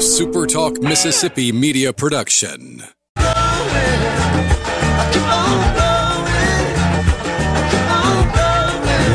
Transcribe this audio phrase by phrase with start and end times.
[0.00, 2.82] a SuperTalk Mississippi media production.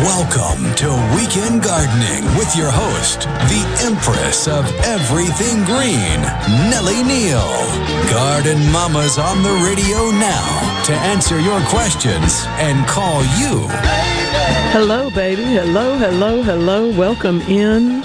[0.04, 6.22] Welcome to Weekend Gardening with your host, the Empress of Everything Green,
[6.70, 7.50] Nellie Neal.
[8.12, 13.66] Garden Mama's on the radio now to answer your questions and call you.
[14.70, 15.46] Hello, baby.
[15.46, 16.92] Hello, hello, hello.
[16.96, 18.04] Welcome in.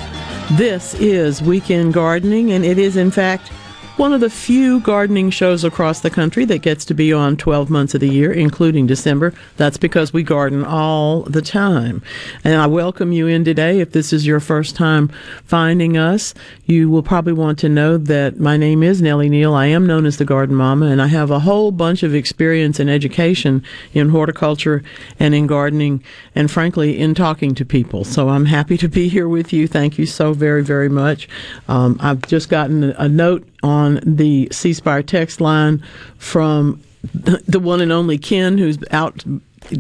[0.55, 3.53] This is Weekend Gardening, and it is, in fact,
[4.01, 7.69] one of the few gardening shows across the country that gets to be on 12
[7.69, 9.35] months of the year, including December.
[9.59, 12.03] That's because we garden all the time.
[12.43, 13.79] And I welcome you in today.
[13.79, 15.09] If this is your first time
[15.45, 16.33] finding us,
[16.65, 19.53] you will probably want to know that my name is Nellie Neal.
[19.53, 22.81] I am known as the Garden Mama, and I have a whole bunch of experience
[22.81, 23.63] and education
[23.93, 24.83] in horticulture
[25.19, 26.03] and in gardening,
[26.35, 28.05] and frankly, in talking to people.
[28.05, 29.69] So I'm happy to be here with you.
[29.69, 31.29] Thank you so very, very much.
[31.69, 35.83] Um, I've just gotten a note on the C Spire text line
[36.19, 39.25] from the one and only Ken, who's out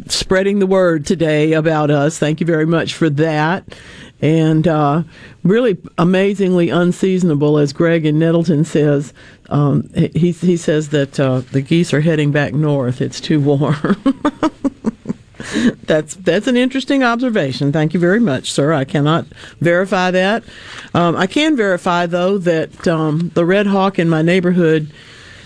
[0.06, 2.18] spreading the word today about us.
[2.18, 3.64] Thank you very much for that.
[4.22, 5.02] And uh,
[5.42, 9.14] really amazingly unseasonable, as Greg in Nettleton says.
[9.48, 13.00] Um, he, he says that uh, the geese are heading back north.
[13.00, 13.96] It's too warm.
[15.84, 17.72] that's that's an interesting observation.
[17.72, 18.72] Thank you very much, sir.
[18.72, 19.26] I cannot
[19.60, 20.44] verify that.
[20.94, 24.92] Um, I can verify though that um, the red hawk in my neighborhood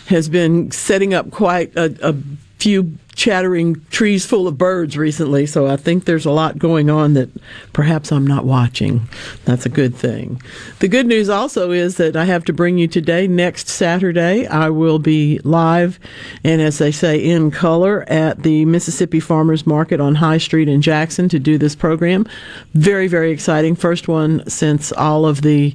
[0.06, 2.15] has been setting up quite a, a
[2.59, 7.14] few chattering trees full of birds recently, so I think there's a lot going on
[7.14, 7.30] that
[7.72, 9.08] perhaps I'm not watching.
[9.44, 10.42] That's a good thing.
[10.80, 14.68] The good news also is that I have to bring you today, next Saturday, I
[14.70, 16.00] will be live
[16.42, 20.82] and, as they say, in color at the Mississippi Farmers Market on High Street in
[20.82, 22.26] Jackson to do this program.
[22.74, 23.76] Very, very exciting.
[23.76, 25.74] First one since all of the,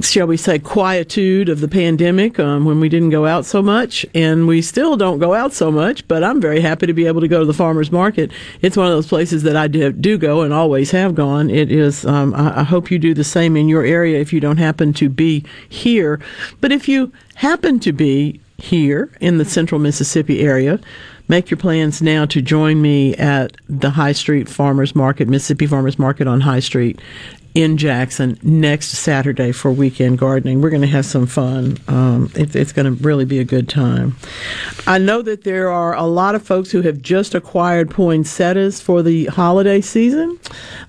[0.00, 4.06] shall we say, quietude of the pandemic um, when we didn't go out so much,
[4.14, 7.20] and we still don't go out so much, but I'm very happy to be able
[7.20, 8.30] to go to the farmers market.
[8.62, 11.50] It's one of those places that I do, do go and always have gone.
[11.50, 12.04] It is.
[12.04, 14.92] Um, I, I hope you do the same in your area if you don't happen
[14.94, 16.20] to be here.
[16.60, 20.80] But if you happen to be here in the central Mississippi area,
[21.28, 25.98] make your plans now to join me at the High Street Farmers Market, Mississippi Farmers
[25.98, 27.00] Market on High Street
[27.54, 30.60] in Jackson next Saturday for weekend gardening.
[30.60, 31.78] We're going to have some fun.
[31.88, 34.16] Um, it, it's going to really be a good time.
[34.86, 39.02] I know that there are a lot of folks who have just acquired poinsettias for
[39.02, 40.38] the holiday season.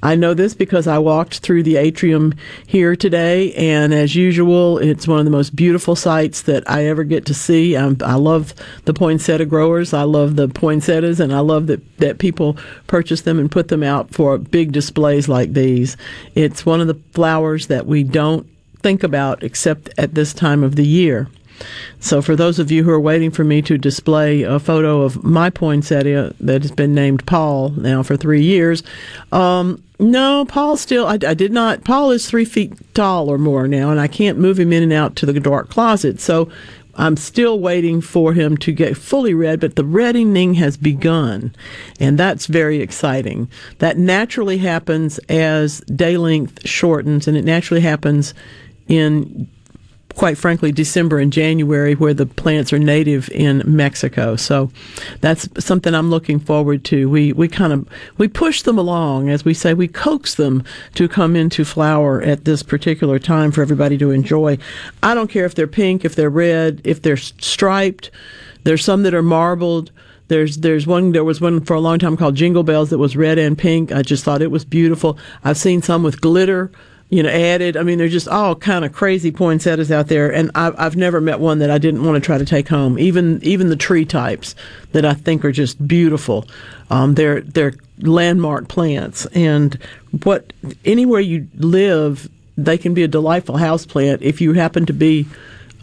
[0.03, 2.35] I know this because I walked through the atrium
[2.67, 7.03] here today, and as usual, it's one of the most beautiful sights that I ever
[7.03, 7.75] get to see.
[7.75, 8.53] Um, I love
[8.85, 9.93] the poinsettia growers.
[9.93, 13.83] I love the poinsettias, and I love that, that people purchase them and put them
[13.83, 15.97] out for big displays like these.
[16.35, 18.47] It's it's one of the flowers that we don't
[18.79, 21.29] think about except at this time of the year.
[21.99, 25.23] So, for those of you who are waiting for me to display a photo of
[25.23, 28.81] my poinsettia that has been named Paul now for three years,
[29.31, 31.83] um, no, Paul still, I, I, did not.
[31.83, 34.93] Paul is three feet tall or more now, and I can't move him in and
[34.93, 36.21] out to the dark closet.
[36.21, 36.49] So,
[36.95, 41.55] I'm still waiting for him to get fully red, but the reddening has begun,
[41.99, 43.49] and that's very exciting.
[43.77, 48.33] That naturally happens as day length shortens, and it naturally happens
[48.87, 49.47] in
[50.19, 54.35] quite frankly, December and January, where the plants are native in Mexico.
[54.35, 54.69] So
[55.21, 57.09] that's something I'm looking forward to.
[57.09, 57.87] We we kind of
[58.17, 60.65] we push them along, as we say, we coax them
[60.95, 64.57] to come into flower at this particular time for everybody to enjoy.
[65.01, 68.11] I don't care if they're pink, if they're red, if they're striped.
[68.65, 69.89] There's some that are marbled.
[70.27, 73.15] There's there's one there was one for a long time called Jingle Bells that was
[73.15, 73.93] red and pink.
[73.93, 75.17] I just thought it was beautiful.
[75.45, 76.73] I've seen some with glitter
[77.09, 77.75] you know, added.
[77.75, 81.19] I mean, there's just all kind of crazy poinsettias out there, and I've, I've never
[81.19, 82.99] met one that I didn't want to try to take home.
[82.99, 84.55] Even even the tree types
[84.91, 86.47] that I think are just beautiful.
[86.91, 89.77] Um, they're they're landmark plants, and
[90.23, 90.53] what
[90.85, 94.21] anywhere you live, they can be a delightful house plant.
[94.21, 95.25] If you happen to be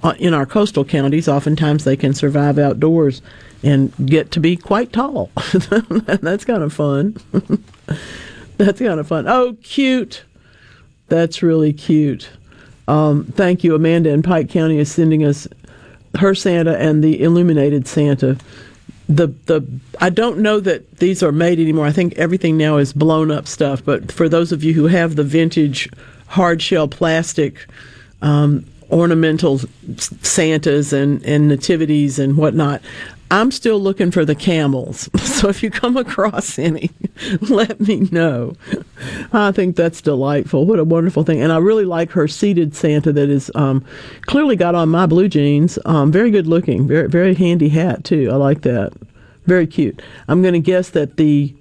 [0.05, 3.20] uh, in our coastal counties, oftentimes they can survive outdoors
[3.64, 5.31] and get to be quite tall.
[5.52, 7.17] That's kind of fun.
[8.58, 9.26] That's kind of fun.
[9.26, 10.25] Oh, cute.
[11.08, 12.31] That's really cute.
[12.88, 13.75] Um, thank you.
[13.75, 15.49] Amanda in Pike County is sending us
[16.19, 18.37] her Santa and the illuminated Santa.
[19.08, 19.64] The the
[20.00, 21.87] I don't know that these are made anymore.
[21.87, 23.85] I think everything now is blown up stuff.
[23.85, 25.88] But for those of you who have the vintage
[26.29, 27.67] hard shell plastic
[28.23, 29.60] um, ornamental
[29.96, 32.82] Santas and, and nativities and whatnot.
[33.30, 35.08] I'm still looking for the camels.
[35.36, 36.88] So if you come across any,
[37.42, 38.54] let me know.
[39.34, 40.64] I think that's delightful.
[40.64, 41.42] What a wonderful thing.
[41.42, 43.84] And I really like her seated Santa that is um,
[44.22, 45.78] clearly got on my blue jeans.
[45.84, 46.88] Um, very good looking.
[46.88, 48.30] Very, very handy hat, too.
[48.32, 48.94] I like that.
[49.44, 50.00] Very cute.
[50.26, 51.54] I'm going to guess that the,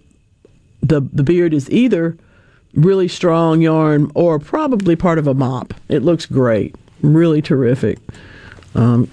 [0.82, 2.18] the, the beard is either
[2.76, 5.74] really strong yarn or probably part of a mop.
[5.90, 6.76] It looks great.
[7.02, 8.00] Really terrific.
[8.74, 9.10] Um,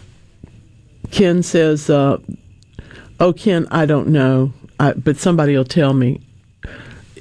[1.11, 2.19] Ken says, uh,
[3.20, 6.20] "Oh, Ken, I don't know, I, but somebody will tell me.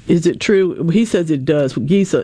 [0.08, 0.88] Is it true?
[0.88, 1.74] He says it does.
[1.74, 2.14] Geese,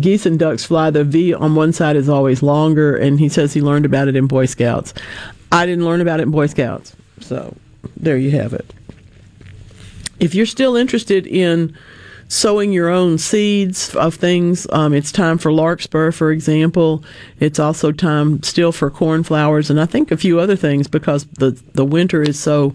[0.00, 0.90] geese and ducks fly.
[0.90, 4.16] The V on one side is always longer, and he says he learned about it
[4.16, 4.92] in Boy Scouts.
[5.52, 7.54] I didn't learn about it in Boy Scouts, so
[7.96, 8.74] there you have it.
[10.18, 11.76] If you're still interested in
[12.28, 14.66] sowing your own seeds of things.
[14.70, 17.04] Um, it's time for larkspur, for example.
[17.40, 21.50] It's also time still for cornflowers, and I think a few other things because the
[21.74, 22.72] the winter is so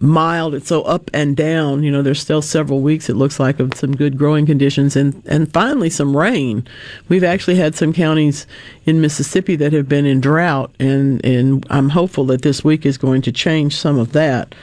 [0.00, 0.54] mild.
[0.54, 1.82] It's so up and down.
[1.82, 3.08] You know, there's still several weeks.
[3.08, 6.66] It looks like of some good growing conditions, and and finally some rain.
[7.08, 8.46] We've actually had some counties
[8.86, 12.98] in Mississippi that have been in drought, and and I'm hopeful that this week is
[12.98, 14.54] going to change some of that.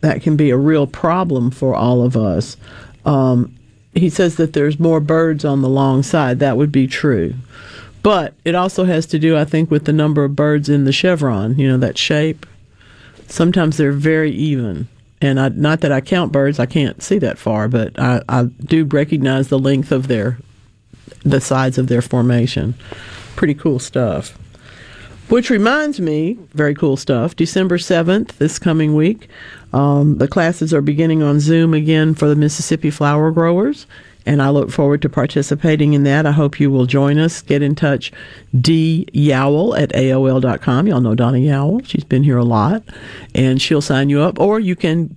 [0.00, 2.58] That can be a real problem for all of us.
[3.06, 3.54] Um,
[3.94, 6.38] he says that there's more birds on the long side.
[6.38, 7.34] That would be true.
[8.02, 10.92] But it also has to do, I think, with the number of birds in the
[10.92, 12.44] chevron, you know, that shape.
[13.28, 14.88] Sometimes they're very even.
[15.22, 18.42] And I, not that I count birds, I can't see that far, but I, I
[18.44, 20.38] do recognize the length of their,
[21.24, 22.74] the sides of their formation.
[23.36, 24.38] Pretty cool stuff.
[25.28, 27.34] Which reminds me, very cool stuff.
[27.34, 29.28] December 7th, this coming week,
[29.72, 33.86] um, the classes are beginning on Zoom again for the Mississippi flower growers,
[34.26, 36.26] and I look forward to participating in that.
[36.26, 37.40] I hope you will join us.
[37.42, 38.12] Get in touch,
[38.58, 40.86] D Yowell at AOL.com.
[40.86, 41.84] Y'all know Donna Yowell.
[41.86, 42.82] She's been here a lot,
[43.34, 45.16] and she'll sign you up, or you can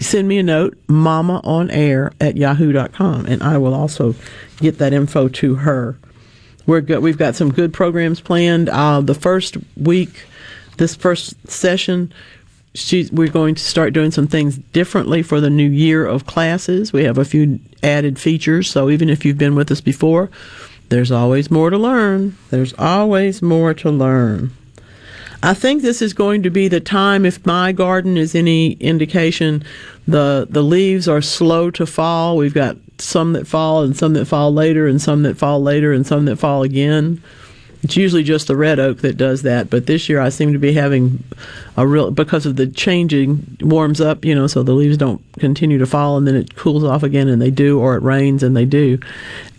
[0.00, 4.14] send me a note, mama on air at yahoo.com, and I will also
[4.58, 5.96] get that info to her.
[6.68, 6.98] We're good.
[6.98, 8.68] We've got some good programs planned.
[8.68, 10.26] Uh, the first week,
[10.76, 12.12] this first session,
[13.10, 16.92] we're going to start doing some things differently for the new year of classes.
[16.92, 20.28] We have a few added features, so even if you've been with us before,
[20.90, 22.36] there's always more to learn.
[22.50, 24.52] There's always more to learn.
[25.42, 29.64] I think this is going to be the time, if my garden is any indication,
[30.06, 32.36] the the leaves are slow to fall.
[32.36, 35.92] We've got some that fall and some that fall later and some that fall later
[35.92, 37.22] and some that fall again.
[37.82, 40.58] It's usually just the red oak that does that, but this year I seem to
[40.58, 41.22] be having
[41.76, 45.78] a real because of the changing warms up, you know, so the leaves don't continue
[45.78, 48.56] to fall and then it cools off again and they do or it rains and
[48.56, 48.98] they do.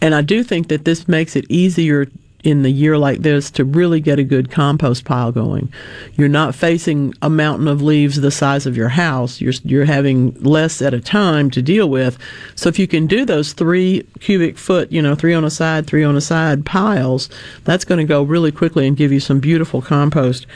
[0.01, 2.07] And I do think that this makes it easier
[2.43, 5.71] in the year like this to really get a good compost pile going.
[6.15, 9.41] You're not facing a mountain of leaves the size of your house.
[9.41, 12.17] You're you're having less at a time to deal with.
[12.55, 15.87] So if you can do those 3 cubic foot, you know, 3 on a side,
[15.87, 17.29] 3 on a side piles,
[17.65, 20.47] that's going to go really quickly and give you some beautiful compost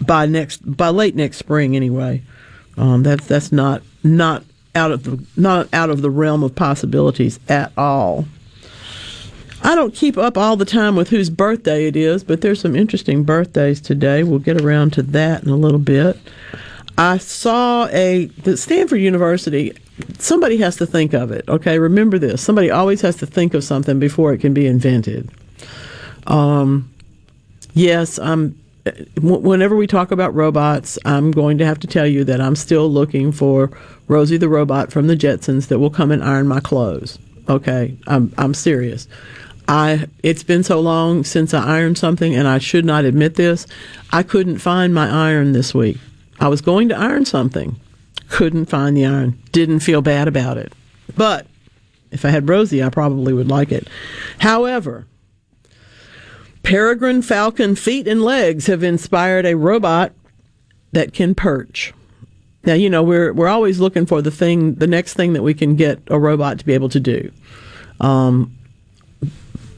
[0.00, 2.22] by next by late next spring anyway.
[2.76, 7.40] Um, that's that's not not out of the not out of the realm of possibilities
[7.48, 8.26] at all.
[9.62, 12.74] I don't keep up all the time with whose birthday it is, but there's some
[12.74, 14.22] interesting birthdays today.
[14.22, 16.18] We'll get around to that in a little bit.
[16.96, 19.72] I saw a the Stanford University.
[20.18, 21.46] Somebody has to think of it.
[21.48, 22.42] Okay, remember this.
[22.42, 25.30] Somebody always has to think of something before it can be invented.
[26.26, 26.92] Um,
[27.74, 28.58] yes, I'm.
[29.20, 32.90] Whenever we talk about robots, I'm going to have to tell you that I'm still
[32.90, 33.70] looking for
[34.08, 37.18] Rosie the robot from the Jetsons that will come and iron my clothes.
[37.48, 39.06] Okay, I'm I'm serious.
[39.70, 43.68] I it's been so long since I ironed something, and I should not admit this.
[44.10, 45.98] I couldn't find my iron this week.
[46.40, 47.76] I was going to iron something,
[48.28, 49.40] couldn't find the iron.
[49.52, 50.72] Didn't feel bad about it,
[51.16, 51.46] but
[52.10, 53.86] if I had Rosie, I probably would like it.
[54.40, 55.06] However,
[56.64, 60.12] peregrine falcon feet and legs have inspired a robot
[60.90, 61.94] that can perch.
[62.64, 65.54] Now, you know, we're we're always looking for the thing, the next thing that we
[65.54, 67.30] can get a robot to be able to do.
[68.00, 68.56] Um,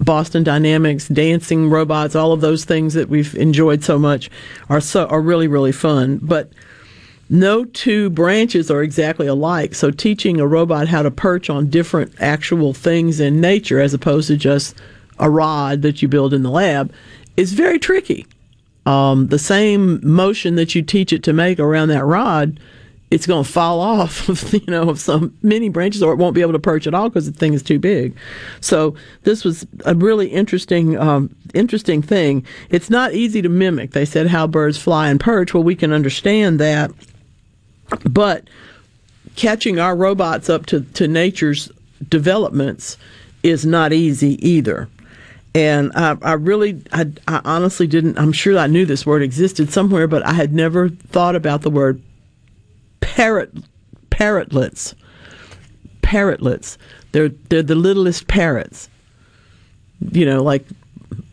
[0.05, 4.31] Boston Dynamics, dancing robots, all of those things that we've enjoyed so much
[4.69, 6.19] are so are really really fun.
[6.23, 6.53] But
[7.31, 9.75] no two branches are exactly alike.
[9.75, 14.29] So teaching a robot how to perch on different actual things in nature as opposed
[14.29, 14.77] to just
[15.19, 16.93] a rod that you build in the lab
[17.37, 18.27] is very tricky.
[18.85, 22.61] Um, the same motion that you teach it to make around that rod
[23.13, 26.35] it's going to fall off of, you know of some many branches or it won't
[26.35, 28.17] be able to perch at all because the thing is too big.
[28.61, 32.45] So this was a really interesting um, interesting thing.
[32.71, 33.91] It's not easy to mimic.
[33.93, 35.53] They said how birds fly and perch.
[35.53, 36.91] Well we can understand that.
[38.09, 38.49] But
[39.37, 41.71] catching our robots up to, to nature's
[42.09, 42.97] developments
[43.43, 44.89] is not easy either.
[45.55, 49.71] And I, I really, I, I honestly didn't, I'm sure I knew this word existed
[49.71, 52.01] somewhere, but I had never thought about the word
[53.03, 53.55] parrot,
[54.11, 54.95] parrotlets.
[56.01, 56.79] Parrotlets.
[57.13, 58.89] They're, they're the littlest parrots.
[60.11, 60.65] You know, like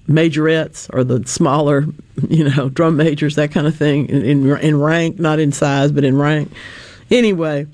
[0.07, 1.85] majorettes or the smaller,
[2.29, 5.91] you know, drum majors, that kind of thing, in, in, in rank, not in size,
[5.91, 6.51] but in rank.
[7.09, 7.67] Anyway,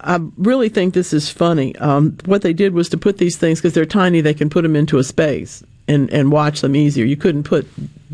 [0.00, 1.74] I really think this is funny.
[1.76, 4.62] Um, what they did was to put these things because they're tiny, they can put
[4.62, 5.62] them into a space
[5.92, 7.04] and and watch them easier.
[7.04, 7.66] You couldn't put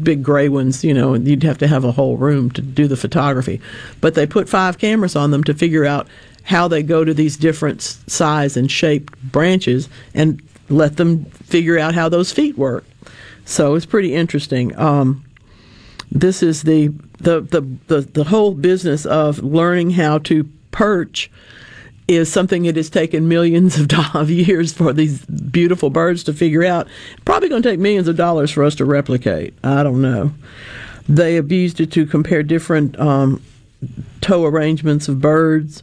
[0.03, 2.87] big gray ones, you know, and you'd have to have a whole room to do
[2.87, 3.61] the photography.
[4.01, 6.07] But they put five cameras on them to figure out
[6.43, 11.95] how they go to these different size and shaped branches and let them figure out
[11.95, 12.85] how those feet work.
[13.45, 14.79] So it's pretty interesting.
[14.79, 15.25] Um,
[16.11, 21.31] this is the, the the, the the whole business of learning how to perch
[22.09, 26.65] is something that has taken millions of, of years for these beautiful birds to figure
[26.65, 26.89] out.
[27.25, 29.55] Probably going to take millions of dollars for us to replicate.
[29.63, 30.33] I don't know.
[31.09, 33.43] They have used it to compare different um,
[34.21, 35.83] toe arrangements of birds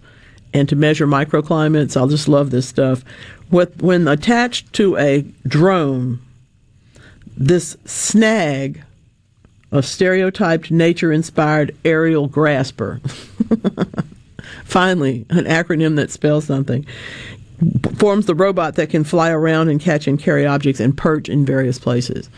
[0.53, 1.96] and to measure microclimates.
[1.96, 3.03] I'll just love this stuff.
[3.51, 6.20] With, when attached to a drone,
[7.38, 8.84] this snag,
[9.72, 13.01] of stereotyped nature inspired aerial grasper.
[14.66, 16.86] Finally, an acronym that spells something.
[17.96, 21.46] Forms the robot that can fly around and catch and carry objects and perch in
[21.46, 22.30] various places.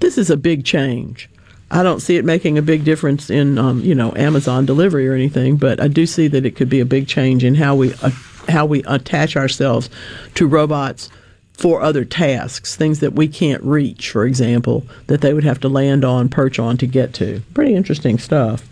[0.00, 1.30] This is a big change.
[1.70, 5.14] I don't see it making a big difference in, um, you know, Amazon delivery or
[5.14, 7.94] anything, but I do see that it could be a big change in how we
[7.94, 8.10] uh,
[8.48, 9.88] how we attach ourselves
[10.34, 11.08] to robots
[11.54, 15.68] for other tasks, things that we can't reach, for example, that they would have to
[15.68, 17.40] land on, perch on to get to.
[17.54, 18.68] Pretty interesting stuff.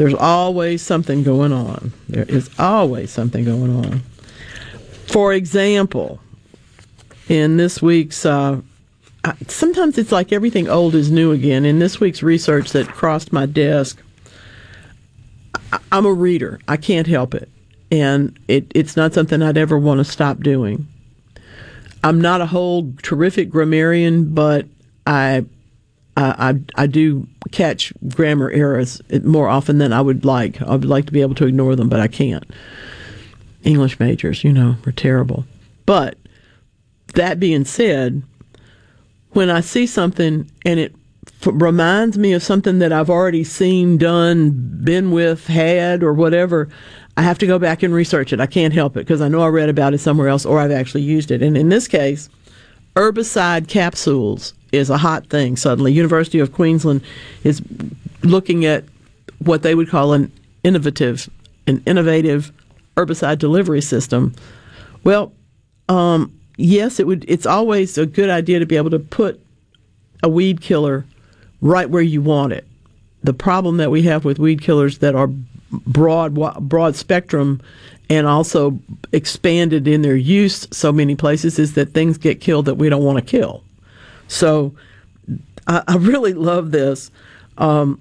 [0.00, 1.92] There's always something going on.
[2.08, 3.98] There is always something going on.
[5.08, 6.20] For example,
[7.28, 8.62] in this week's, uh,
[9.46, 11.66] sometimes it's like everything old is new again.
[11.66, 14.00] In this week's research that crossed my desk,
[15.92, 16.60] I'm a reader.
[16.66, 17.50] I can't help it.
[17.92, 20.88] And it, it's not something I'd ever want to stop doing.
[22.02, 24.64] I'm not a whole terrific grammarian, but
[25.06, 25.44] I
[26.16, 30.60] I, I, do catch grammar errors more often than I would like.
[30.60, 32.44] I would like to be able to ignore them, but I can't.
[33.62, 35.46] English majors, you know, are terrible.
[35.86, 36.18] But
[37.14, 38.22] that being said,
[39.30, 40.94] when I see something and it
[41.42, 44.50] f- reminds me of something that I've already seen, done,
[44.82, 46.68] been with, had, or whatever,
[47.16, 48.40] I have to go back and research it.
[48.40, 50.70] I can't help it because I know I read about it somewhere else or I've
[50.70, 51.42] actually used it.
[51.42, 52.28] And in this case,
[52.96, 55.92] herbicide capsules is a hot thing suddenly.
[55.92, 57.02] University of Queensland
[57.44, 57.62] is
[58.22, 58.84] looking at
[59.38, 60.30] what they would call an
[60.62, 61.28] innovative,
[61.66, 62.52] an innovative
[62.96, 64.34] herbicide delivery system.
[65.04, 65.32] Well,
[65.88, 67.24] um, yes, it would.
[67.28, 69.40] It's always a good idea to be able to put
[70.22, 71.04] a weed killer
[71.60, 72.66] right where you want it.
[73.22, 75.28] The problem that we have with weed killers that are
[75.70, 76.34] broad,
[76.68, 77.60] broad spectrum
[78.08, 78.78] and also
[79.12, 83.04] expanded in their use so many places is that things get killed that we don't
[83.04, 83.62] want to kill.
[84.30, 84.74] So
[85.66, 87.10] I, I really love this.
[87.58, 88.00] Um,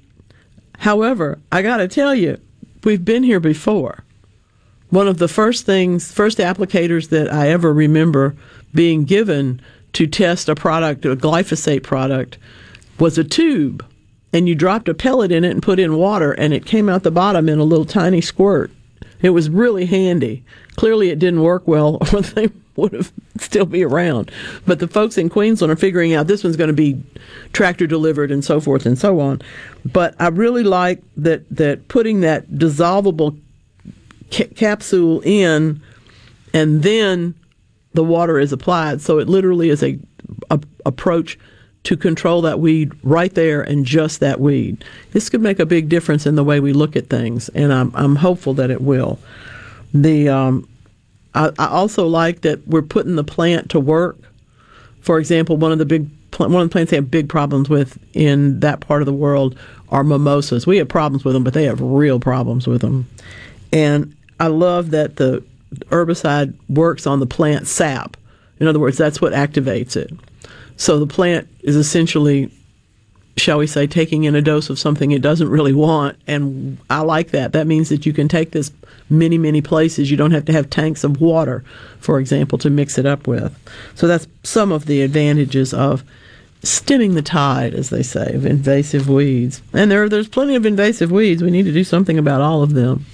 [0.77, 2.39] however, I got to tell you,
[2.83, 4.03] we've been here before.
[4.89, 8.35] One of the first things, first applicators that I ever remember
[8.73, 9.61] being given
[9.93, 12.37] to test a product, a glyphosate product,
[12.99, 13.85] was a tube.
[14.31, 17.01] And you dropped a pellet in it and put in water, and it came out
[17.01, 18.71] the bottom in a little tiny squirt.
[19.21, 20.43] It was really handy.
[20.75, 24.31] Clearly, it didn't work well, or they would have still be around.
[24.65, 27.01] But the folks in Queensland are figuring out this one's going to be
[27.53, 29.41] tractor delivered and so forth and so on.
[29.85, 33.39] But I really like that that putting that dissolvable
[34.31, 35.81] ca- capsule in,
[36.53, 37.35] and then
[37.93, 39.01] the water is applied.
[39.01, 39.99] So it literally is a,
[40.49, 41.37] a approach
[41.83, 44.83] to control that weed right there and just that weed.
[45.11, 47.91] This could make a big difference in the way we look at things, and I'm
[47.95, 49.19] I'm hopeful that it will.
[49.93, 50.68] The um,
[51.39, 54.17] I, I also like that we're putting the plant to work.
[54.99, 57.97] For example, one of the big one of the plants they have big problems with
[58.13, 59.57] in that part of the world
[59.89, 60.67] are mimosas.
[60.67, 63.07] We have problems with them, but they have real problems with them.
[63.73, 65.43] And I love that the
[65.87, 68.15] herbicide works on the plant sap.
[68.59, 70.11] In other words, that's what activates it.
[70.77, 72.51] So the plant is essentially
[73.39, 76.17] shall we say, taking in a dose of something it doesn't really want.
[76.27, 77.53] And I like that.
[77.53, 78.71] That means that you can take this
[79.09, 80.11] many, many places.
[80.11, 81.63] You don't have to have tanks of water,
[81.99, 83.57] for example, to mix it up with.
[83.95, 86.03] So that's some of the advantages of
[86.63, 89.61] stemming the tide, as they say, of invasive weeds.
[89.73, 91.41] And there, there's plenty of invasive weeds.
[91.41, 93.05] We need to do something about all of them.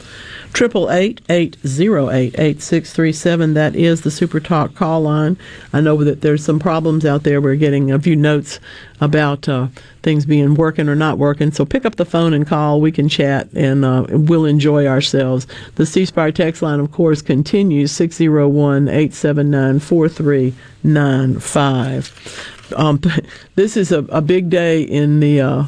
[0.56, 3.56] Triple eight eight zero eight eight six three seven.
[3.56, 5.38] That is the Super Talk call line.
[5.74, 7.42] I know that there's some problems out there.
[7.42, 8.62] We're getting a few notes
[9.02, 9.68] about uh,
[10.02, 11.52] things being working or not working.
[11.52, 12.80] So pick up the phone and call.
[12.80, 15.46] We can chat and uh, we'll enjoy ourselves.
[15.76, 22.74] The C text line, of course, continues 601 879 4395.
[22.78, 23.02] Um,
[23.56, 25.66] this is a, a big day in the uh,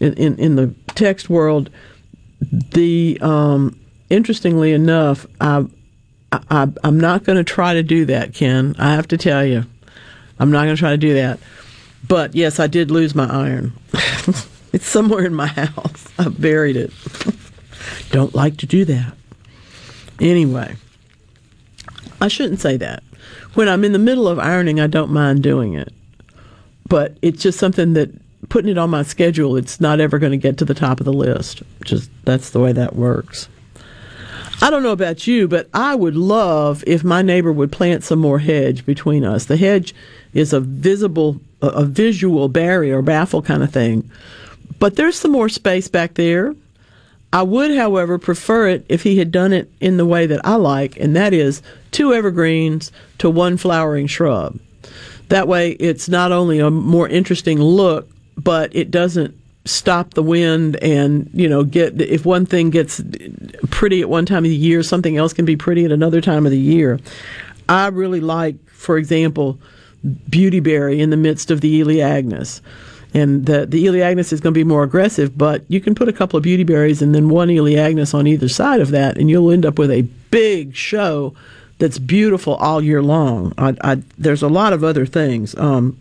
[0.00, 1.70] in, in, in the text world.
[2.72, 3.78] The um,
[4.14, 5.66] interestingly enough, I,
[6.32, 8.74] I, I'm not going to try to do that, Ken.
[8.78, 9.64] I have to tell you,
[10.38, 11.40] I'm not going to try to do that.
[12.06, 13.72] But yes, I did lose my iron.
[14.72, 16.08] it's somewhere in my house.
[16.18, 16.92] I buried it.
[18.10, 19.14] Don't like to do that.
[20.20, 20.76] Anyway,
[22.20, 23.02] I shouldn't say that.
[23.54, 25.92] When I'm in the middle of ironing, I don't mind doing it.
[26.88, 28.10] But it's just something that
[28.48, 31.04] putting it on my schedule, it's not ever going to get to the top of
[31.04, 31.62] the list.
[31.84, 33.48] Just that's the way that works.
[34.62, 38.18] I don't know about you, but I would love if my neighbor would plant some
[38.18, 39.46] more hedge between us.
[39.46, 39.94] The hedge
[40.32, 44.10] is a visible, a visual barrier, baffle kind of thing.
[44.78, 46.54] But there's some more space back there.
[47.32, 50.54] I would, however, prefer it if he had done it in the way that I
[50.54, 54.58] like, and that is two evergreens to one flowering shrub.
[55.28, 60.76] That way, it's not only a more interesting look, but it doesn't stop the wind
[60.76, 63.00] and you know get if one thing gets
[63.70, 66.44] pretty at one time of the year something else can be pretty at another time
[66.46, 66.98] of the year.
[67.68, 69.58] I really like for example
[70.04, 72.60] beautyberry in the midst of the elaeagnus
[73.14, 76.12] and the the elaeagnus is going to be more aggressive but you can put a
[76.12, 79.64] couple of beautyberries and then one elaeagnus on either side of that and you'll end
[79.64, 81.34] up with a big show
[81.78, 83.52] that's beautiful all year long.
[83.58, 85.56] I, I, there's a lot of other things.
[85.56, 85.98] Um,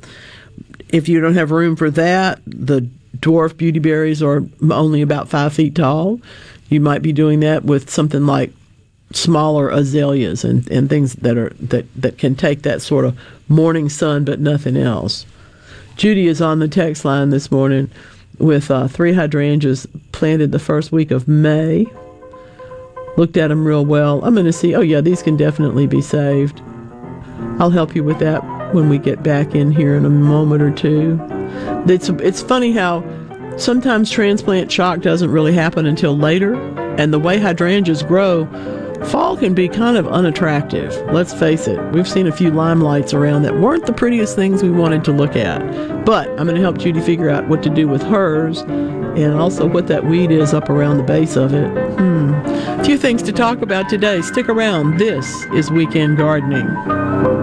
[0.89, 5.75] if you don't have room for that the dwarf beautyberries are only about five feet
[5.75, 6.19] tall.
[6.69, 8.51] You might be doing that with something like
[9.11, 13.17] smaller azaleas and, and things that are that, that can take that sort of
[13.47, 15.25] morning sun but nothing else.
[15.95, 17.91] Judy is on the text line this morning
[18.39, 21.85] with uh, three hydrangeas planted the first week of May.
[23.15, 24.25] Looked at them real well.
[24.25, 24.73] I'm going to see.
[24.73, 26.61] Oh yeah, these can definitely be saved.
[27.59, 30.71] I'll help you with that when we get back in here in a moment or
[30.71, 31.19] two.
[31.87, 33.03] It's it's funny how
[33.57, 36.55] sometimes transplant shock doesn't really happen until later,
[36.97, 38.45] and the way hydrangeas grow,
[39.05, 40.95] fall can be kind of unattractive.
[41.11, 41.79] Let's face it.
[41.91, 45.35] We've seen a few limelights around that weren't the prettiest things we wanted to look
[45.35, 45.59] at.
[46.05, 49.67] But I'm going to help Judy figure out what to do with hers and also
[49.67, 51.69] what that weed is up around the base of it.
[51.97, 52.33] Hmm.
[52.79, 54.21] A few things to talk about today.
[54.21, 54.97] Stick around.
[54.97, 57.42] This is Weekend Gardening.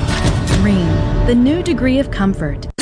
[1.21, 2.67] Rheem, the new degree of comfort.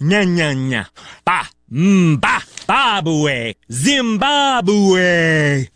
[0.00, 0.86] Nya nya nya.
[1.24, 1.48] Ba.
[1.72, 2.42] Mmm ba.
[2.66, 5.68] Zimbabwe, Zimbabwe.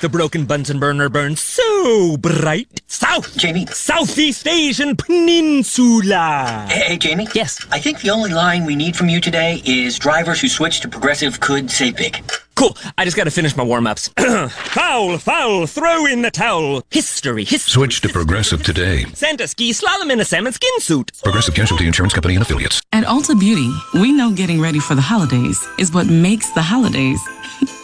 [0.00, 2.80] the broken Bunsen burner burns so bright.
[2.86, 3.66] South, Jamie.
[3.66, 6.66] Southeast Asian Peninsula.
[6.70, 7.28] Hey, hey, Jamie?
[7.34, 7.66] Yes.
[7.70, 10.88] I think the only line we need from you today is drivers who switch to
[10.88, 12.24] progressive could save big.
[12.54, 12.76] Cool.
[12.98, 14.08] I just got to finish my warm ups.
[14.18, 16.82] foul, foul, throw in the towel.
[16.90, 17.72] History, history.
[17.72, 19.04] Switch to Progressive today.
[19.14, 21.12] Santa ski slalom in a salmon skin suit.
[21.22, 22.80] Progressive Casualty Insurance Company and affiliates.
[22.92, 27.20] At Ulta Beauty, we know getting ready for the holidays is what makes the holidays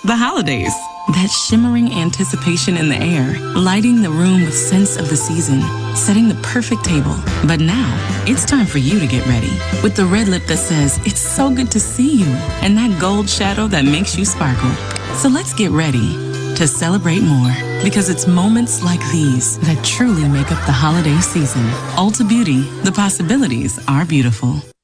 [0.09, 0.73] the holidays.
[1.09, 5.61] That shimmering anticipation in the air, lighting the room with sense of the season,
[5.95, 7.15] setting the perfect table.
[7.47, 7.93] But now,
[8.27, 11.55] it's time for you to get ready with the red lip that says, It's so
[11.55, 14.73] good to see you, and that gold shadow that makes you sparkle.
[15.17, 16.15] So let's get ready
[16.57, 17.53] to celebrate more
[17.85, 21.65] because it's moments like these that truly make up the holiday season.
[22.01, 24.63] Ulta Beauty, the possibilities are beautiful.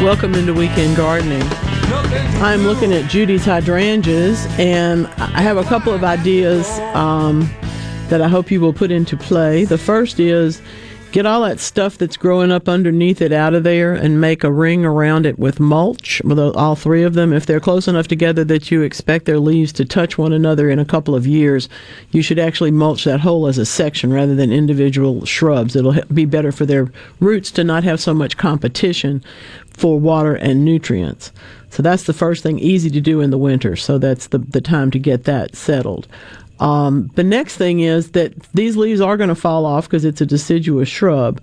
[0.00, 1.73] Welcome into Weekend Gardening.
[2.42, 7.48] I'm looking at Judy's hydrangeas, and I have a couple of ideas um,
[8.08, 9.64] that I hope you will put into play.
[9.64, 10.60] The first is
[11.14, 14.52] get all that stuff that's growing up underneath it out of there and make a
[14.52, 17.32] ring around it with mulch, with all three of them.
[17.32, 20.80] If they're close enough together that you expect their leaves to touch one another in
[20.80, 21.68] a couple of years,
[22.10, 25.76] you should actually mulch that whole as a section rather than individual shrubs.
[25.76, 29.22] It'll be better for their roots to not have so much competition
[29.70, 31.30] for water and nutrients.
[31.74, 33.74] So that's the first thing, easy to do in the winter.
[33.74, 36.06] So that's the, the time to get that settled.
[36.60, 40.20] Um, the next thing is that these leaves are going to fall off because it's
[40.20, 41.42] a deciduous shrub,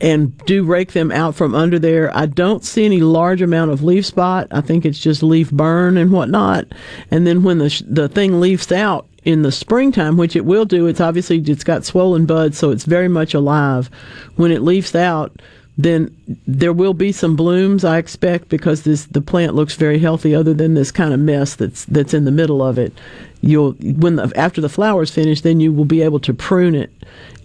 [0.00, 2.14] and do rake them out from under there.
[2.16, 4.48] I don't see any large amount of leaf spot.
[4.50, 6.66] I think it's just leaf burn and whatnot.
[7.12, 10.88] And then when the the thing leaves out in the springtime, which it will do,
[10.88, 13.90] it's obviously it's got swollen buds, so it's very much alive.
[14.34, 15.40] When it leaves out,
[15.78, 16.14] then
[16.44, 20.52] there will be some blooms I expect because this the plant looks very healthy other
[20.52, 22.92] than this kind of mess that's that's in the middle of it.
[23.40, 26.92] You'll when the, after the flowers finish then you will be able to prune it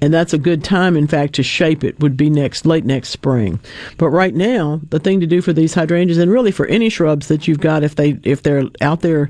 [0.02, 3.10] and that's a good time in fact to shape it would be next late next
[3.10, 3.60] spring.
[3.98, 7.28] But right now the thing to do for these hydrangeas and really for any shrubs
[7.28, 9.30] that you've got if they if they're out there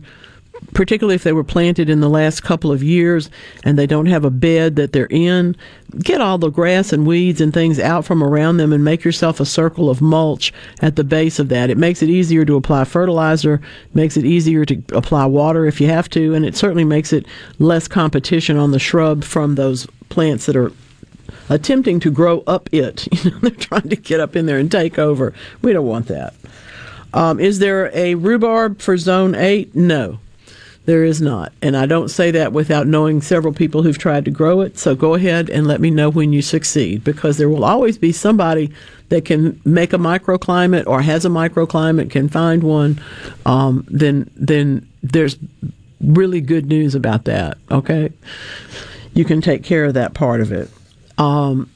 [0.73, 3.29] particularly if they were planted in the last couple of years
[3.63, 5.55] and they don't have a bed that they're in,
[5.99, 9.39] get all the grass and weeds and things out from around them and make yourself
[9.39, 11.69] a circle of mulch at the base of that.
[11.69, 13.61] It makes it easier to apply fertilizer,
[13.93, 17.25] makes it easier to apply water if you have to, and it certainly makes it
[17.59, 20.71] less competition on the shrub from those plants that are
[21.49, 23.07] attempting to grow up it.
[23.23, 25.33] You know, they're trying to get up in there and take over.
[25.61, 26.33] We don't want that.
[27.13, 29.75] Um, is there a rhubarb for zone 8?
[29.75, 30.19] No.
[30.85, 31.53] There is not.
[31.61, 34.77] And I don't say that without knowing several people who've tried to grow it.
[34.77, 38.11] So go ahead and let me know when you succeed because there will always be
[38.11, 38.73] somebody
[39.09, 42.99] that can make a microclimate or has a microclimate, can find one.
[43.45, 45.37] Um, then, then there's
[46.01, 47.57] really good news about that.
[47.71, 48.11] Okay,
[49.13, 50.69] you can take care of that part of it.
[51.17, 51.69] Um,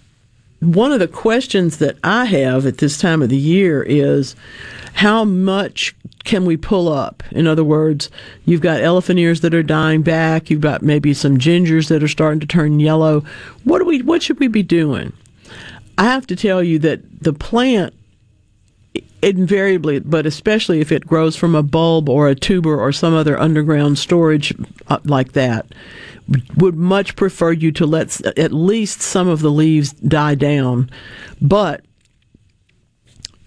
[0.59, 4.35] one of the questions that I have at this time of the year is
[4.97, 7.21] how much can we pull up?
[7.29, 8.09] In other words,
[8.45, 12.07] you've got elephant ears that are dying back, you've got maybe some gingers that are
[12.07, 13.23] starting to turn yellow.
[13.63, 15.13] What do we what should we be doing?
[15.99, 17.93] I have to tell you that the plant
[19.21, 23.39] invariably, but especially if it grows from a bulb or a tuber or some other
[23.39, 24.51] underground storage
[24.87, 25.67] uh, like that,
[26.55, 30.89] would much prefer you to let at least some of the leaves die down.
[31.39, 31.85] But,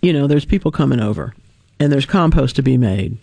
[0.01, 1.35] you know, there's people coming over
[1.81, 3.17] and there's compost to be made.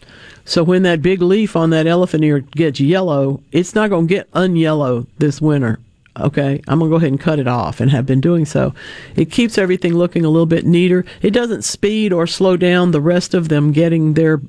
[0.43, 4.13] So when that big leaf on that elephant ear gets yellow, it's not going to
[4.13, 5.79] get unyellow this winter.
[6.19, 8.73] Okay, I'm going to go ahead and cut it off and have been doing so.
[9.15, 11.05] It keeps everything looking a little bit neater.
[11.21, 14.41] It doesn't speed or slow down the rest of them getting their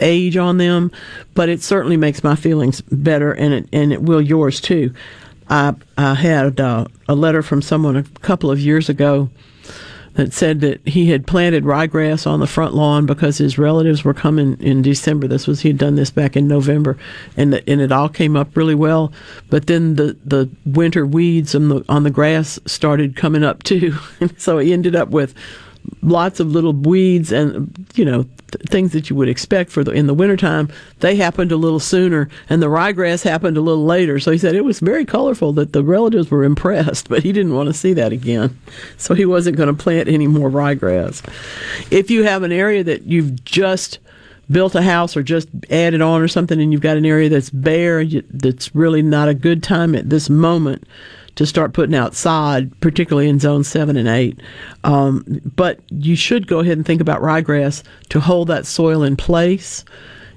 [0.00, 0.92] age on them,
[1.32, 4.92] but it certainly makes my feelings better and it, and it will yours too.
[5.48, 9.30] I, I had uh, a letter from someone a couple of years ago
[10.14, 14.14] that said that he had planted ryegrass on the front lawn because his relatives were
[14.14, 15.26] coming in December.
[15.26, 16.96] This was he had done this back in November,
[17.36, 19.12] and the, and it all came up really well.
[19.50, 23.96] But then the the winter weeds on the on the grass started coming up too,
[24.20, 25.34] and so he ended up with
[26.02, 29.92] lots of little weeds and you know th- things that you would expect for the
[29.92, 30.68] in the wintertime.
[31.00, 34.18] They happened a little sooner and the ryegrass happened a little later.
[34.20, 37.54] So he said it was very colorful that the relatives were impressed but he didn't
[37.54, 38.58] want to see that again.
[38.96, 41.22] So he wasn't going to plant any more ryegrass.
[41.90, 43.98] If you have an area that you've just
[44.50, 47.50] built a house or just added on or something and you've got an area that's
[47.50, 50.86] bare that's really not a good time at this moment
[51.36, 54.38] to start putting outside, particularly in zone seven and eight.
[54.84, 55.24] Um,
[55.56, 59.84] but you should go ahead and think about ryegrass to hold that soil in place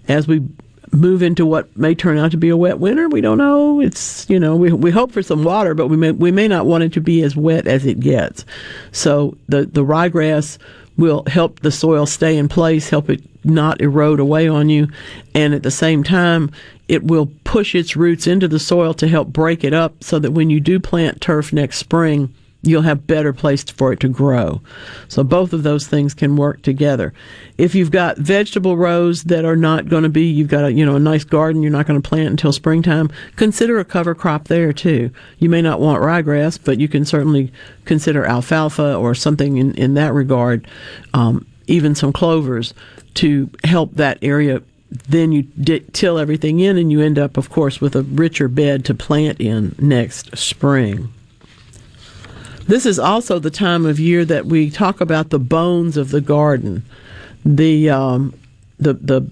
[0.08, 0.42] as we
[0.92, 3.10] move into what may turn out to be a wet winter.
[3.10, 3.82] We don't know.
[3.82, 6.66] It's you know we we hope for some water, but we may we may not
[6.66, 8.46] want it to be as wet as it gets.
[8.92, 10.58] So the the ryegrass
[10.98, 14.88] will help the soil stay in place, help it not erode away on you,
[15.36, 16.52] and at the same time,
[16.88, 20.32] it will push its roots into the soil to help break it up so that
[20.32, 24.62] when you do plant turf next spring, you'll have better place for it to grow.
[25.08, 27.14] So both of those things can work together.
[27.58, 30.86] If you've got vegetable rows that are not going to be, you've got a, you
[30.86, 34.48] know, a nice garden you're not going to plant until springtime, consider a cover crop
[34.48, 35.12] there too.
[35.40, 37.52] You may not want ryegrass, but you can certainly
[37.86, 40.68] consider alfalfa or something in, in that regard,
[41.14, 42.74] um, even some clovers
[43.16, 47.50] to help that area then you di- till everything in and you end up of
[47.50, 51.12] course with a richer bed to plant in next spring.
[52.68, 56.22] This is also the time of year that we talk about the bones of the
[56.22, 56.84] garden.
[57.46, 58.34] The um,
[58.78, 59.30] the the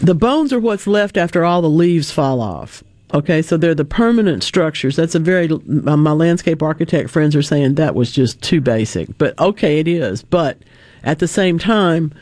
[0.00, 2.82] the bones are what's left after all the leaves fall off.
[3.12, 4.96] Okay so they're the permanent structures.
[4.96, 9.16] That's a very uh, my landscape architect friends are saying that was just too basic
[9.18, 10.22] but okay it is.
[10.22, 10.58] But
[11.04, 12.12] at the same time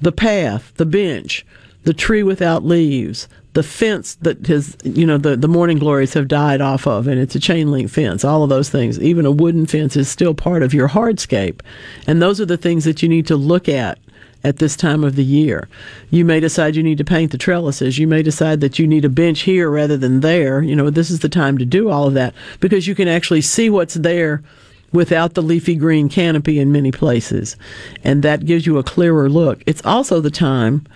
[0.00, 1.44] the path, the bench,
[1.84, 6.28] the tree without leaves, the fence that has, you know, the, the morning glories have
[6.28, 9.00] died off of, and it's a chain link fence, all of those things.
[9.00, 11.60] Even a wooden fence is still part of your hardscape.
[12.06, 13.98] And those are the things that you need to look at
[14.44, 15.68] at this time of the year.
[16.10, 17.98] You may decide you need to paint the trellises.
[17.98, 20.62] You may decide that you need a bench here rather than there.
[20.62, 23.40] You know, this is the time to do all of that because you can actually
[23.40, 24.42] see what's there
[24.92, 27.56] without the leafy green canopy in many places.
[28.04, 29.62] And that gives you a clearer look.
[29.66, 30.86] It's also the time,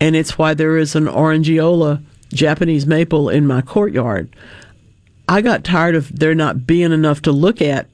[0.00, 4.34] and it's why there is an Orangeola Japanese maple in my courtyard.
[5.28, 7.86] I got tired of there not being enough to look at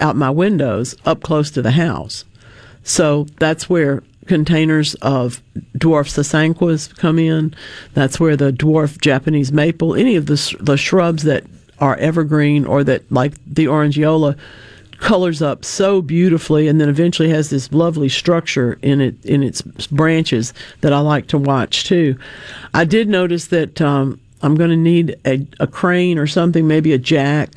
[0.00, 2.24] out my windows up close to the house.
[2.82, 5.42] So that's where containers of
[5.76, 7.54] dwarf sasanquas come in.
[7.94, 11.44] That's where the dwarf Japanese maple, any of the, the shrubs that
[11.78, 14.36] are evergreen or that, like the Orangeola,
[14.98, 19.62] colors up so beautifully and then eventually has this lovely structure in it in its
[19.88, 22.18] branches that I like to watch too.
[22.72, 26.92] I did notice that um, I'm going to need a, a crane or something, maybe
[26.92, 27.50] a jack.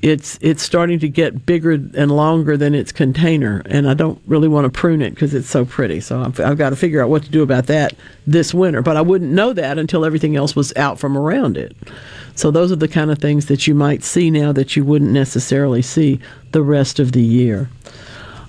[0.00, 4.48] It's it's starting to get bigger and longer than its container, and I don't really
[4.48, 6.00] want to prune it because it's so pretty.
[6.00, 7.92] So I've, I've got to figure out what to do about that
[8.26, 8.80] this winter.
[8.80, 11.76] But I wouldn't know that until everything else was out from around it.
[12.34, 15.10] So those are the kind of things that you might see now that you wouldn't
[15.10, 16.18] necessarily see
[16.52, 17.68] the rest of the year.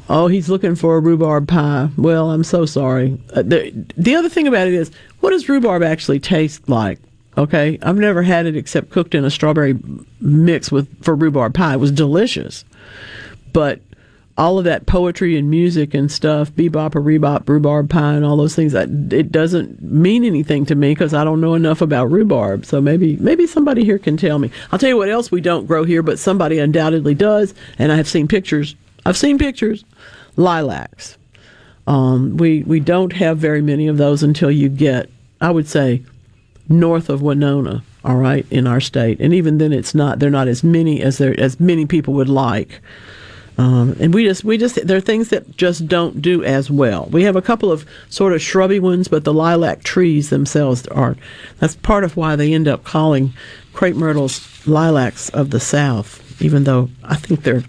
[0.07, 1.89] Oh, he's looking for a rhubarb pie.
[1.97, 3.19] Well, I'm so sorry.
[3.33, 6.99] Uh, the, the other thing about it is, what does rhubarb actually taste like?
[7.37, 9.77] Okay, I've never had it except cooked in a strawberry
[10.19, 11.73] mix with for rhubarb pie.
[11.73, 12.65] It was delicious,
[13.53, 13.79] but
[14.37, 18.37] all of that poetry and music and stuff, bebop or rebop, rhubarb pie, and all
[18.37, 18.73] those things.
[18.73, 22.65] It doesn't mean anything to me because I don't know enough about rhubarb.
[22.65, 24.51] So maybe maybe somebody here can tell me.
[24.71, 27.95] I'll tell you what else we don't grow here, but somebody undoubtedly does, and I
[27.95, 28.75] have seen pictures.
[29.05, 29.85] I've seen pictures.
[30.35, 31.17] Lilacs.
[31.87, 36.03] Um, we we don't have very many of those until you get, I would say,
[36.71, 37.83] north of Winona.
[38.03, 40.17] All right, in our state, and even then, it's not.
[40.17, 42.81] They're not as many as there as many people would like.
[43.57, 47.07] Um, and we just we just there are things that just don't do as well.
[47.11, 51.15] We have a couple of sort of shrubby ones, but the lilac trees themselves are.
[51.59, 53.33] That's part of why they end up calling
[53.73, 57.63] crepe myrtles lilacs of the South, even though I think they're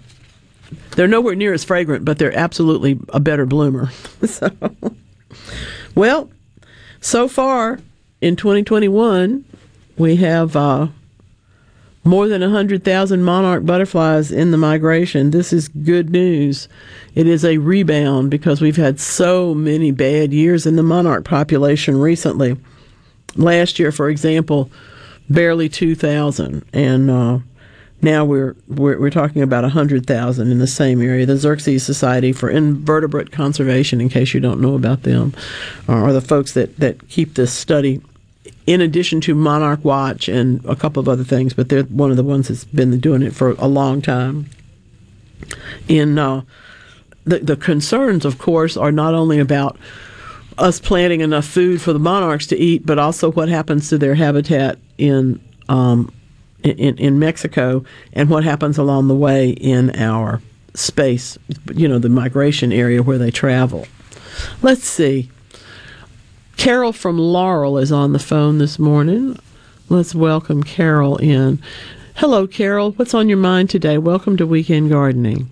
[0.95, 3.91] they're nowhere near as fragrant, but they're absolutely a better bloomer.
[4.25, 4.49] so,
[5.93, 6.31] well,
[7.01, 7.79] so far
[8.23, 9.43] in 2021,
[9.97, 10.87] we have uh,
[12.05, 15.31] more than 100,000 monarch butterflies in the migration.
[15.31, 16.69] This is good news.
[17.15, 21.99] It is a rebound because we've had so many bad years in the monarch population
[21.99, 22.55] recently.
[23.35, 24.71] Last year, for example,
[25.29, 26.63] barely 2,000.
[26.71, 27.39] And uh,
[28.01, 31.25] now we're, we're, we're talking about 100,000 in the same area.
[31.25, 35.33] The Xerces Society for Invertebrate Conservation, in case you don't know about them,
[35.89, 38.01] are the folks that, that keep this study
[38.65, 42.17] in addition to Monarch Watch and a couple of other things, but they're one of
[42.17, 44.49] the ones that's been doing it for a long time.
[45.87, 46.43] In uh,
[47.25, 49.77] the the concerns, of course, are not only about
[50.57, 54.15] us planting enough food for the monarchs to eat, but also what happens to their
[54.15, 56.13] habitat in um,
[56.63, 60.41] in, in Mexico and what happens along the way in our
[60.73, 61.37] space,
[61.73, 63.85] you know, the migration area where they travel.
[64.61, 65.29] Let's see.
[66.57, 69.37] Carol from Laurel is on the phone this morning.
[69.89, 71.61] Let's welcome Carol in.
[72.15, 72.91] Hello, Carol.
[72.91, 73.97] What's on your mind today?
[73.97, 75.49] Welcome to Weekend Gardening.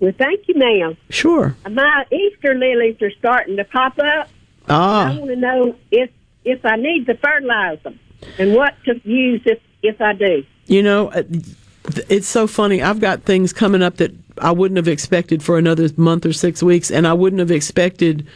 [0.00, 0.96] Well, thank you, ma'am.
[1.10, 1.54] Sure.
[1.68, 4.28] My Easter lilies are starting to pop up.
[4.68, 5.12] Ah.
[5.12, 6.10] I want to know if
[6.44, 7.98] if I need to fertilize them
[8.38, 10.44] and what to use if if I do.
[10.66, 11.22] You know, uh,
[12.08, 12.82] it's so funny.
[12.82, 16.62] I've got things coming up that I wouldn't have expected for another month or six
[16.62, 18.26] weeks, and I wouldn't have expected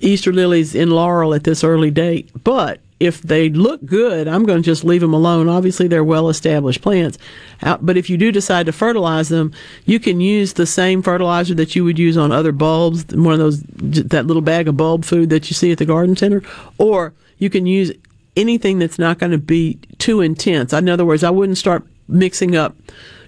[0.00, 2.30] Easter lilies in laurel at this early date.
[2.42, 5.48] But if they look good, I'm going to just leave them alone.
[5.48, 7.18] Obviously, they're well established plants.
[7.60, 9.52] But if you do decide to fertilize them,
[9.84, 13.38] you can use the same fertilizer that you would use on other bulbs, one of
[13.40, 16.42] those, that little bag of bulb food that you see at the garden center,
[16.78, 17.92] or you can use
[18.36, 20.72] anything that's not going to be too intense.
[20.72, 22.76] In other words, I wouldn't start mixing up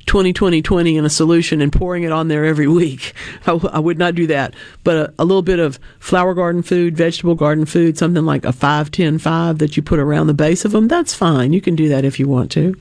[0.07, 3.13] 20 20 20 in a solution and pouring it on there every week.
[3.43, 4.55] I, w- I would not do that.
[4.85, 8.53] But a, a, little bit of flower garden food, vegetable garden food, something like a
[8.53, 11.53] 5 10 5 that you put around the base of them, that's fine.
[11.53, 12.77] You can do that if you want to.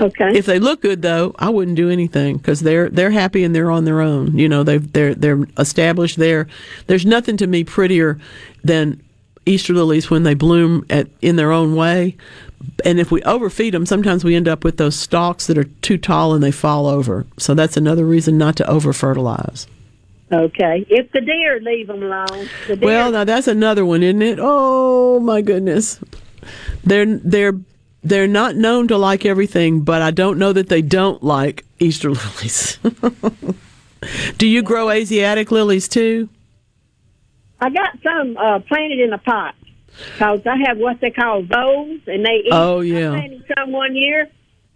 [0.00, 0.32] Okay.
[0.34, 3.70] If they look good though, I wouldn't do anything because they're they're happy and they're
[3.70, 4.36] on their own.
[4.36, 6.46] You know, they they're they're established there.
[6.86, 8.18] There's nothing to me prettier
[8.64, 9.02] than
[9.44, 12.16] Easter lilies when they bloom at in their own way.
[12.84, 15.98] And if we overfeed them, sometimes we end up with those stalks that are too
[15.98, 17.26] tall and they fall over.
[17.38, 19.66] So that's another reason not to over fertilize.
[20.32, 20.86] Okay.
[20.88, 22.48] If the deer leave them alone.
[22.68, 24.38] The deer- well, now that's another one, isn't it?
[24.40, 26.00] Oh my goodness.
[26.84, 27.54] They're they're
[28.02, 32.10] they're not known to like everything, but I don't know that they don't like Easter
[32.10, 32.78] lilies.
[34.38, 36.28] Do you grow Asiatic lilies too?
[37.60, 39.54] I got some uh, planted in a pot
[40.12, 42.52] because I have what they call voles, and they eat.
[42.52, 43.12] Oh yeah.
[43.12, 44.28] I planted some one year,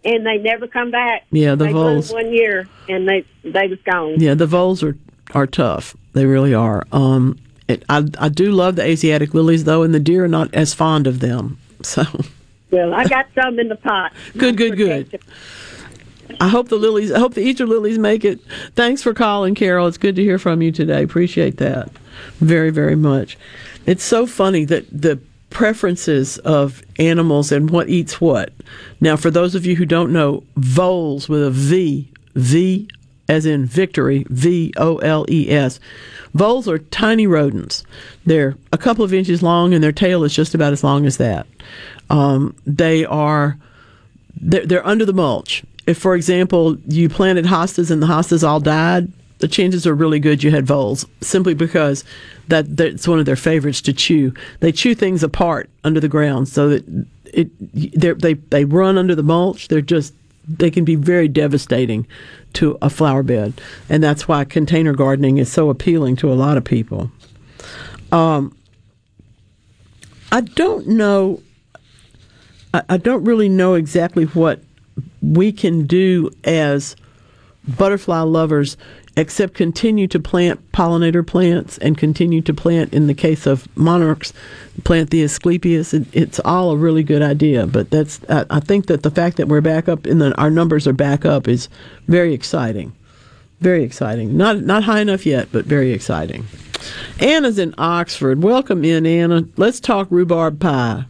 [0.03, 1.25] and they never come back.
[1.31, 2.11] Yeah, the they voles.
[2.11, 4.19] One year, and they they was gone.
[4.19, 4.97] Yeah, the voles are
[5.33, 5.95] are tough.
[6.13, 6.85] They really are.
[6.91, 10.53] Um, it, I I do love the Asiatic lilies though, and the deer are not
[10.53, 11.59] as fond of them.
[11.81, 12.03] So.
[12.71, 14.11] Well, I got some in the pot.
[14.37, 15.19] good, good, good.
[16.39, 17.11] I hope the lilies.
[17.11, 18.39] I hope the Easter lilies make it.
[18.73, 19.85] Thanks for calling, Carol.
[19.85, 21.03] It's good to hear from you today.
[21.03, 21.91] Appreciate that
[22.39, 23.37] very, very much.
[23.85, 25.19] It's so funny that the
[25.49, 28.51] preferences of animals and what eats what.
[28.99, 32.87] Now, for those of you who don't know, voles with a V, V
[33.27, 35.79] as in victory, V O L E S.
[36.33, 37.83] Voles are tiny rodents.
[38.25, 41.17] They're a couple of inches long, and their tail is just about as long as
[41.17, 41.47] that.
[42.09, 43.57] Um, they are
[44.35, 45.63] they're, they're under the mulch.
[45.87, 49.11] If, for example, you planted hostas and the hostas all died,
[49.45, 52.03] the chances are really good you had voles simply because
[52.47, 54.33] that that's one of their favorites to chew.
[54.59, 56.83] They chew things apart under the ground so that
[57.25, 57.51] it
[58.19, 59.67] they they run under the mulch.
[59.67, 60.15] They're just
[60.47, 62.07] they can be very devastating
[62.53, 63.53] to a flower bed,
[63.87, 67.11] and that's why container gardening is so appealing to a lot of people.
[68.11, 68.57] Um,
[70.31, 71.43] I don't know.
[72.73, 74.59] I, I don't really know exactly what
[75.21, 76.95] we can do as
[77.67, 78.77] butterfly lovers
[79.17, 84.33] except continue to plant pollinator plants and continue to plant, in the case of monarchs,
[84.83, 85.93] plant the Asclepias.
[85.93, 87.65] It, it's all a really good idea.
[87.67, 90.87] But that's I, I think that the fact that we're back up and our numbers
[90.87, 91.69] are back up is
[92.07, 92.93] very exciting.
[93.61, 94.35] Very exciting.
[94.35, 96.45] Not not high enough yet, but very exciting.
[97.19, 98.43] Anna's in Oxford.
[98.43, 99.47] Welcome in, Anna.
[99.55, 101.05] Let's talk rhubarb pie.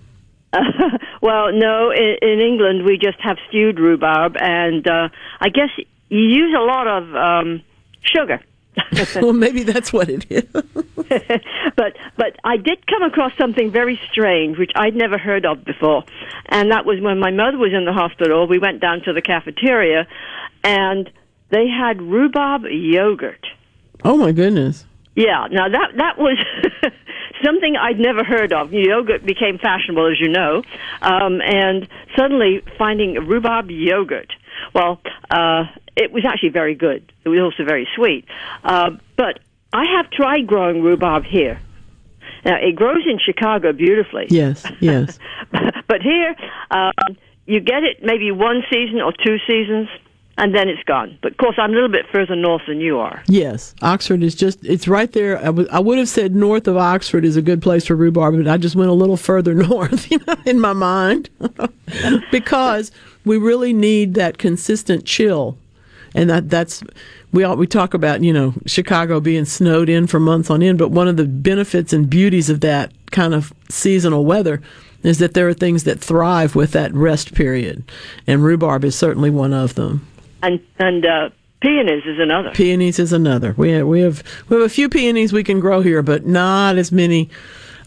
[1.22, 5.10] well, no, in, in England we just have stewed rhubarb, and uh,
[5.42, 5.70] I guess
[6.10, 7.62] you use a lot of um,
[8.06, 8.40] sugar.
[9.16, 10.44] well, maybe that's what it is.
[10.54, 16.04] but but I did come across something very strange, which I'd never heard of before,
[16.48, 18.48] and that was when my mother was in the hospital.
[18.48, 20.08] We went down to the cafeteria,
[20.64, 21.10] and
[21.52, 23.46] they had rhubarb yogurt.
[24.04, 24.86] Oh my goodness!
[25.16, 26.38] Yeah, now that that was
[27.44, 28.74] something I'd never heard of.
[28.74, 30.64] Yogurt became fashionable, as you know,
[31.02, 31.88] um, and
[32.18, 34.34] suddenly finding rhubarb yogurt.
[34.74, 35.00] Well,
[35.30, 35.66] uh,
[35.96, 37.12] it was actually very good.
[37.24, 38.26] It was also very sweet.
[38.64, 39.40] Uh, but
[39.74, 41.60] I have tried growing rhubarb here.
[42.44, 44.28] Now it grows in Chicago beautifully.
[44.30, 45.20] Yes, yes.
[45.88, 46.36] but here,
[46.72, 46.94] um,
[47.46, 49.90] you get it maybe one season or two seasons
[50.38, 51.18] and then it's gone.
[51.22, 53.24] But of course, I'm a little bit further north than you are.
[53.28, 55.38] Yes, Oxford is just, it's right there.
[55.38, 58.36] I, w- I would have said north of Oxford is a good place for rhubarb,
[58.38, 61.30] but I just went a little further north you know, in my mind
[62.32, 62.92] because
[63.24, 65.58] we really need that consistent chill.
[66.16, 66.84] And that, that's,
[67.32, 70.80] we all, we talk about, you know, Chicago being snowed in for months on end,
[70.80, 74.62] but one of the benefits and beauties of that kind of seasonal weather
[75.04, 77.84] is that there are things that thrive with that rest period.
[78.26, 80.08] And rhubarb is certainly one of them
[80.46, 81.30] and and uh,
[81.62, 82.52] peonies is another.
[82.52, 83.54] Peonies is another.
[83.58, 86.78] We have, we have we have a few peonies we can grow here, but not
[86.78, 87.30] as many.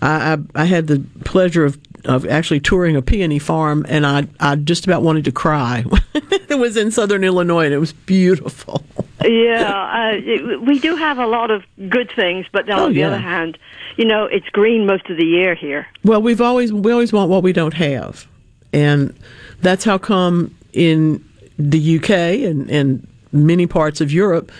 [0.03, 1.79] I I, I had the pleasure of
[2.09, 5.85] of actually touring a peony farm, and I I just about wanted to cry.
[6.15, 8.83] it was in southern Illinois, and it was beautiful.
[9.25, 13.09] yeah, uh, we do have a lot of good things, but on oh, the yeah.
[13.09, 13.59] other hand,
[13.97, 15.87] you know, it's green most of the year here.
[16.03, 18.27] Well, we've always we always want what we don't have,
[18.73, 19.15] and
[19.61, 21.25] that's how come in
[21.59, 24.51] the UK and, and many parts of Europe,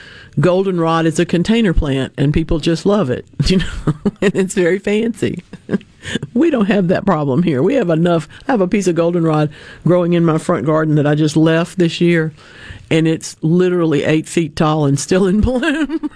[0.41, 4.79] goldenrod is a container plant and people just love it, you know, and it's very
[4.79, 5.43] fancy.
[6.35, 7.63] we don't have that problem here.
[7.63, 8.29] We have enough.
[8.47, 9.53] I have a piece of goldenrod
[9.85, 12.33] growing in my front garden that I just left this year,
[12.91, 16.11] and it's literally eight feet tall and still in bloom.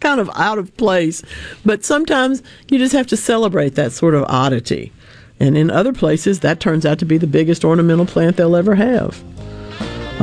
[0.00, 1.22] kind of out of place,
[1.62, 4.92] but sometimes you just have to celebrate that sort of oddity.
[5.38, 8.74] And in other places, that turns out to be the biggest ornamental plant they'll ever
[8.74, 9.22] have.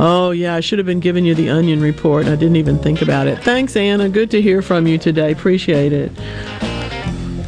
[0.00, 2.26] Oh, yeah, I should have been giving you the onion report.
[2.26, 3.42] I didn't even think about it.
[3.42, 4.08] Thanks, Anna.
[4.08, 5.32] Good to hear from you today.
[5.32, 6.14] Appreciate it.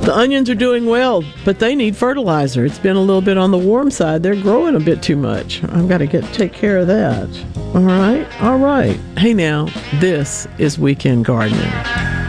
[0.01, 2.65] The onions are doing well, but they need fertilizer.
[2.65, 4.23] It's been a little bit on the warm side.
[4.23, 5.63] They're growing a bit too much.
[5.65, 7.29] I've got to get take care of that.
[7.75, 8.27] All right?
[8.43, 8.99] All right.
[9.17, 9.67] Hey now,
[10.01, 12.20] this is Weekend Gardening.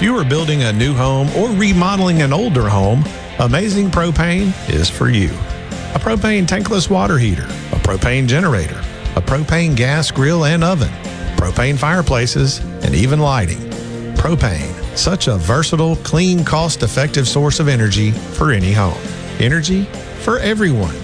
[0.00, 3.04] If you are building a new home or remodeling an older home,
[3.38, 5.28] Amazing Propane is for you.
[5.92, 8.78] A propane tankless water heater, a propane generator,
[9.16, 10.88] a propane gas grill and oven,
[11.36, 13.58] propane fireplaces, and even lighting.
[14.16, 19.02] Propane, such a versatile, clean, cost effective source of energy for any home.
[19.38, 19.84] Energy
[20.22, 20.94] for everyone.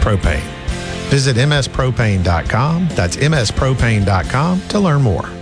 [0.00, 0.46] Propane.
[1.08, 2.88] Visit mspropane.com.
[2.90, 5.41] That's mspropane.com to learn more.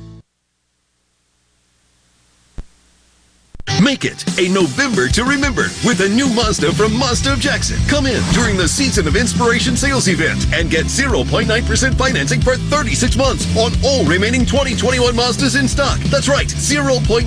[3.81, 7.79] Make it a November to remember with a new Mazda from Mazda of Jackson.
[7.87, 11.49] Come in during the Season of Inspiration sales event and get 0.9%
[11.97, 15.97] financing for 36 months on all remaining 2021 Mazdas in stock.
[16.13, 17.25] That's right, 0.9%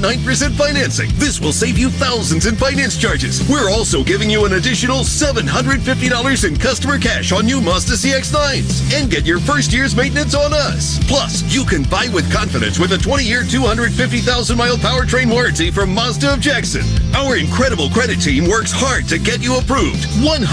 [0.55, 1.11] financing.
[1.15, 3.43] This will save you thousands in finance charges.
[3.49, 9.11] We're also giving you an additional $750 in customer cash on new Mazda CX-9s and
[9.11, 11.05] get your first year's maintenance on us.
[11.09, 16.44] Plus, you can buy with confidence with a 20-year, 250,000-mile powertrain warranty from Mazda of
[16.45, 16.85] Jackson.
[17.17, 20.05] Our incredible credit team works hard to get you approved.
[20.21, 20.45] 100%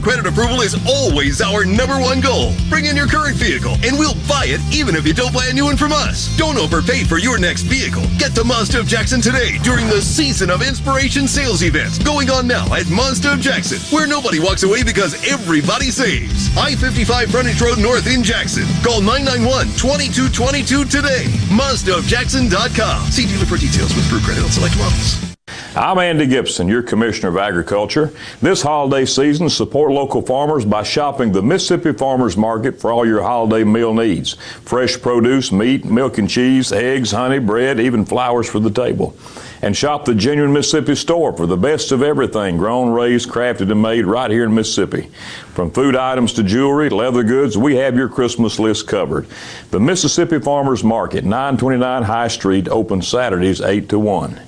[0.00, 2.56] credit approval is always our number one goal.
[2.72, 5.52] Bring in your current vehicle and we'll buy it even if you don't buy a
[5.52, 6.32] new one from us.
[6.40, 8.08] Don't overpay for your next vehicle.
[8.16, 12.48] Get the Mazda of Jackson today during the Season of Inspiration sales event going on
[12.48, 16.48] now at Mazda of Jackson, where nobody walks away because everybody saves.
[16.56, 18.64] I-55 Frontage Road North in Jackson.
[18.80, 21.28] Call 991-2222 today.
[21.52, 23.12] MazdaofJackson.com.
[23.12, 25.17] See dealer for details with Brew Credit on select models.
[25.76, 28.10] I'm Andy Gibson, your Commissioner of Agriculture.
[28.40, 33.22] This holiday season, support local farmers by shopping the Mississippi Farmers Market for all your
[33.22, 34.32] holiday meal needs.
[34.62, 39.14] Fresh produce, meat, milk and cheese, eggs, honey, bread, even flowers for the table.
[39.60, 43.82] And shop the Genuine Mississippi store for the best of everything grown, raised, crafted, and
[43.82, 45.10] made right here in Mississippi.
[45.52, 49.26] From food items to jewelry, leather goods, we have your Christmas list covered.
[49.70, 54.47] The Mississippi Farmers Market, 929 High Street, open Saturdays 8 to 1.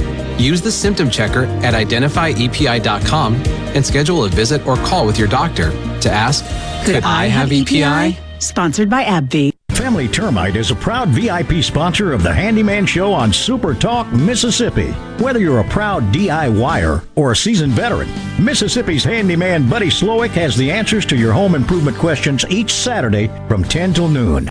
[0.39, 5.71] Use the symptom checker at identifyepi.com and schedule a visit or call with your doctor
[6.01, 6.45] to ask,
[6.85, 8.17] Could, I, have EPI?
[8.39, 9.51] Sponsored by AbbVie.
[9.81, 14.91] Family Termite is a proud VIP sponsor of the Handyman Show on Super Talk, Mississippi.
[15.17, 18.07] Whether you're a proud DIYer or a seasoned veteran,
[18.37, 23.63] Mississippi's handyman Buddy Slowick has the answers to your home improvement questions each Saturday from
[23.63, 24.50] 10 till noon.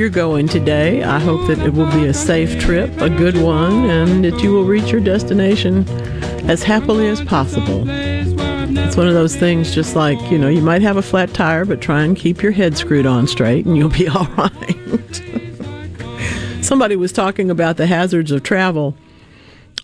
[0.00, 3.84] You're going today, I hope that it will be a safe trip, a good one,
[3.90, 5.86] and that you will reach your destination
[6.48, 7.84] as happily as possible.
[7.86, 11.66] It's one of those things just like, you know, you might have a flat tire,
[11.66, 15.22] but try and keep your head screwed on straight and you'll be all right.
[16.62, 18.96] Somebody was talking about the hazards of travel.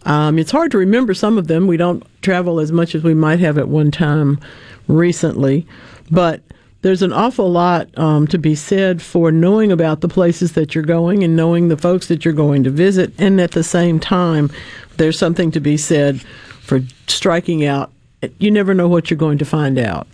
[0.05, 1.67] Um, it's hard to remember some of them.
[1.67, 4.41] We don't travel as much as we might have at one time
[4.89, 5.67] recently,
[6.11, 6.41] but
[6.87, 10.84] there's an awful lot um, to be said for knowing about the places that you're
[10.84, 13.12] going and knowing the folks that you're going to visit.
[13.18, 14.53] And at the same time,
[14.97, 16.20] there's something to be said
[16.61, 17.91] for striking out.
[18.39, 20.07] You never know what you're going to find out.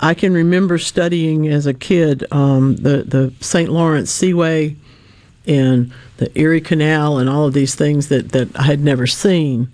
[0.00, 3.68] I can remember studying as a kid um, the, the St.
[3.68, 4.74] Lawrence Seaway
[5.46, 9.70] and the Erie Canal and all of these things that, that I had never seen.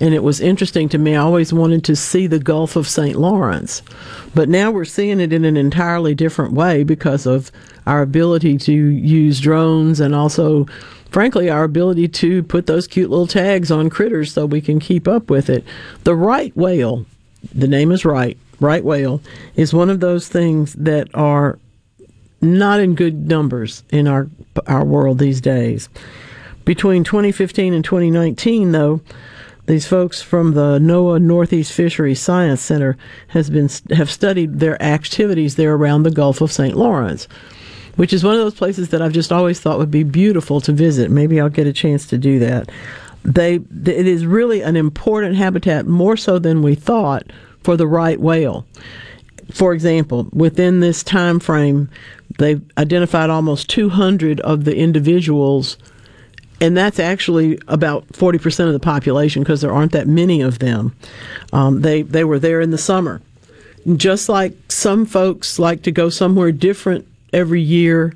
[0.00, 1.16] And it was interesting to me.
[1.16, 3.16] I always wanted to see the Gulf of St.
[3.16, 3.82] Lawrence.
[4.34, 7.50] But now we're seeing it in an entirely different way because of
[7.86, 10.66] our ability to use drones and also,
[11.10, 15.08] frankly, our ability to put those cute little tags on critters so we can keep
[15.08, 15.64] up with it.
[16.04, 17.04] The right whale,
[17.52, 19.20] the name is right, right whale,
[19.56, 21.58] is one of those things that are
[22.40, 24.28] not in good numbers in our
[24.66, 25.88] our world these days.
[26.64, 29.00] Between 2015 and 2019, though,
[29.68, 32.96] these folks from the NOAA Northeast Fisheries Science Center
[33.28, 36.74] has been have studied their activities there around the Gulf of St.
[36.74, 37.28] Lawrence,
[37.96, 40.72] which is one of those places that I've just always thought would be beautiful to
[40.72, 41.10] visit.
[41.10, 42.70] Maybe I'll get a chance to do that.
[43.24, 47.24] They it is really an important habitat, more so than we thought,
[47.62, 48.64] for the right whale.
[49.50, 51.90] for example, within this time frame,
[52.38, 55.76] they've identified almost 200 of the individuals,
[56.60, 60.94] and that's actually about 40% of the population because there aren't that many of them.
[61.52, 63.22] Um, they they were there in the summer,
[63.96, 68.12] just like some folks like to go somewhere different every year.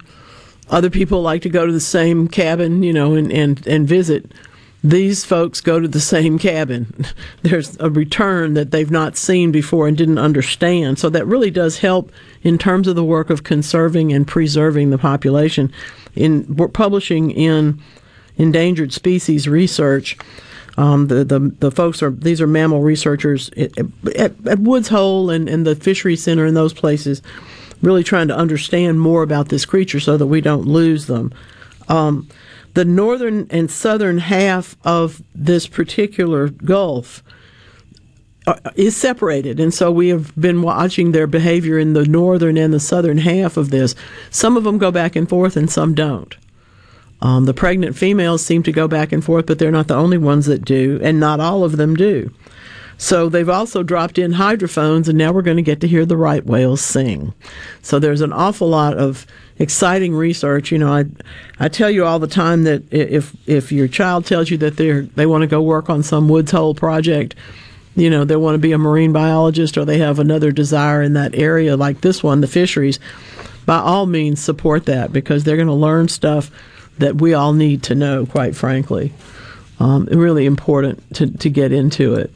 [0.70, 4.32] Other people like to go to the same cabin, you know, and, and, and visit
[4.84, 6.92] these folks go to the same cabin.
[7.42, 10.98] There's a return that they've not seen before and didn't understand.
[10.98, 12.10] So that really does help
[12.42, 15.72] in terms of the work of conserving and preserving the population.
[16.16, 17.80] In publishing in
[18.36, 20.16] endangered species research.
[20.78, 23.78] Um, the, the the folks are these are mammal researchers at,
[24.16, 27.20] at, at Woods Hole and, and the Fishery Center and those places,
[27.82, 31.32] really trying to understand more about this creature so that we don't lose them.
[31.88, 32.28] Um,
[32.74, 37.22] the northern and southern half of this particular Gulf
[38.46, 42.72] uh, is separated, and so we have been watching their behavior in the northern and
[42.72, 43.94] the southern half of this.
[44.30, 46.34] Some of them go back and forth, and some don't.
[47.22, 50.18] Um, the pregnant females seem to go back and forth, but they're not the only
[50.18, 52.32] ones that do, and not all of them do.
[52.98, 56.16] So they've also dropped in hydrophones, and now we're going to get to hear the
[56.16, 57.32] right whales sing.
[57.80, 59.24] So there's an awful lot of
[59.58, 60.72] exciting research.
[60.72, 61.04] You know, I
[61.60, 64.90] I tell you all the time that if if your child tells you that they
[64.90, 67.36] they want to go work on some woods hole project,
[67.94, 71.12] you know, they want to be a marine biologist or they have another desire in
[71.12, 72.98] that area like this one, the fisheries,
[73.64, 76.50] by all means support that because they're going to learn stuff
[76.98, 79.12] that we all need to know, quite frankly.
[79.80, 82.32] Um, really important to, to get into it.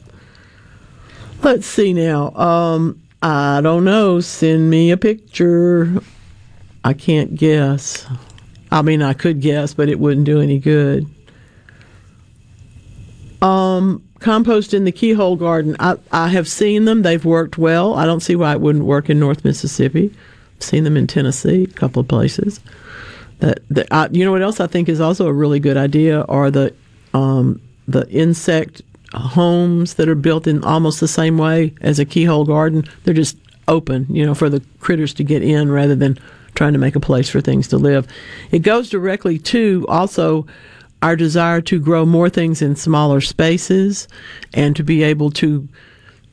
[1.43, 2.35] Let's see now.
[2.35, 4.21] Um, I don't know.
[4.21, 6.01] Send me a picture.
[6.83, 8.07] I can't guess.
[8.71, 11.07] I mean, I could guess, but it wouldn't do any good.
[13.43, 15.77] Um, compost in the keyhole garden.
[15.79, 17.03] I, I have seen them.
[17.03, 17.95] They've worked well.
[17.95, 20.13] I don't see why it wouldn't work in North Mississippi.
[20.57, 22.61] I've seen them in Tennessee, a couple of places.
[23.41, 26.23] That, that I, you know what else I think is also a really good idea
[26.23, 26.75] are the
[27.13, 28.83] um, the insect
[29.15, 32.85] homes that are built in almost the same way as a keyhole garden.
[33.05, 33.37] They're just
[33.69, 36.19] open, you know, for the critters to get in rather than
[36.55, 38.07] trying to make a place for things to live.
[38.51, 40.47] It goes directly to also
[41.03, 44.09] our desire to grow more things in smaller spaces
[44.55, 45.69] and to be able to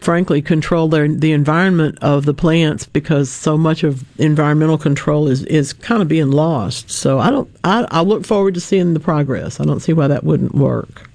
[0.04, 5.44] frankly control their, the environment of the plants because so much of environmental control is,
[5.46, 6.92] is kind of being lost.
[6.92, 9.60] So I don't I, I look forward to seeing the progress.
[9.60, 11.10] I don't see why that wouldn't work.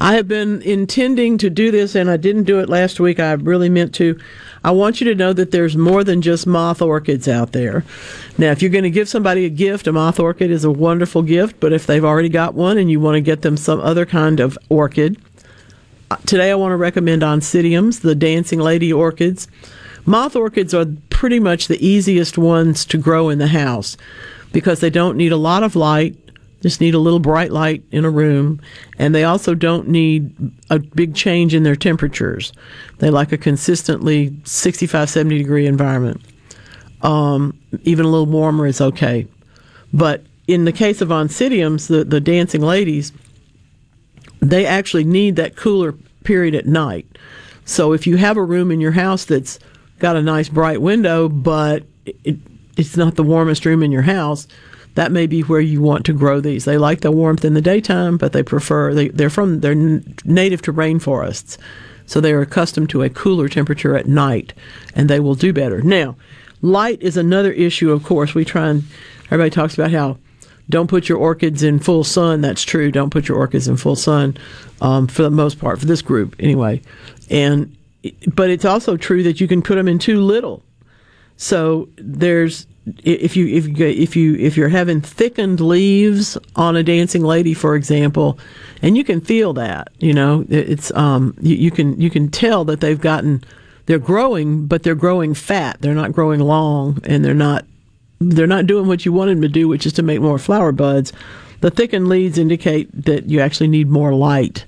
[0.00, 3.18] I have been intending to do this and I didn't do it last week.
[3.18, 4.18] I really meant to.
[4.62, 7.82] I want you to know that there's more than just moth orchids out there.
[8.36, 11.22] Now, if you're going to give somebody a gift, a moth orchid is a wonderful
[11.22, 14.04] gift, but if they've already got one and you want to get them some other
[14.04, 15.16] kind of orchid,
[16.26, 19.48] today I want to recommend oncidiums, the dancing lady orchids.
[20.06, 23.96] Moth orchids are pretty much the easiest ones to grow in the house
[24.52, 26.16] because they don't need a lot of light
[26.60, 28.60] just need a little bright light in a room
[28.98, 30.34] and they also don't need
[30.68, 32.52] a big change in their temperatures.
[32.98, 36.20] They like a consistently 65 70 degree environment.
[37.02, 39.26] Um, even a little warmer is okay.
[39.92, 43.12] But in the case of oncidiums the, the dancing ladies
[44.40, 45.92] they actually need that cooler
[46.24, 47.06] period at night
[47.64, 49.58] so if you have a room in your house that's
[49.98, 51.84] got a nice bright window but
[52.24, 52.36] it,
[52.76, 54.46] it's not the warmest room in your house
[54.94, 56.64] that may be where you want to grow these.
[56.64, 60.62] They like the warmth in the daytime, but they prefer they, they're from they're native
[60.62, 61.58] to rainforests,
[62.06, 64.52] so they are accustomed to a cooler temperature at night,
[64.94, 65.80] and they will do better.
[65.80, 66.16] Now,
[66.60, 67.92] light is another issue.
[67.92, 68.84] Of course, we try and
[69.26, 70.18] everybody talks about how
[70.70, 72.40] don't put your orchids in full sun.
[72.40, 72.90] That's true.
[72.90, 74.36] Don't put your orchids in full sun,
[74.80, 76.80] um, for the most part, for this group anyway.
[77.28, 77.76] And
[78.34, 80.62] but it's also true that you can put them in too little.
[81.36, 82.66] So there's
[83.04, 87.54] if you if you if you if you're having thickened leaves on a dancing lady,
[87.54, 88.38] for example,
[88.82, 92.64] and you can feel that, you know, it's um you, you can you can tell
[92.64, 93.44] that they've gotten
[93.86, 95.78] they're growing, but they're growing fat.
[95.80, 97.64] They're not growing long, and they're not
[98.20, 100.72] they're not doing what you want them to do, which is to make more flower
[100.72, 101.12] buds.
[101.60, 104.64] The thickened leaves indicate that you actually need more light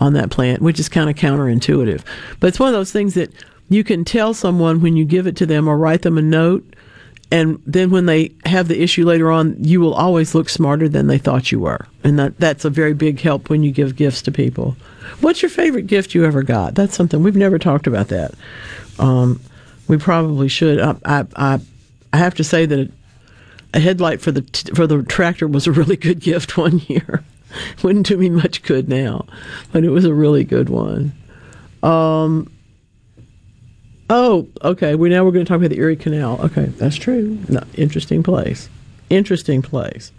[0.00, 2.02] on that plant, which is kind of counterintuitive.
[2.38, 3.32] But it's one of those things that
[3.68, 6.64] you can tell someone when you give it to them or write them a note
[7.30, 11.08] and then when they have the issue later on, you will always look smarter than
[11.08, 14.22] they thought you were, and that that's a very big help when you give gifts
[14.22, 14.76] to people.
[15.20, 16.74] What's your favorite gift you ever got?
[16.74, 18.08] That's something we've never talked about.
[18.08, 18.32] That
[18.98, 19.40] um,
[19.88, 20.80] we probably should.
[20.80, 21.60] I, I, I
[22.12, 22.90] I have to say that
[23.74, 24.42] a headlight for the
[24.74, 27.22] for the tractor was a really good gift one year.
[27.82, 29.26] Wouldn't do me much good now,
[29.72, 31.12] but it was a really good one.
[31.82, 32.50] Um,
[34.10, 34.94] Oh, okay.
[34.94, 36.40] We now we're going to talk about the Erie Canal.
[36.42, 37.38] Okay, that's true.
[37.48, 38.68] No, interesting place.
[39.10, 40.12] Interesting place.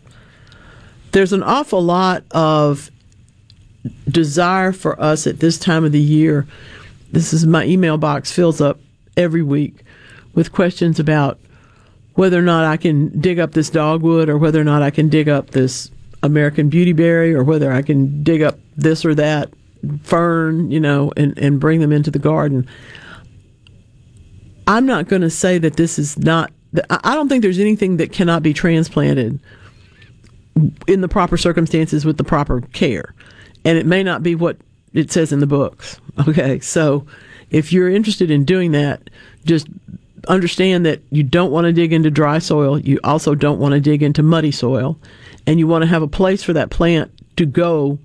[1.12, 2.92] There's an awful lot of
[4.08, 6.46] desire for us at this time of the year.
[7.12, 8.80] This is my email box fills up
[9.18, 9.78] every week
[10.36, 11.40] with questions about
[12.20, 15.08] whether or not I can dig up this dogwood or whether or not I can
[15.08, 15.90] dig up this
[16.22, 19.54] American beautyberry or whether I can dig up this or that
[20.04, 22.68] fern, you know, and, and bring them into the garden.
[24.68, 26.52] I'm not going to say that this is not,
[26.90, 29.40] I don't think there's anything that cannot be transplanted
[30.90, 33.16] in the proper circumstances with the proper care.
[33.64, 34.58] And it may not be what
[34.92, 36.02] it says in the books.
[36.28, 36.60] Okay.
[36.60, 37.08] So
[37.50, 39.10] if you're interested in doing that,
[39.46, 39.70] just
[40.28, 42.80] understand that you don't want to dig into dry soil.
[42.80, 45.00] You also don't want to dig into muddy soil.
[45.48, 48.00] And you want to have a place for that plant to go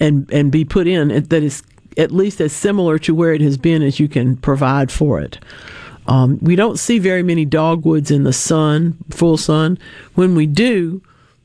[0.00, 1.62] and, and be put in that is
[1.96, 5.38] at least as similar to where it has been as you can provide for it.
[6.06, 9.78] Um, we don't see very many dogwoods in the sun, full sun.
[10.14, 11.02] When we do,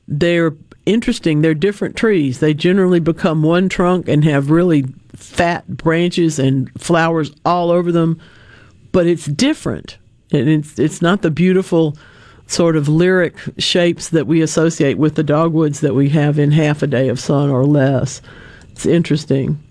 [0.08, 0.54] they're
[0.86, 1.42] interesting.
[1.42, 2.40] They're different trees.
[2.40, 4.86] They generally become one trunk and have really
[5.16, 8.20] fat branches and flowers all over them,
[8.98, 10.00] but it's different.
[10.32, 11.96] And it's it's not the beautiful
[12.48, 16.82] sort of lyric shapes that we associate with the dogwoods that we have in half
[16.82, 18.24] a day of sun or less.
[18.72, 19.62] It's interesting.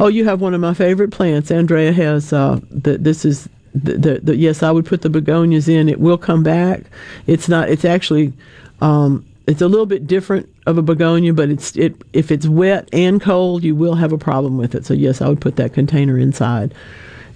[0.00, 1.52] Oh, you have one of my favorite plants.
[1.52, 5.88] Andrea has uh, this is the, the, the, yes, I would put the begonias in.
[5.88, 6.82] It will come back.
[7.28, 7.68] It's not.
[7.68, 8.32] It's actually
[8.80, 12.88] um, it's a little bit different of a begonia, but it's it if it's wet
[12.92, 14.84] and cold, you will have a problem with it.
[14.84, 16.74] So yes, I would put that container inside.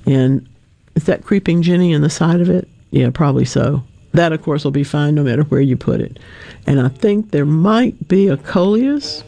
[0.07, 0.49] And
[0.95, 2.69] is that creeping Jenny in the side of it?
[2.91, 3.83] Yeah, probably so.
[4.13, 6.19] That of course will be fine no matter where you put it.
[6.67, 9.23] And I think there might be a coleus.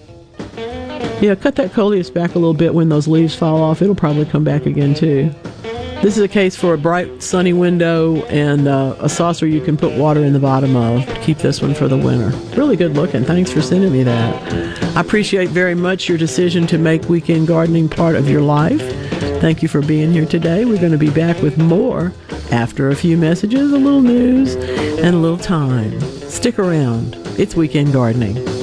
[1.20, 3.83] Yeah, cut that coleus back a little bit when those leaves fall off.
[3.83, 5.35] It'll probably come back again too.
[6.01, 9.76] This is a case for a bright, sunny window and uh, a saucer you can
[9.76, 11.05] put water in the bottom of.
[11.22, 12.31] Keep this one for the winter.
[12.57, 13.24] Really good looking.
[13.24, 14.97] Thanks for sending me that.
[14.97, 18.81] I appreciate very much your decision to make weekend gardening part of your life.
[19.41, 20.64] Thank you for being here today.
[20.64, 22.12] We're going to be back with more
[22.51, 26.01] after a few messages, a little news, and a little time.
[26.28, 27.14] Stick around.
[27.39, 28.57] It's weekend gardening.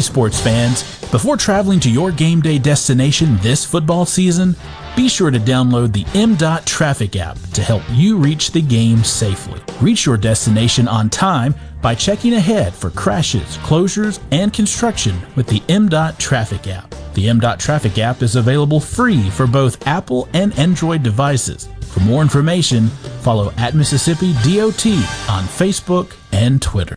[0.00, 4.54] Sports fans, before traveling to your game day destination this football season,
[4.96, 9.60] be sure to download the MDOT Traffic app to help you reach the game safely.
[9.80, 15.60] Reach your destination on time by checking ahead for crashes, closures, and construction with the
[15.60, 16.90] MDOT Traffic app.
[17.14, 21.68] The MDOT Traffic app is available free for both Apple and Android devices.
[21.82, 22.88] For more information,
[23.22, 24.86] follow at Mississippi DOT
[25.28, 26.96] on Facebook and Twitter.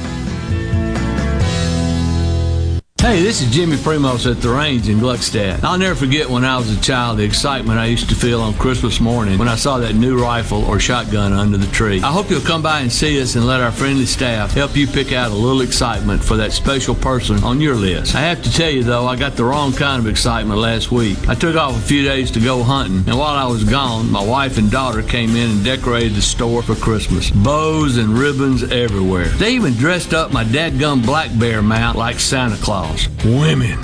[3.01, 5.63] Hey, this is Jimmy Primos at the range in Gluckstadt.
[5.63, 8.53] I'll never forget when I was a child the excitement I used to feel on
[8.53, 11.99] Christmas morning when I saw that new rifle or shotgun under the tree.
[12.03, 14.85] I hope you'll come by and see us and let our friendly staff help you
[14.85, 18.13] pick out a little excitement for that special person on your list.
[18.13, 21.27] I have to tell you though, I got the wrong kind of excitement last week.
[21.27, 24.23] I took off a few days to go hunting, and while I was gone, my
[24.23, 27.31] wife and daughter came in and decorated the store for Christmas.
[27.31, 29.25] Bows and ribbons everywhere.
[29.25, 32.90] They even dressed up my dadgum black bear mount like Santa Claus.
[33.23, 33.79] Women.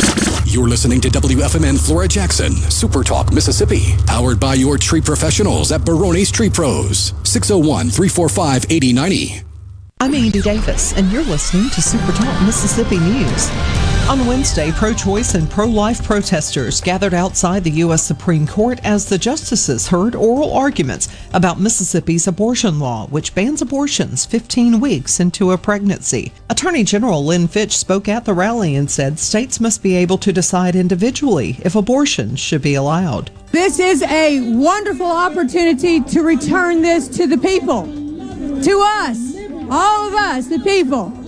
[0.45, 5.85] You're listening to WFMN Flora Jackson, Super Talk, Mississippi, powered by your tree professionals at
[5.85, 9.43] Barone's Tree Pros, 601 345 8090.
[10.01, 13.96] I'm Andy Davis, and you're listening to Super Talk Mississippi News.
[14.09, 18.03] On Wednesday, pro choice and pro life protesters gathered outside the U.S.
[18.03, 24.25] Supreme Court as the justices heard oral arguments about Mississippi's abortion law, which bans abortions
[24.25, 26.31] 15 weeks into a pregnancy.
[26.49, 30.31] Attorney General Lynn Fitch spoke at the rally and said states must be able to
[30.31, 33.29] decide individually if abortions should be allowed.
[33.51, 39.35] This is a wonderful opportunity to return this to the people, to us,
[39.69, 41.26] all of us, the people.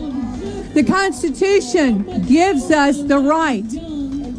[0.74, 3.66] The Constitution gives us the right.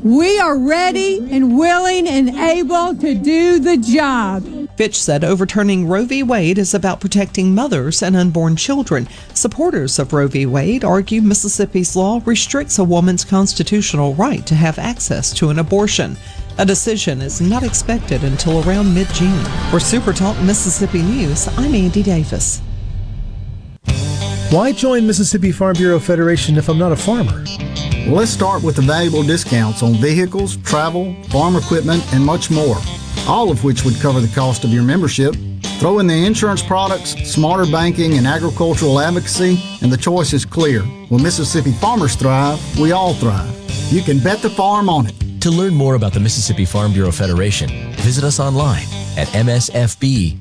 [0.02, 4.42] We are ready and willing and able to do the job.
[4.76, 6.22] Fitch said overturning Roe v.
[6.22, 9.08] Wade is about protecting mothers and unborn children.
[9.34, 10.46] Supporters of Roe v.
[10.46, 16.16] Wade argue Mississippi's law restricts a woman's constitutional right to have access to an abortion.
[16.56, 19.44] A decision is not expected until around mid June.
[19.70, 22.62] For Super Talk Mississippi News, I'm Andy Davis.
[24.50, 27.44] Why join Mississippi Farm Bureau Federation if I'm not a farmer?
[28.06, 32.74] Well, let's start with the valuable discounts on vehicles, travel, farm equipment, and much more,
[33.28, 35.36] all of which would cover the cost of your membership.
[35.78, 40.80] Throw in the insurance products, smarter banking, and agricultural advocacy, and the choice is clear.
[41.10, 43.54] When Mississippi farmers thrive, we all thrive.
[43.92, 45.14] You can bet the farm on it.
[45.42, 50.40] To learn more about the Mississippi Farm Bureau Federation, visit us online at msfb.org.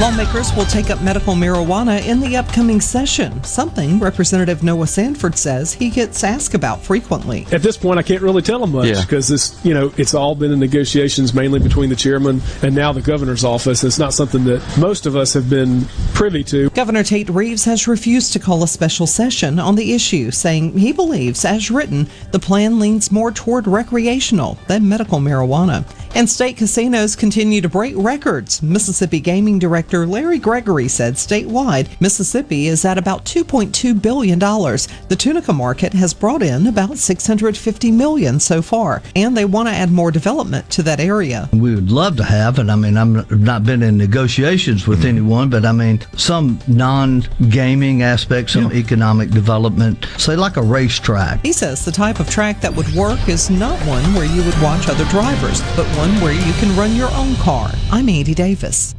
[0.00, 5.74] Lawmakers will take up medical marijuana in the upcoming session, something Representative Noah Sanford says
[5.74, 7.46] he gets asked about frequently.
[7.52, 9.02] At this point, I can't really tell him much Yeah.
[9.02, 12.94] because this, you know, it's all been in negotiations mainly between the chairman and now
[12.94, 13.84] the governor's office.
[13.84, 15.84] It's not something that most of us have been
[16.14, 16.70] privy to.
[16.70, 20.92] Governor Tate Reeves has refused to call a special session on the issue, saying he
[20.92, 25.84] believes, as written, the plan leans more toward recreational than medical marijuana.
[26.12, 28.62] And state casinos continue to break records.
[28.62, 34.38] Mississippi Gaming Director Larry Gregory said statewide, Mississippi is at about $2.2 billion.
[34.38, 39.74] The Tunica market has brought in about 650 million so far, and they want to
[39.74, 41.48] add more development to that area.
[41.52, 45.00] We would love to have, and I mean, I'm I've not been in negotiations with
[45.00, 45.08] mm-hmm.
[45.08, 51.44] anyone, but I mean, some non-gaming aspects, some economic development, say like a racetrack.
[51.44, 54.60] He says the type of track that would work is not one where you would
[54.60, 57.70] watch other drivers, but one where you can run your own car.
[57.90, 58.94] I'm Andy Davis.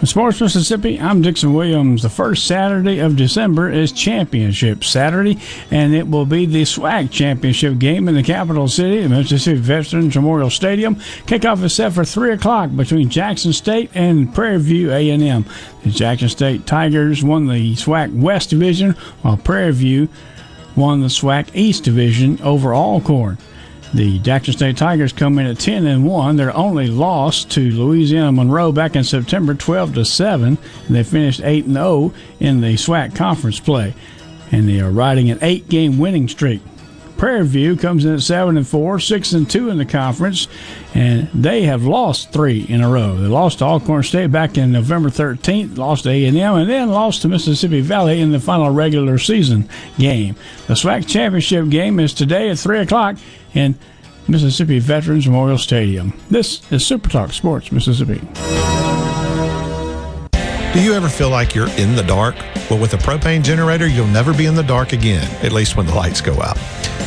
[0.00, 2.04] In Sports Mississippi, I'm Dixon Williams.
[2.04, 5.40] The first Saturday of December is Championship Saturday,
[5.72, 10.14] and it will be the SWAC Championship game in the capital city, the Mississippi Veterans
[10.14, 10.94] Memorial Stadium.
[11.26, 15.44] Kickoff is set for 3 o'clock between Jackson State and Prairie View A&M.
[15.82, 18.92] The Jackson State Tigers won the SWAC West Division,
[19.22, 20.08] while Prairie View
[20.76, 23.36] won the SWAC East Division over Alcorn.
[23.94, 26.36] The Jackson State Tigers come in at 10 and 1.
[26.36, 30.58] Their only loss to Louisiana Monroe back in September 12 to 7.
[30.86, 33.94] And they finished 8 and 0 in the SWAC conference play.
[34.52, 36.60] And they are riding an 8-game winning streak.
[37.18, 40.46] Prairie View comes in at 7 and 4, 6 and 2 in the conference,
[40.94, 43.16] and they have lost 3 in a row.
[43.16, 47.22] They lost to Alcorn State back in November 13th, lost to A&M, and then lost
[47.22, 49.68] to Mississippi Valley in the final regular season
[49.98, 50.36] game.
[50.68, 53.16] The SWAC championship game is today at 3 o'clock
[53.58, 53.74] in
[54.28, 56.12] Mississippi Veterans Memorial Stadium.
[56.30, 58.20] This is Super Talk Sports Mississippi.
[60.74, 62.36] Do you ever feel like you're in the dark?
[62.70, 65.86] Well, with a propane generator, you'll never be in the dark again, at least when
[65.86, 66.58] the lights go out.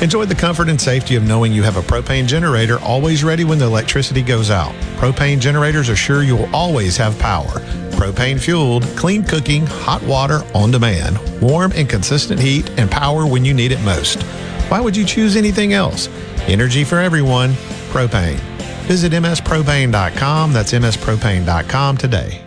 [0.01, 3.59] Enjoy the comfort and safety of knowing you have a propane generator always ready when
[3.59, 4.73] the electricity goes out.
[4.97, 7.59] Propane generators are sure you'll always have power.
[7.91, 13.45] Propane fueled, clean cooking, hot water on demand, warm and consistent heat, and power when
[13.45, 14.23] you need it most.
[14.71, 16.07] Why would you choose anything else?
[16.47, 17.51] Energy for everyone,
[17.91, 18.39] propane.
[18.87, 20.53] Visit mspropane.com.
[20.53, 22.41] That's mspropane.com today.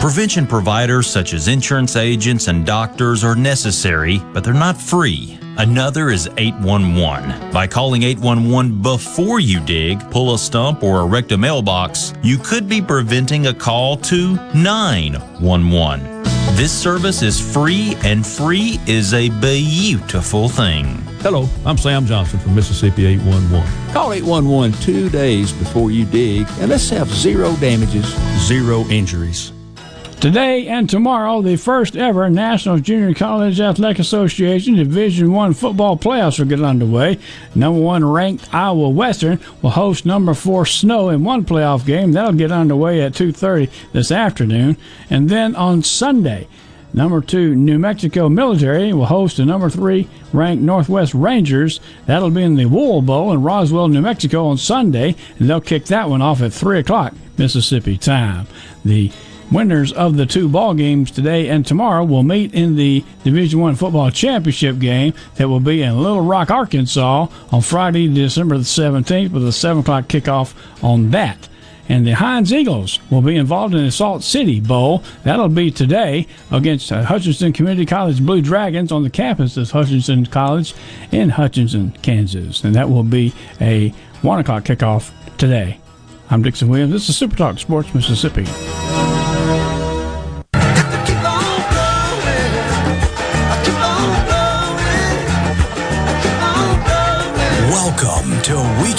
[0.00, 5.38] Prevention providers such as insurance agents and doctors are necessary, but they're not free.
[5.58, 7.52] Another is 811.
[7.52, 12.66] By calling 811 before you dig, pull a stump, or erect a mailbox, you could
[12.66, 16.19] be preventing a call to 911.
[16.56, 20.86] This service is free, and free is a beautiful thing.
[21.20, 23.92] Hello, I'm Sam Johnson from Mississippi 811.
[23.92, 28.06] Call 811 two days before you dig, and let's have zero damages,
[28.46, 29.52] zero injuries.
[30.20, 36.38] Today and tomorrow, the first ever National Junior College Athletic Association Division One football playoffs
[36.38, 37.18] will get underway.
[37.54, 42.12] Number one ranked Iowa Western will host number four Snow in one playoff game.
[42.12, 44.76] That'll get underway at 2:30 this afternoon,
[45.08, 46.48] and then on Sunday.
[46.92, 51.80] Number two, New Mexico Military will host the number three ranked Northwest Rangers.
[52.04, 55.86] That'll be in the Wool Bowl in Roswell, New Mexico on Sunday, and they'll kick
[55.86, 58.48] that one off at 3 o'clock Mississippi time.
[58.84, 59.10] The
[59.50, 63.74] Winners of the two ball games today and tomorrow will meet in the Division One
[63.74, 69.32] football championship game that will be in Little Rock, Arkansas, on Friday, December the 17th,
[69.32, 71.48] with a seven o'clock kickoff on that.
[71.88, 75.02] And the Hinds Eagles will be involved in the Salt City Bowl.
[75.24, 80.26] That'll be today against uh, Hutchinson Community College Blue Dragons on the campus of Hutchinson
[80.26, 80.72] College
[81.10, 82.62] in Hutchinson, Kansas.
[82.62, 83.88] And that will be a
[84.22, 85.80] one o'clock kickoff today.
[86.30, 86.92] I'm Dixon Williams.
[86.92, 88.46] This is Super Talk Sports Mississippi.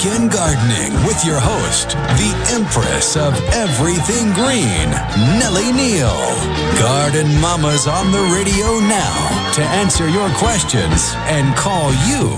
[0.02, 4.90] Weekend Gardening with your host, the Empress of Everything Green,
[5.38, 6.10] Nellie Neal.
[6.80, 12.34] Garden Mama's on the radio now to answer your questions and call you.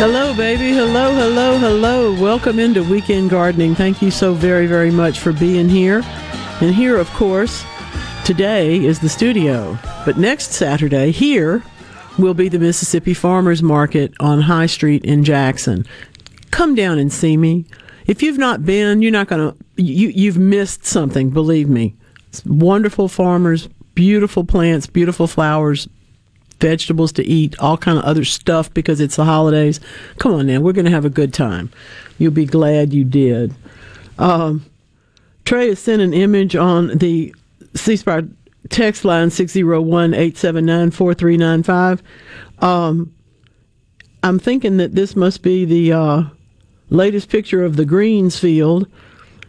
[0.00, 0.72] Hello, baby.
[0.72, 2.20] Hello, hello, hello.
[2.20, 3.76] Welcome into Weekend Gardening.
[3.76, 6.02] Thank you so very, very much for being here.
[6.60, 7.64] And here, of course,
[8.24, 9.78] today is the studio.
[10.04, 11.62] But next Saturday, here
[12.18, 15.86] will be the Mississippi Farmers Market on High Street in Jackson.
[16.54, 17.64] Come down and see me.
[18.06, 21.96] If you've not been, you're not going to, you, you've missed something, believe me.
[22.28, 25.88] It's wonderful farmers, beautiful plants, beautiful flowers,
[26.60, 29.80] vegetables to eat, all kind of other stuff because it's the holidays.
[30.20, 31.72] Come on now, we're going to have a good time.
[32.18, 33.52] You'll be glad you did.
[34.20, 34.64] Um,
[35.44, 37.34] Trey has sent an image on the
[37.74, 38.28] C Spire
[38.68, 42.00] text line 601-879-4395.
[42.60, 43.12] Um,
[44.22, 46.22] I'm thinking that this must be the uh,
[46.94, 48.88] latest picture of the greens field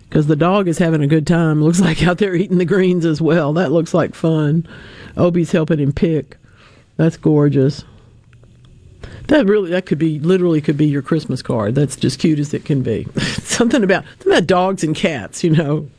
[0.10, 1.64] because the dog is having a good time.
[1.64, 3.54] Looks like out there eating the greens as well.
[3.54, 4.68] That looks like fun.
[5.18, 6.38] Obie's helping him pick.
[6.98, 7.84] That's gorgeous.
[9.28, 11.76] That really, that could be literally could be your Christmas card.
[11.76, 13.08] That's just cute as it can be.
[13.20, 15.44] something about something about dogs and cats.
[15.44, 15.90] You know,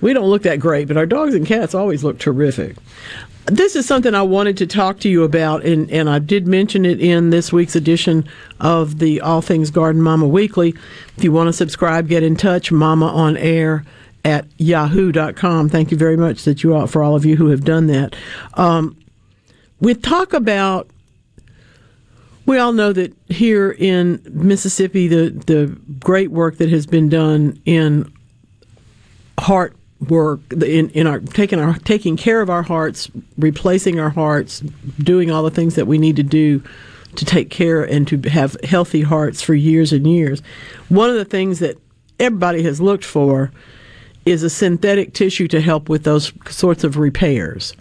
[0.00, 2.76] we don't look that great, but our dogs and cats always look terrific.
[3.46, 6.84] This is something I wanted to talk to you about, and, and I did mention
[6.84, 8.28] it in this week's edition
[8.58, 10.74] of the All Things Garden Mama Weekly.
[11.16, 13.84] If you want to subscribe, get in touch, mama on air
[14.24, 15.68] at yahoo.com.
[15.68, 18.16] Thank you very much that you all, for all of you who have done that.
[18.54, 18.96] Um,
[19.80, 20.90] we talk about
[22.46, 25.66] we all know that here in Mississippi, the, the
[26.00, 28.12] great work that has been done in
[29.38, 29.76] heart
[30.08, 34.60] work in, in our taking our taking care of our hearts, replacing our hearts,
[34.98, 36.62] doing all the things that we need to do
[37.16, 40.40] to take care and to have healthy hearts for years and years.
[40.88, 41.78] One of the things that
[42.18, 43.52] everybody has looked for
[44.26, 47.74] is a synthetic tissue to help with those sorts of repairs.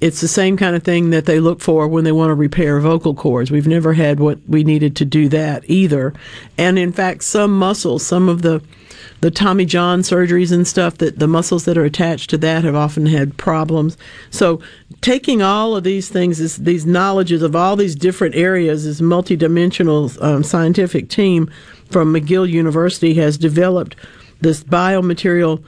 [0.00, 2.80] It's the same kind of thing that they look for when they want to repair
[2.80, 3.50] vocal cords.
[3.50, 6.14] We've never had what we needed to do that either.
[6.56, 8.62] And in fact, some muscles, some of the
[9.20, 12.74] the Tommy John surgeries and stuff that the muscles that are attached to that have
[12.74, 13.96] often had problems.
[14.30, 14.60] So
[15.00, 20.42] taking all of these things, these knowledges of all these different areas, this multidimensional um,
[20.42, 21.50] scientific team
[21.90, 23.96] from McGill University has developed
[24.40, 25.62] this biomaterial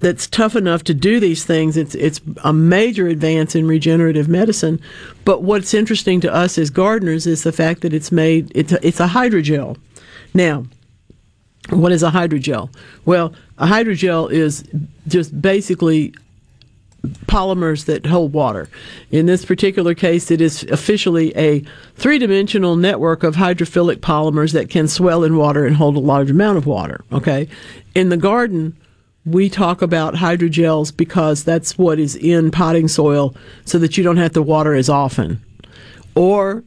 [0.00, 1.76] that's tough enough to do these things.
[1.76, 4.80] It's it's a major advance in regenerative medicine.
[5.24, 8.86] But what's interesting to us as gardeners is the fact that it's made it's a,
[8.86, 9.78] it's a hydrogel.
[10.32, 10.64] Now,
[11.70, 12.72] what is a hydrogel?
[13.04, 14.64] Well, a hydrogel is
[15.08, 16.14] just basically
[17.26, 18.68] polymers that hold water.
[19.10, 21.64] In this particular case, it is officially a
[21.94, 26.30] three dimensional network of hydrophilic polymers that can swell in water and hold a large
[26.30, 27.02] amount of water.
[27.12, 27.48] Okay.
[27.94, 28.76] In the garden,
[29.24, 34.16] we talk about hydrogels because that's what is in potting soil so that you don't
[34.16, 35.42] have to water as often.
[36.14, 36.64] Or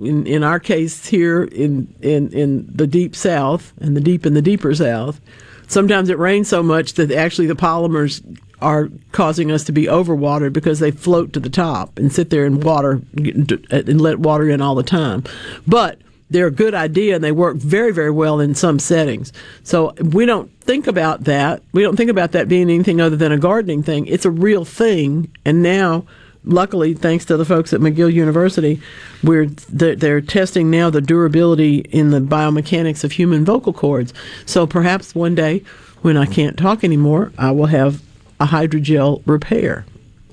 [0.00, 4.34] in, in our case here in, in, in the deep south and the deep in
[4.34, 5.20] the deeper south,
[5.68, 8.22] sometimes it rains so much that actually the polymers
[8.60, 12.46] are causing us to be overwatered because they float to the top and sit there
[12.46, 15.24] and water and let water in all the time.
[15.66, 15.98] But
[16.30, 19.32] they're a good idea and they work very, very well in some settings.
[19.64, 21.62] So we don't think about that.
[21.72, 24.06] We don't think about that being anything other than a gardening thing.
[24.06, 25.30] It's a real thing.
[25.44, 26.06] And now,
[26.44, 28.80] luckily, thanks to the folks at McGill University,
[29.22, 34.12] we're they're, they're testing now the durability in the biomechanics of human vocal cords.
[34.46, 35.62] So perhaps one day,
[36.02, 38.02] when I can't talk anymore, I will have
[38.40, 39.84] a hydrogel repair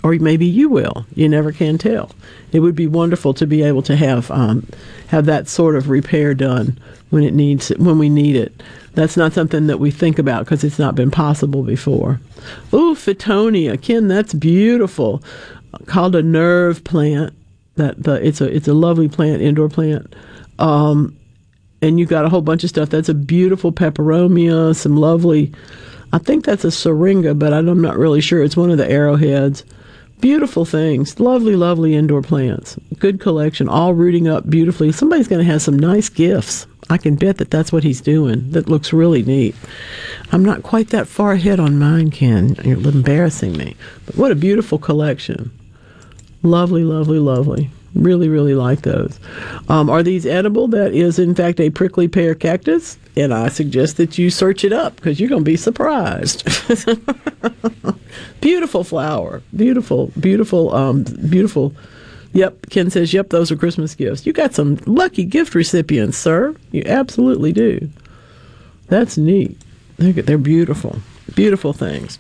[0.04, 1.06] or maybe you will.
[1.14, 2.12] You never can tell.
[2.52, 4.68] It would be wonderful to be able to have um,
[5.08, 6.78] have that sort of repair done
[7.10, 8.64] when it needs when we need it.
[8.94, 12.20] That's not something that we think about because it's not been possible before.
[12.74, 15.22] Ooh, Fittonia, Ken, that's beautiful.
[15.86, 17.34] Called a nerve plant.
[17.76, 20.14] That the it's a it's a lovely plant, indoor plant.
[20.58, 21.16] Um,
[21.82, 22.90] and you've got a whole bunch of stuff.
[22.90, 25.54] That's a beautiful peperomia, some lovely.
[26.12, 28.44] I think that's a syringa, but I'm not really sure.
[28.44, 29.64] It's one of the arrowheads.
[30.20, 31.20] Beautiful things.
[31.20, 32.78] Lovely, lovely indoor plants.
[32.98, 34.92] Good collection, all rooting up beautifully.
[34.92, 36.68] Somebody's going to have some nice gifts.
[36.90, 38.52] I can bet that that's what he's doing.
[38.52, 39.56] That looks really neat.
[40.32, 42.56] I'm not quite that far ahead on mine, Ken.
[42.64, 43.76] You're embarrassing me.
[44.06, 45.52] But what a beautiful collection.
[46.44, 47.70] Lovely, lovely, lovely.
[47.96, 49.20] Really, really like those.
[49.68, 50.68] Um, are these edible?
[50.68, 52.98] That is, in fact, a prickly pear cactus.
[53.16, 56.48] And I suggest that you search it up because you're going to be surprised.
[58.42, 59.42] beautiful flower.
[59.56, 61.74] Beautiful, beautiful, um, beautiful.
[62.34, 64.26] Yep, Ken says, yep, those are Christmas gifts.
[64.26, 66.56] You got some lucky gift recipients, sir.
[66.72, 67.90] You absolutely do.
[68.88, 69.60] That's neat.
[69.98, 71.00] They're, they're beautiful.
[71.36, 72.20] Beautiful things.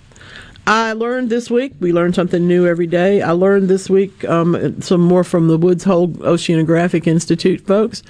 [0.69, 3.23] I learned this week, we learn something new every day.
[3.23, 8.03] I learned this week um, some more from the Woods Hole Oceanographic Institute folks.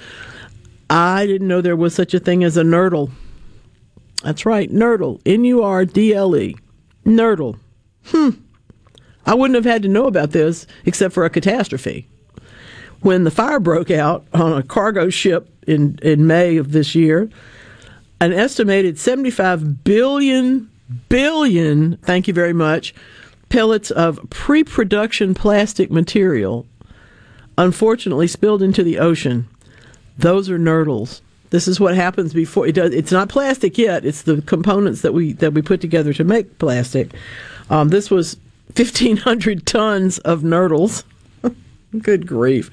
[0.90, 3.12] I didn't know there was such a thing as a nurdle.
[4.22, 5.22] That's right, nurdle.
[5.24, 6.54] N U R D L E.
[7.06, 7.58] Nurdle.
[8.04, 8.28] Hmm.
[9.24, 12.08] I wouldn't have had to know about this except for a catastrophe.
[13.00, 17.30] When the fire broke out on a cargo ship in, in May of this year,
[18.20, 20.70] an estimated 75 billion,
[21.08, 22.94] billion, thank you very much,
[23.48, 26.66] pellets of pre production plastic material
[27.60, 29.46] unfortunately spilled into the ocean.
[30.18, 31.20] Those are nurdles.
[31.50, 32.92] This is what happens before it does.
[32.94, 34.04] It's not plastic yet.
[34.04, 37.12] It's the components that we that we put together to make plastic.
[37.68, 38.36] Um, this was
[38.76, 41.04] 1,500 tons of nurdles.
[41.98, 42.70] Good grief.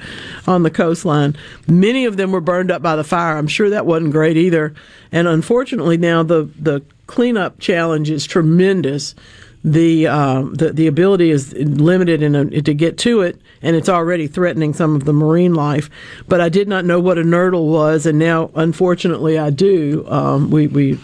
[0.47, 1.35] On the coastline.
[1.67, 3.37] Many of them were burned up by the fire.
[3.37, 4.73] I'm sure that wasn't great either.
[5.11, 9.15] And unfortunately, now the, the cleanup challenge is tremendous.
[9.63, 13.89] The, uh, the the ability is limited in a, to get to it, and it's
[13.89, 15.89] already threatening some of the marine life.
[16.27, 20.05] But I did not know what a nurdle was, and now, unfortunately, I do.
[20.07, 20.99] Um, we we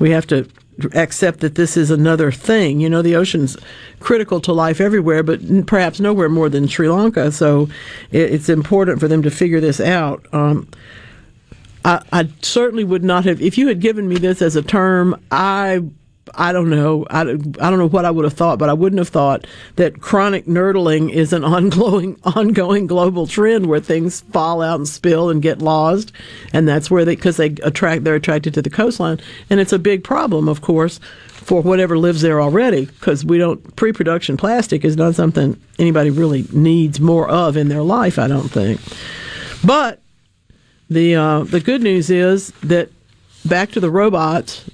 [0.00, 0.46] we have to
[0.92, 2.80] accept that this is another thing.
[2.80, 3.56] You know, the ocean's
[4.00, 7.30] critical to life everywhere, but perhaps nowhere more than Sri Lanka.
[7.32, 7.68] So
[8.10, 10.26] it's important for them to figure this out.
[10.32, 10.68] Um,
[11.84, 15.20] I, I, certainly would not have, if you had given me this as a term,
[15.30, 15.82] I
[16.36, 17.06] I don't know.
[17.10, 20.00] I, I don't know what I would have thought, but I wouldn't have thought that
[20.00, 25.42] chronic nurdling is an ongoing ongoing global trend where things fall out and spill and
[25.42, 26.12] get lost,
[26.52, 29.20] and that's where they because they attract they're attracted to the coastline,
[29.50, 33.76] and it's a big problem, of course, for whatever lives there already because we don't
[33.76, 38.18] pre-production plastic is not something anybody really needs more of in their life.
[38.18, 38.80] I don't think,
[39.64, 40.00] but
[40.94, 42.90] the uh, the good news is that
[43.44, 44.68] back to the robots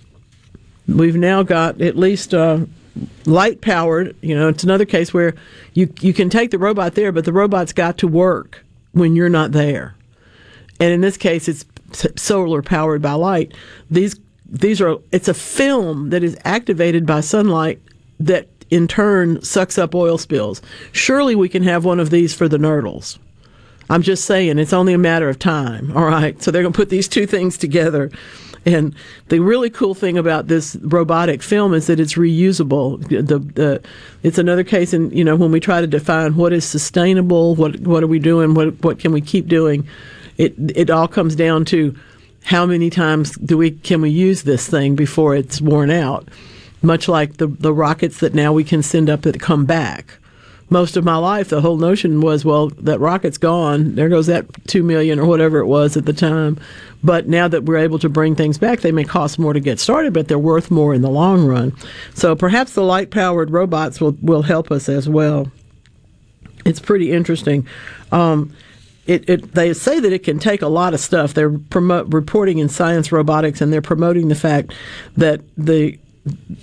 [0.86, 2.60] we've now got at least uh,
[3.26, 4.16] light powered.
[4.20, 5.34] You know, it's another case where
[5.74, 9.28] you you can take the robot there, but the robot's got to work when you're
[9.28, 9.94] not there.
[10.78, 11.64] And in this case, it's
[12.16, 13.54] solar powered by light.
[13.90, 17.80] These these are it's a film that is activated by sunlight
[18.18, 20.62] that in turn sucks up oil spills.
[20.92, 23.18] Surely we can have one of these for the nurdles.
[23.90, 25.94] I'm just saying it's only a matter of time.
[25.96, 26.40] All right.
[26.42, 28.10] So they're going to put these two things together
[28.66, 28.94] and
[29.28, 33.02] the really cool thing about this robotic film is that it's reusable.
[33.08, 33.82] The, the
[34.22, 37.80] it's another case in you know when we try to define what is sustainable, what
[37.80, 39.88] what are we doing, what what can we keep doing.
[40.36, 41.96] It it all comes down to
[42.44, 46.28] how many times do we can we use this thing before it's worn out.
[46.82, 50.18] Much like the the rockets that now we can send up that come back
[50.70, 53.96] most of my life, the whole notion was, well, that rocket's gone.
[53.96, 56.58] There goes that two million or whatever it was at the time.
[57.02, 59.80] But now that we're able to bring things back, they may cost more to get
[59.80, 61.74] started, but they're worth more in the long run.
[62.14, 65.50] So perhaps the light powered robots will, will help us as well.
[66.64, 67.66] It's pretty interesting.
[68.12, 68.54] Um,
[69.06, 71.34] it, it, they say that it can take a lot of stuff.
[71.34, 74.72] They're promote, reporting in Science Robotics, and they're promoting the fact
[75.16, 75.98] that the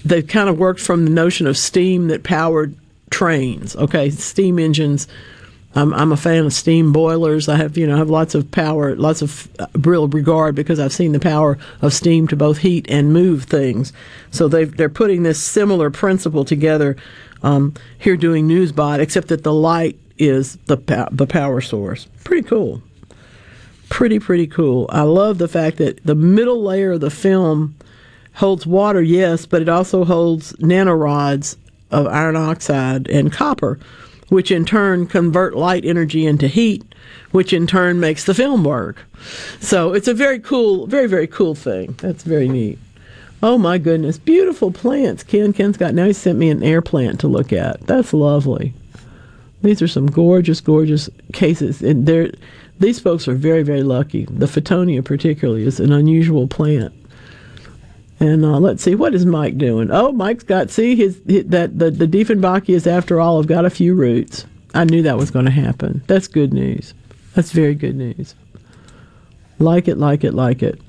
[0.06, 2.78] they kind of worked from the notion of steam that powered
[3.10, 3.76] trains.
[3.76, 5.08] Okay, steam engines
[5.78, 7.48] I'm, I'm a fan of steam boilers.
[7.48, 10.80] I have, you know, I have lots of power, lots of uh, real regard because
[10.80, 13.94] I've seen the power of steam to both heat and move things.
[14.32, 16.96] So they they're putting this similar principle together
[17.44, 20.78] um, here doing Newsbot, except that the light is the
[21.12, 22.08] the power source.
[22.24, 22.82] Pretty cool.
[23.90, 24.88] Pretty pretty cool.
[24.90, 27.76] I love the fact that the middle layer of the film
[28.34, 31.56] holds water, yes, but it also holds nanorods
[31.92, 33.80] of iron oxide and copper
[34.30, 36.84] which in turn convert light energy into heat,
[37.32, 39.06] which in turn makes the film work.
[39.60, 41.96] So it's a very cool, very, very cool thing.
[42.00, 42.80] That's very neat.
[43.42, 45.24] Oh my goodness, beautiful plants.
[45.24, 47.86] Ken Ken's got now he sent me an air plant to look at.
[47.86, 48.74] That's lovely.
[49.62, 52.06] These are some gorgeous, gorgeous cases, and
[52.80, 54.26] these folks are very, very lucky.
[54.26, 56.94] The Fittonia, particularly, is an unusual plant.
[58.20, 59.92] And uh, let's see, what is Mike doing?
[59.92, 63.70] Oh, Mike's got see his, his that the the Dieffenbachia after all have got a
[63.70, 64.46] few roots.
[64.74, 66.04] I knew that was going to happen.
[66.08, 66.94] That's good news.
[67.36, 68.36] That's very good news.
[69.60, 70.82] Like it, like it, like it.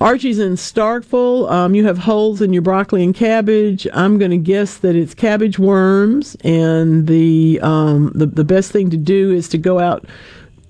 [0.00, 1.50] Archie's in Starkville.
[1.50, 3.86] Um, you have holes in your broccoli and cabbage.
[3.94, 8.90] I'm going to guess that it's cabbage worms, and the um, the the best thing
[8.90, 10.04] to do is to go out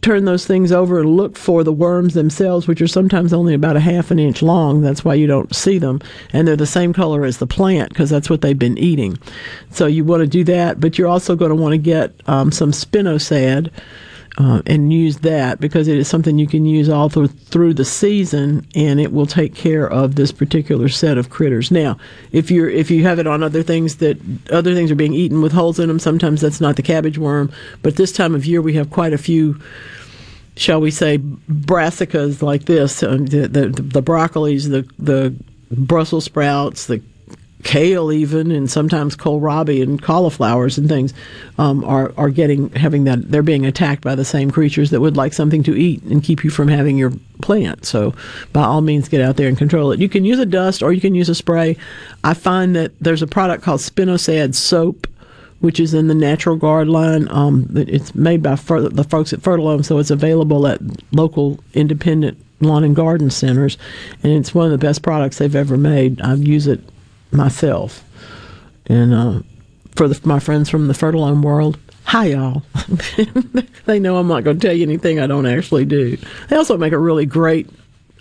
[0.07, 3.75] turn those things over and look for the worms themselves, which are sometimes only about
[3.75, 4.81] a half an inch long.
[4.81, 6.01] That's why you don't see them.
[6.33, 9.19] And they're the same color as the plant because that's what they've been eating.
[9.73, 12.53] So you want to do that, but you're also going to want to get um,
[12.53, 13.73] some spinosad.
[14.39, 17.87] Uh, and use that because it is something you can use all through, through the
[17.87, 21.71] season, and it will take care of this particular set of critters.
[21.71, 21.97] Now,
[22.33, 24.19] if you're if you have it on other things that
[24.51, 27.51] other things are being eaten with holes in them, sometimes that's not the cabbage worm.
[27.81, 29.59] But this time of year, we have quite a few
[30.57, 35.35] shall we say, brassicas like this, uh, the, the, the broccolis, the, the
[35.71, 37.03] Brussels sprouts, the
[37.67, 41.13] kale even and sometimes kohlrabi and cauliflowers and things
[41.59, 45.17] um, are are getting having that they're being attacked by the same creatures that would
[45.17, 47.13] like something to eat and keep you from having your
[47.43, 48.15] plant so
[48.53, 50.93] by all means get out there and control it you can use a dust or
[50.93, 51.77] you can use a spray
[52.23, 55.09] i find that there's a product called spinosad soap
[55.59, 57.29] which is in the Natural Guard line.
[57.31, 60.81] Um, it's made by fer- the folks at Fertilome, so it's available at
[61.13, 63.79] local independent lawn and garden centers,
[64.23, 66.21] and it's one of the best products they've ever made.
[66.21, 66.81] I use it
[67.31, 68.05] myself,
[68.87, 69.41] and uh,
[69.95, 71.79] for the, my friends from the Fertilome world.
[72.05, 72.63] Hi, y'all.
[73.87, 76.17] they know I'm not going to tell you anything I don't actually do.
[76.49, 77.69] They also make a really great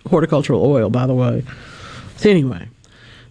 [0.10, 1.44] horticultural oil, by the way.
[2.18, 2.68] So, anyway,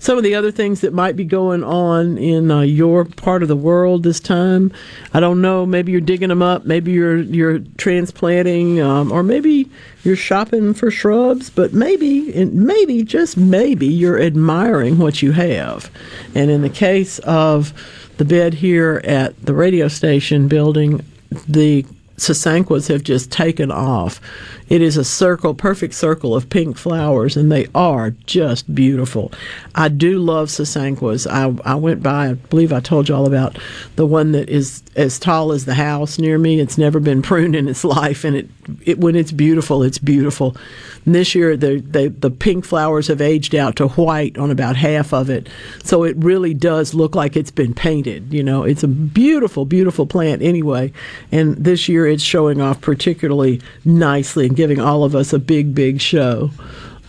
[0.04, 3.48] some of the other things that might be going on in uh, your part of
[3.48, 4.70] the world this time.
[5.14, 5.64] I don't know.
[5.64, 6.66] Maybe you're digging them up.
[6.66, 9.70] Maybe you're you're transplanting, um, or maybe
[10.02, 11.48] you're shopping for shrubs.
[11.48, 15.90] But maybe, and maybe just maybe, you're admiring what you have.
[16.34, 17.72] And in the case of
[18.18, 21.02] the bed here at the radio station building,
[21.48, 21.86] the
[22.18, 24.20] sasanquas have just taken off.
[24.68, 29.32] It is a circle, perfect circle of pink flowers, and they are just beautiful.
[29.74, 31.26] I do love sasanquas.
[31.30, 33.58] I, I went by, I believe I told you all about
[33.96, 36.60] the one that is as tall as the house near me.
[36.60, 38.48] It's never been pruned in its life, and it,
[38.84, 40.56] it when it's beautiful, it's beautiful.
[41.04, 44.76] And this year, the, the, the pink flowers have aged out to white on about
[44.76, 45.48] half of it,
[45.82, 48.32] so it really does look like it's been painted.
[48.32, 50.92] You know, it's a beautiful, beautiful plant anyway,
[51.32, 55.74] and this year it's showing off particularly nicely and giving all of us a big,
[55.74, 56.50] big show.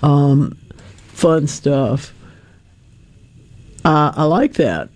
[0.01, 0.57] Um,
[1.07, 2.13] fun stuff.
[3.83, 4.89] Uh, I like that.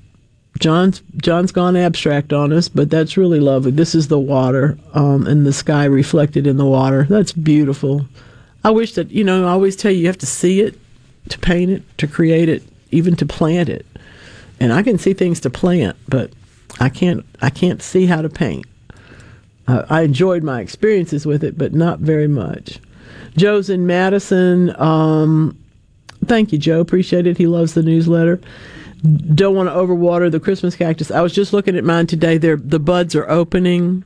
[0.60, 3.72] John's John's gone abstract on us, but that's really lovely.
[3.72, 7.06] This is the water um, and the sky reflected in the water.
[7.10, 8.06] That's beautiful.
[8.64, 9.48] I wish that you know.
[9.48, 10.78] I always tell you you have to see it
[11.30, 13.86] to paint it, to create it, even to plant it.
[14.60, 16.32] And I can see things to plant, but
[16.80, 17.26] I can't.
[17.42, 18.66] I can't see how to paint.
[19.68, 22.80] Uh, I enjoyed my experiences with it, but not very much.
[23.38, 24.76] Joe's in Madison.
[24.82, 25.58] Um,
[26.26, 26.82] thank you, Joe.
[26.82, 27.38] Appreciate it.
[27.38, 28.42] He loves the newsletter.
[29.02, 31.12] Don't want to overwater the Christmas cactus.
[31.12, 32.38] I was just looking at mine today.
[32.38, 34.04] They're, the buds are opening,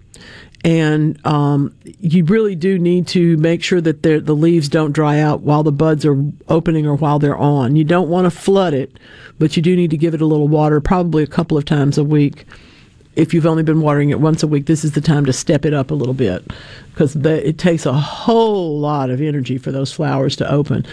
[0.64, 5.42] and um, you really do need to make sure that the leaves don't dry out
[5.42, 7.76] while the buds are opening or while they're on.
[7.76, 8.98] You don't want to flood it,
[9.40, 11.98] but you do need to give it a little water, probably a couple of times
[11.98, 12.46] a week
[13.16, 15.66] if you've only been watering it once a week, this is the time to step
[15.66, 16.44] it up a little bit
[16.92, 20.86] because it takes a whole lot of energy for those flowers to open.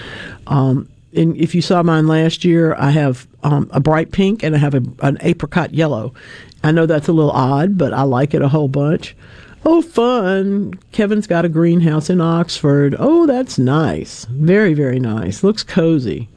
[0.47, 4.55] Um, and if you saw mine last year, I have um, a bright pink and
[4.55, 6.15] I have a, an apricot yellow.
[6.62, 9.16] I know that's a little odd, but I like it a whole bunch.
[9.65, 10.74] Oh, fun.
[10.93, 12.97] Kevin's got a greenhouse in Oxford.
[12.99, 14.24] Oh, that's nice.
[14.27, 15.43] Very, very nice.
[15.43, 16.28] Looks cozy.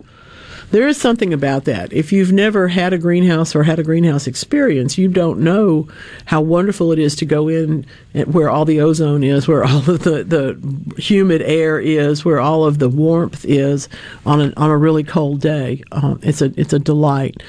[0.72, 1.94] There is something about that.
[1.94, 5.88] If you've never had a greenhouse or had a greenhouse experience, you don't know
[6.26, 7.86] how wonderful it is to go in
[8.26, 12.66] where all the ozone is, where all of the, the humid air is, where all
[12.66, 13.88] of the warmth is
[14.26, 15.84] on a, on a really cold day.
[15.92, 17.44] Um, it's a it's a delight.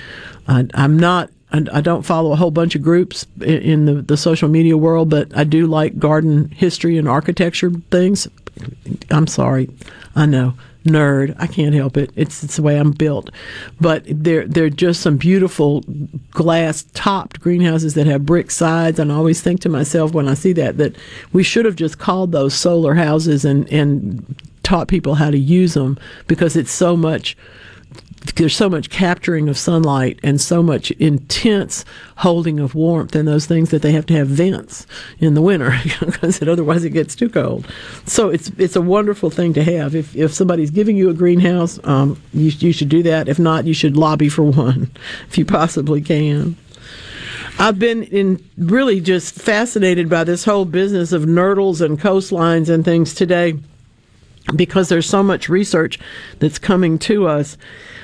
[0.47, 1.31] I, I'm not
[1.73, 5.37] I, don't follow a whole bunch of groups in the, the social media world, but
[5.37, 8.27] I do like garden history and architecture things.
[9.11, 9.71] I'm sorry,
[10.17, 10.55] I know
[10.85, 11.35] nerd.
[11.39, 12.11] I can't help it.
[12.15, 13.31] It's it's the way I'm built.
[13.81, 15.83] But they're they're just some beautiful
[16.31, 18.99] glass topped greenhouses that have brick sides.
[18.99, 20.97] And I always think to myself when I see that that
[21.33, 25.75] we should have just called those solar houses and and taught people how to use
[25.75, 27.37] them because it's so much
[28.37, 31.85] there's so much capturing of sunlight and so much intense
[32.17, 34.87] holding of warmth in those things that they have to have vents
[35.19, 37.67] in the winter because otherwise it gets too cold.
[38.07, 39.95] So it's it's a wonderful thing to have.
[39.95, 43.29] If if somebody's giving you a greenhouse, um, you you should do that.
[43.29, 44.91] If not, you should lobby for one
[45.29, 46.57] if you possibly can.
[47.57, 52.85] I've been in really just fascinated by this whole business of nurdles and coastlines and
[52.85, 53.55] things today
[54.55, 55.99] because there's so much research
[56.39, 57.57] that's coming to us.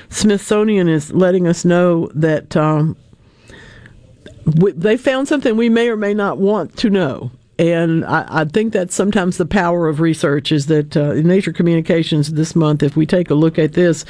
[0.09, 2.97] Smithsonian is letting us know that um,
[4.57, 7.31] we, they found something we may or may not want to know.
[7.59, 11.53] And I, I think that's sometimes the power of research is that uh, in Nature
[11.53, 14.03] Communications this month, if we take a look at this,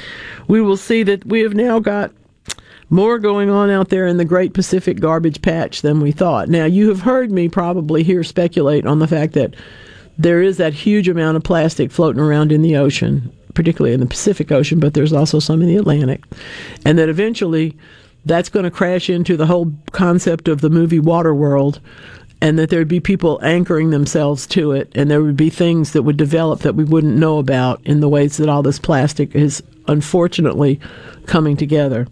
[0.47, 2.11] we will see that we have now got
[2.89, 6.49] more going on out there in the Great Pacific Garbage Patch than we thought.
[6.49, 9.55] Now, you have heard me probably here speculate on the fact that
[10.23, 14.05] there is that huge amount of plastic floating around in the ocean particularly in the
[14.05, 16.23] Pacific Ocean, but there's also some in the Atlantic,
[16.85, 17.75] and that eventually
[18.25, 21.79] that's going to crash into the whole concept of the movie Waterworld,
[22.41, 26.03] and that there'd be people anchoring themselves to it, and there would be things that
[26.03, 29.61] would develop that we wouldn't know about in the ways that all this plastic is
[29.87, 30.79] unfortunately
[31.25, 32.07] coming together.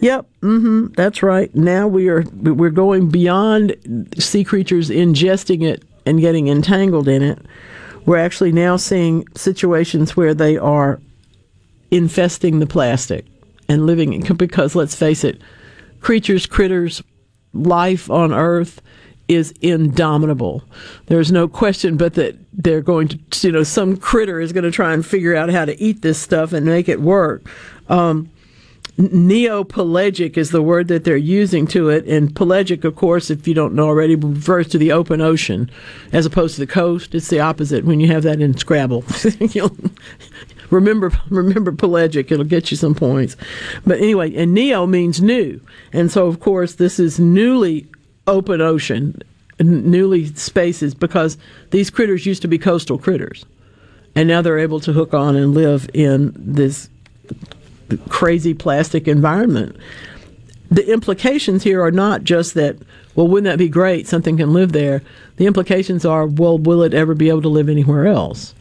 [0.00, 1.52] Yep, mm-hmm, that's right.
[1.56, 3.74] Now we are we're going beyond
[4.16, 7.38] sea creatures ingesting it and getting entangled in it
[8.08, 10.98] we're actually now seeing situations where they are
[11.90, 13.26] infesting the plastic
[13.68, 15.42] and living in, because let's face it,
[16.00, 17.02] creatures, critters,
[17.52, 18.80] life on Earth
[19.28, 20.64] is indomitable.
[21.04, 24.70] There's no question but that they're going to, you know, some critter is going to
[24.70, 27.46] try and figure out how to eat this stuff and make it work.
[27.90, 28.30] Um,
[28.98, 33.54] Neopelagic is the word that they're using to it, and pelagic, of course, if you
[33.54, 35.70] don't know already, refers to the open ocean,
[36.12, 37.14] as opposed to the coast.
[37.14, 39.04] It's the opposite when you have that in Scrabble.
[39.38, 39.76] You'll
[40.70, 43.36] remember, remember pelagic; it'll get you some points.
[43.86, 45.60] But anyway, and neo means new,
[45.92, 47.86] and so of course this is newly
[48.26, 49.22] open ocean,
[49.60, 51.38] newly spaces because
[51.70, 53.46] these critters used to be coastal critters,
[54.16, 56.88] and now they're able to hook on and live in this
[58.08, 59.76] crazy plastic environment.
[60.70, 62.76] The implications here are not just that,
[63.14, 64.06] well, wouldn't that be great?
[64.06, 65.02] Something can live there.
[65.36, 68.54] The implications are, well, will it ever be able to live anywhere else?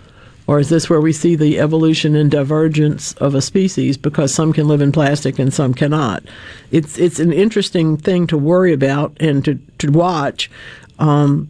[0.47, 4.53] Or is this where we see the evolution and divergence of a species because some
[4.53, 6.23] can live in plastic and some cannot?
[6.71, 10.49] It's it's an interesting thing to worry about and to, to watch.
[10.99, 11.49] Um,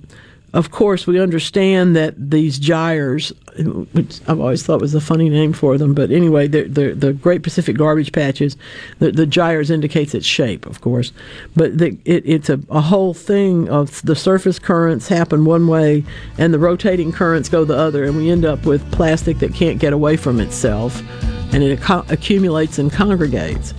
[0.57, 3.29] of course, we understand that these gyres,
[3.93, 7.13] which I've always thought was a funny name for them, but anyway, the the, the
[7.13, 8.57] Great Pacific Garbage Patches,
[8.97, 11.13] the, the gyres indicates its shape, of course,
[11.55, 16.03] but the, it, it's a, a whole thing of the surface currents happen one way
[16.39, 19.77] and the rotating currents go the other, and we end up with plastic that can't
[19.77, 21.03] get away from itself,
[21.53, 21.79] and it
[22.09, 23.75] accumulates and congregates.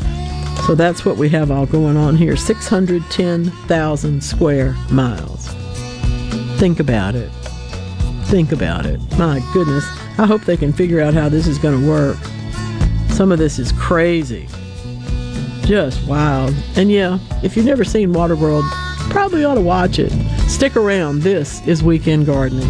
[0.64, 5.57] So that's what we have all going on here 610,000 square miles.
[6.58, 7.30] Think about it.
[8.24, 9.00] Think about it.
[9.16, 9.84] My goodness.
[10.18, 12.16] I hope they can figure out how this is going to work.
[13.10, 14.48] Some of this is crazy.
[15.62, 16.52] Just wild.
[16.74, 18.68] And yeah, if you've never seen Waterworld,
[19.08, 20.10] probably ought to watch it.
[20.48, 21.20] Stick around.
[21.22, 22.68] This is Weekend Gardening.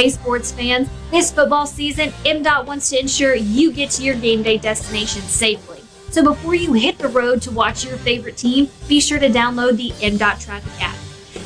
[0.00, 4.42] Hey, sports fans, this football season, MDOT wants to ensure you get to your game
[4.42, 5.82] day destination safely.
[6.08, 9.76] So before you hit the road to watch your favorite team, be sure to download
[9.76, 10.96] the MDOT Traffic app.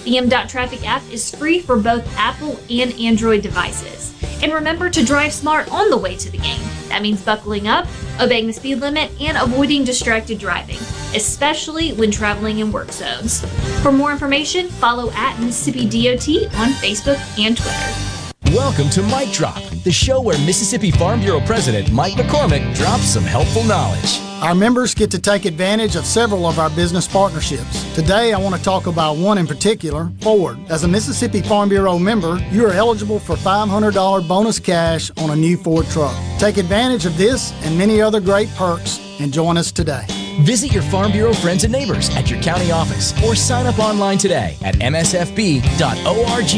[0.04, 4.14] The MDOT Traffic app is free for both Apple and Android devices.
[4.40, 6.62] And remember to drive smart on the way to the game.
[6.90, 7.88] That means buckling up,
[8.20, 10.78] obeying the speed limit, and avoiding distracted driving,
[11.12, 13.44] especially when traveling in work zones.
[13.82, 18.13] For more information, follow at Mississippi DOT on Facebook and Twitter.
[18.54, 23.24] Welcome to Mike Drop, the show where Mississippi Farm Bureau President Mike McCormick drops some
[23.24, 24.20] helpful knowledge.
[24.42, 27.92] Our members get to take advantage of several of our business partnerships.
[27.96, 30.56] Today, I want to talk about one in particular Ford.
[30.70, 35.36] As a Mississippi Farm Bureau member, you are eligible for $500 bonus cash on a
[35.36, 36.16] new Ford truck.
[36.38, 40.06] Take advantage of this and many other great perks and join us today.
[40.42, 44.18] Visit your Farm Bureau friends and neighbors at your county office or sign up online
[44.18, 46.54] today at msfb.org.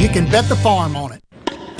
[0.00, 1.25] You can bet the farm on it.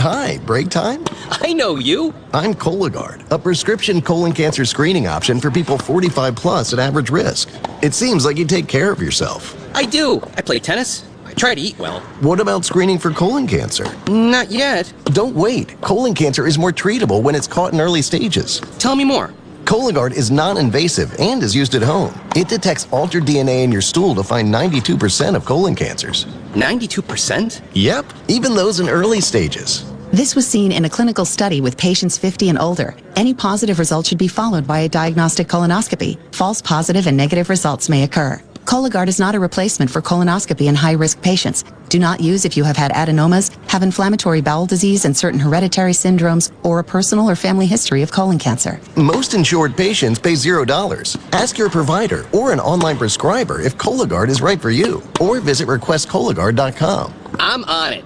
[0.09, 1.05] Hi, break time?
[1.33, 2.15] I know you.
[2.33, 7.51] I'm Cologuard, a prescription colon cancer screening option for people 45 plus at average risk.
[7.83, 9.61] It seems like you take care of yourself.
[9.74, 10.23] I do.
[10.37, 11.05] I play tennis.
[11.24, 11.99] I try to eat well.
[12.20, 13.85] What about screening for colon cancer?
[14.07, 14.93] Not yet.
[15.07, 15.81] Don't wait.
[15.81, 18.61] Colon cancer is more treatable when it's caught in early stages.
[18.78, 19.35] Tell me more.
[19.65, 22.16] Cologuard is non invasive and is used at home.
[22.37, 26.27] It detects altered DNA in your stool to find 92% of colon cancers.
[26.55, 27.61] 92%?
[27.73, 29.85] Yep, even those in early stages.
[30.12, 32.97] This was seen in a clinical study with patients 50 and older.
[33.16, 36.19] Any positive result should be followed by a diagnostic colonoscopy.
[36.35, 38.41] False positive and negative results may occur.
[38.65, 41.65] Cologuard is not a replacement for colonoscopy in high-risk patients.
[41.89, 45.93] Do not use if you have had adenomas, have inflammatory bowel disease and certain hereditary
[45.93, 48.81] syndromes, or a personal or family history of colon cancer.
[48.97, 51.16] Most insured patients pay $0.
[51.33, 55.69] Ask your provider or an online prescriber if Cologuard is right for you, or visit
[55.69, 57.15] requestcologuard.com.
[57.39, 58.05] I'm on it.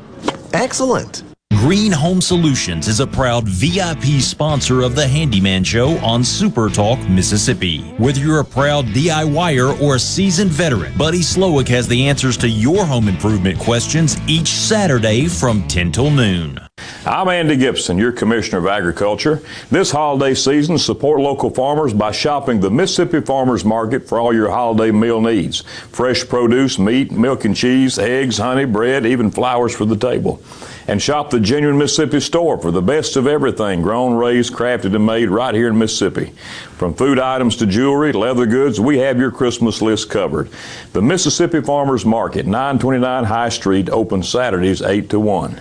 [0.53, 1.30] Excellent.
[1.61, 6.99] Green Home Solutions is a proud VIP sponsor of the Handyman Show on Super Talk,
[7.09, 7.83] Mississippi.
[7.99, 12.49] Whether you're a proud DIYer or a seasoned veteran, Buddy Slowick has the answers to
[12.49, 16.59] your home improvement questions each Saturday from 10 till noon.
[17.05, 19.43] I'm Andy Gibson, your Commissioner of Agriculture.
[19.71, 24.51] This holiday season, support local farmers by shopping the Mississippi Farmers Market for all your
[24.51, 25.61] holiday meal needs.
[25.91, 30.43] Fresh produce, meat, milk and cheese, eggs, honey, bread, even flowers for the table.
[30.91, 35.07] And shop the genuine Mississippi store for the best of everything grown, raised, crafted, and
[35.07, 36.33] made right here in Mississippi.
[36.79, 40.51] From food items to jewelry, to leather goods, we have your Christmas list covered.
[40.93, 45.61] The Mississippi Farmers Market, 929 High Street, open Saturdays 8 to 1.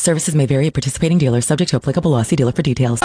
[0.00, 2.22] Services may vary at participating dealers, subject to applicable law.
[2.22, 3.00] See dealer for details.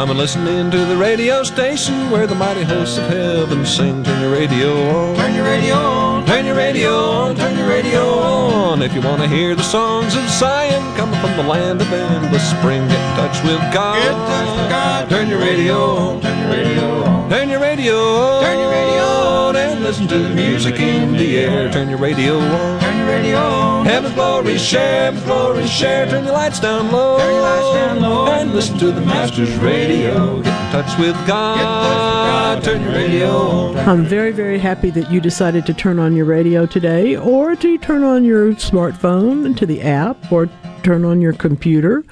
[0.00, 4.02] Come and listen in to the radio station where the mighty hosts of heaven sing.
[4.02, 5.16] Turn your radio on.
[5.16, 6.26] Turn your radio on.
[6.26, 7.36] Turn your radio on.
[7.36, 8.82] Turn your radio on.
[8.82, 12.48] If you want to hear the songs of Zion coming from the land of endless
[12.50, 13.96] spring, get in touch with God.
[13.96, 15.10] Get in touch with God.
[15.10, 16.20] Turn your radio on.
[16.22, 17.30] Turn your radio on.
[17.30, 18.42] Turn your radio on.
[18.42, 19.49] Turn your radio on.
[19.80, 21.72] And listen to the music in the air.
[21.72, 22.80] Turn your radio on.
[22.80, 23.86] Turn your radio on.
[23.86, 25.04] Heaven's glory share.
[25.04, 26.06] Heaven's glory share.
[26.06, 27.16] Turn your lights down low.
[27.16, 28.26] Turn your lights down low.
[28.26, 30.42] And listen to the Master's radio.
[30.42, 32.62] Get in touch with God.
[32.62, 33.78] Turn your radio on.
[33.78, 37.78] I'm very, very happy that you decided to turn on your radio today, or to
[37.78, 40.50] turn on your smartphone to the app, or
[40.82, 42.04] turn on your computer,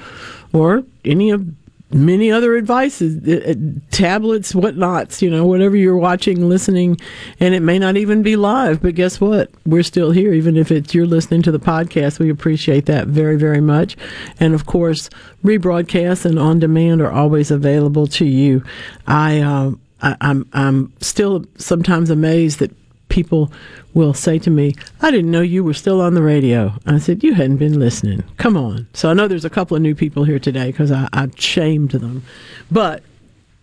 [0.54, 1.44] or any of
[1.90, 3.54] many other advices, uh, uh,
[3.90, 6.98] tablets, whatnots, you know, whatever you're watching, listening,
[7.40, 9.50] and it may not even be live, but guess what?
[9.64, 12.18] We're still here, even if it's you're listening to the podcast.
[12.18, 13.96] We appreciate that very, very much.
[14.38, 15.08] And of course,
[15.44, 18.62] rebroadcasts and on demand are always available to you.
[19.06, 22.70] I, um, I I'm I'm still sometimes amazed that
[23.08, 23.50] people
[23.98, 26.72] will say to me, I didn't know you were still on the radio.
[26.86, 28.22] I said, You hadn't been listening.
[28.36, 28.86] Come on.
[28.94, 31.90] So I know there's a couple of new people here today because I, I shamed
[31.90, 32.22] them.
[32.70, 33.02] But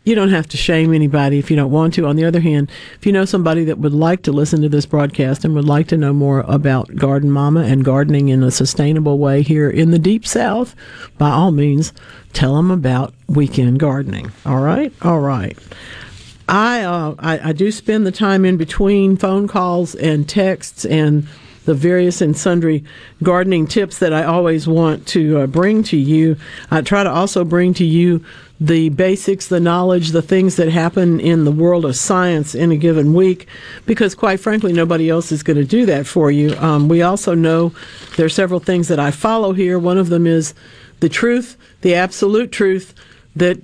[0.04, 2.06] you don't have to shame anybody if you don't want to.
[2.06, 4.86] On the other hand, if you know somebody that would like to listen to this
[4.86, 9.18] broadcast and would like to know more about Garden Mama and gardening in a sustainable
[9.18, 10.76] way here in the Deep South,
[11.18, 11.92] by all means,
[12.34, 14.32] tell them about weekend gardening.
[14.46, 14.94] All right?
[15.02, 15.58] All right.
[16.48, 21.28] I, uh, I, I do spend the time in between phone calls and texts and
[21.66, 22.84] the various and sundry
[23.24, 26.38] gardening tips that I always want to uh, bring to you.
[26.70, 28.24] I try to also bring to you
[28.60, 32.78] the basics, the knowledge, the things that happen in the world of science in a
[32.78, 33.48] given week,
[33.86, 36.56] because quite frankly, nobody else is going to do that for you.
[36.58, 37.74] Um, we also know
[38.16, 39.78] there are several things that I follow here.
[39.78, 40.54] One of them is
[41.00, 42.94] the truth, the absolute truth
[43.36, 43.60] that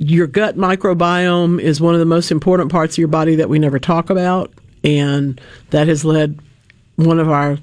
[0.00, 3.58] your gut microbiome is one of the most important parts of your body that we
[3.58, 4.50] never talk about,
[4.82, 5.38] and
[5.70, 6.38] that has led
[6.96, 7.58] one of our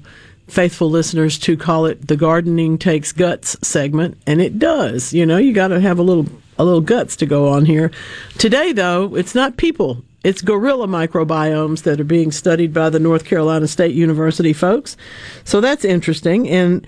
[0.46, 5.12] faithful listeners to call it the gardening takes guts segment and it does.
[5.12, 6.26] You know you got to have a little
[6.58, 7.90] a little guts to go on here.
[8.38, 10.02] Today though it's not people.
[10.24, 14.96] It's gorilla microbiomes that are being studied by the North Carolina State University folks.
[15.44, 16.86] So that's interesting and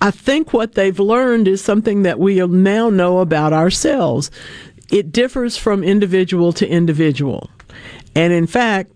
[0.00, 4.30] I think what they've learned is something that we now know about ourselves.
[4.90, 7.50] It differs from individual to individual.
[8.14, 8.92] And in fact,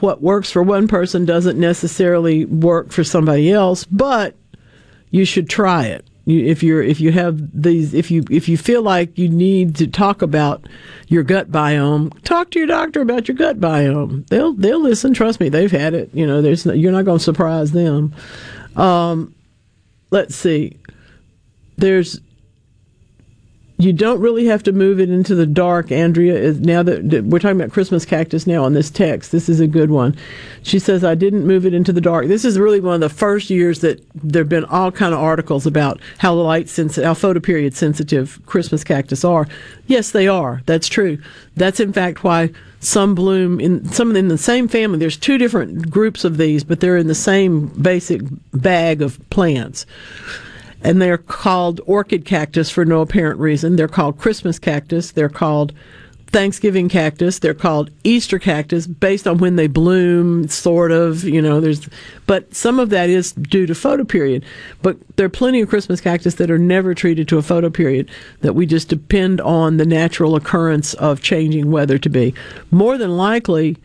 [0.00, 4.34] what works for one person doesn't necessarily work for somebody else, but
[5.10, 6.06] you should try it.
[6.26, 9.86] If you're if you have these if you if you feel like you need to
[9.86, 10.66] talk about
[11.08, 14.26] your gut biome, talk to your doctor about your gut biome.
[14.28, 15.12] They'll they'll listen.
[15.12, 16.08] Trust me, they've had it.
[16.14, 18.14] You know, there's no, you're not going to surprise them.
[18.74, 19.34] Um,
[20.14, 20.78] let's see.
[21.76, 22.20] There's
[23.76, 25.90] you don't really have to move it into the dark.
[25.90, 29.32] Andrea is now that, we're talking about Christmas cactus now on this text.
[29.32, 30.16] This is a good one.
[30.62, 32.28] She says I didn't move it into the dark.
[32.28, 35.66] This is really one of the first years that there've been all kind of articles
[35.66, 39.48] about how light sensitive, how photoperiod sensitive Christmas cactus are.
[39.88, 40.62] Yes, they are.
[40.66, 41.18] That's true.
[41.56, 44.98] That's in fact why some bloom in some in the same family.
[44.98, 48.20] There's two different groups of these, but they're in the same basic
[48.52, 49.84] bag of plants
[50.84, 53.76] and they're called orchid cactus for no apparent reason.
[53.76, 55.10] They're called Christmas cactus.
[55.10, 55.72] They're called
[56.26, 57.38] Thanksgiving cactus.
[57.38, 61.88] They're called Easter cactus based on when they bloom, sort of, you know, there's,
[62.26, 64.42] but some of that is due to photoperiod.
[64.82, 68.54] But there are plenty of Christmas cactus that are never treated to a photoperiod that
[68.54, 72.34] we just depend on the natural occurrence of changing weather to be.
[72.70, 73.76] More than likely,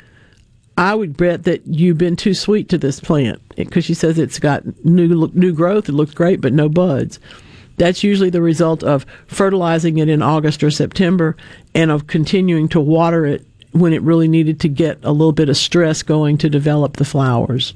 [0.80, 4.40] I would bet that you've been too sweet to this plant because she says it's
[4.40, 5.90] got new new growth.
[5.90, 7.20] It looks great, but no buds.
[7.76, 11.36] That's usually the result of fertilizing it in August or September
[11.76, 15.50] and of continuing to water it when it really needed to get a little bit
[15.50, 17.74] of stress going to develop the flowers.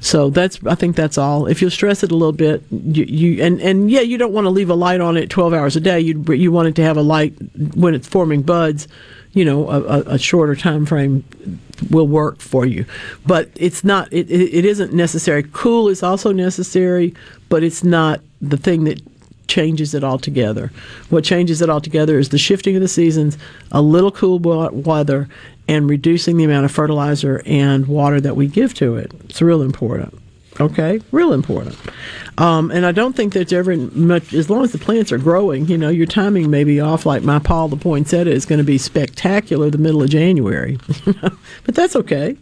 [0.00, 1.46] So that's I think that's all.
[1.46, 4.46] If you stress it a little bit, you, you and and yeah, you don't want
[4.46, 6.00] to leave a light on it 12 hours a day.
[6.00, 7.34] You you want it to have a light
[7.76, 8.88] when it's forming buds
[9.32, 11.24] you know a, a, shorter time frame
[11.90, 12.84] will work for you.
[13.26, 15.44] But it's not it, it isn't necessary.
[15.52, 17.14] Cool is also necessary
[17.48, 19.00] but it's not the thing that
[19.48, 20.72] changes it altogether.
[21.10, 23.36] What changes it altogether is the shifting of the seasons
[23.70, 25.28] a little cool weather
[25.68, 29.12] and reducing the amount of fertilizer and water that we give to it.
[29.24, 30.18] It's real important
[30.60, 31.76] Okay, real important.
[32.38, 35.66] Um, and I don't think there's ever much, as long as the plants are growing,
[35.66, 37.06] you know, your timing may be off.
[37.06, 40.78] Like my Paul the poinsettia is going to be spectacular the middle of January.
[41.64, 42.36] but that's okay.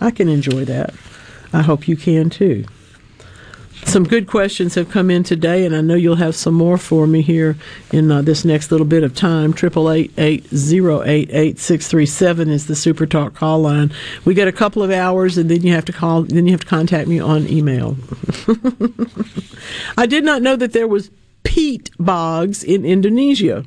[0.00, 0.94] I can enjoy that.
[1.52, 2.64] I hope you can too.
[3.84, 7.06] Some good questions have come in today, and I know you'll have some more for
[7.06, 7.56] me here
[7.92, 9.52] in uh, this next little bit of time.
[9.52, 13.92] Triple eight eight zero eight eight six three seven is the Super Talk call line.
[14.24, 16.22] We get a couple of hours, and then you have to call.
[16.22, 17.96] Then you have to contact me on email.
[19.98, 21.10] I did not know that there was
[21.42, 23.64] peat bogs in Indonesia.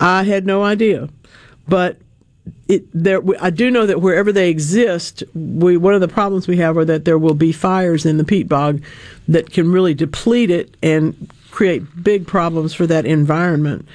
[0.00, 1.08] I had no idea,
[1.66, 1.98] but
[2.68, 6.56] it, there, I do know that wherever they exist, we, one of the problems we
[6.58, 8.82] have are that there will be fires in the peat bog
[9.28, 13.86] that can really deplete it and create big problems for that environment.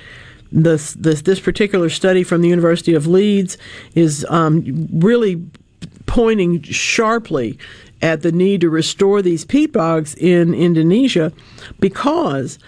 [0.52, 3.58] This, this, this particular study from the University of Leeds
[3.94, 5.46] is um, really
[6.06, 7.58] pointing sharply
[8.02, 11.32] at the need to restore these peat bogs in Indonesia
[11.80, 12.60] because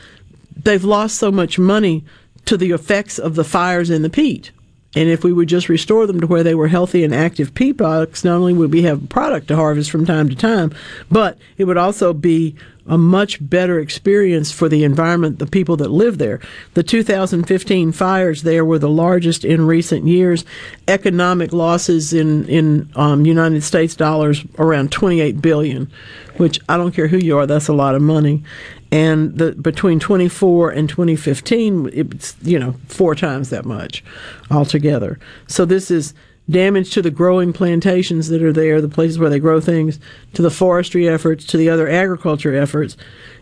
[0.55, 2.03] they've lost so much money
[2.45, 4.51] to the effects of the fires in the peat
[4.95, 7.73] And if we would just restore them to where they were healthy and active pea
[7.73, 10.73] products, not only would we have product to harvest from time to time,
[11.11, 12.55] but it would also be
[12.87, 16.39] a much better experience for the environment, the people that live there.
[16.73, 20.45] The 2015 fires there were the largest in recent years.
[20.87, 25.91] Economic losses in in um, United States dollars around 28 billion,
[26.37, 28.43] which I don't care who you are, that's a lot of money.
[28.91, 34.03] And the between 24 and 2015, it's you know four times that much
[34.49, 35.19] altogether.
[35.47, 36.13] So this is
[36.49, 39.99] damage to the growing plantations that are there, the places where they grow things,
[40.33, 42.95] to the forestry efforts, to the other agriculture efforts.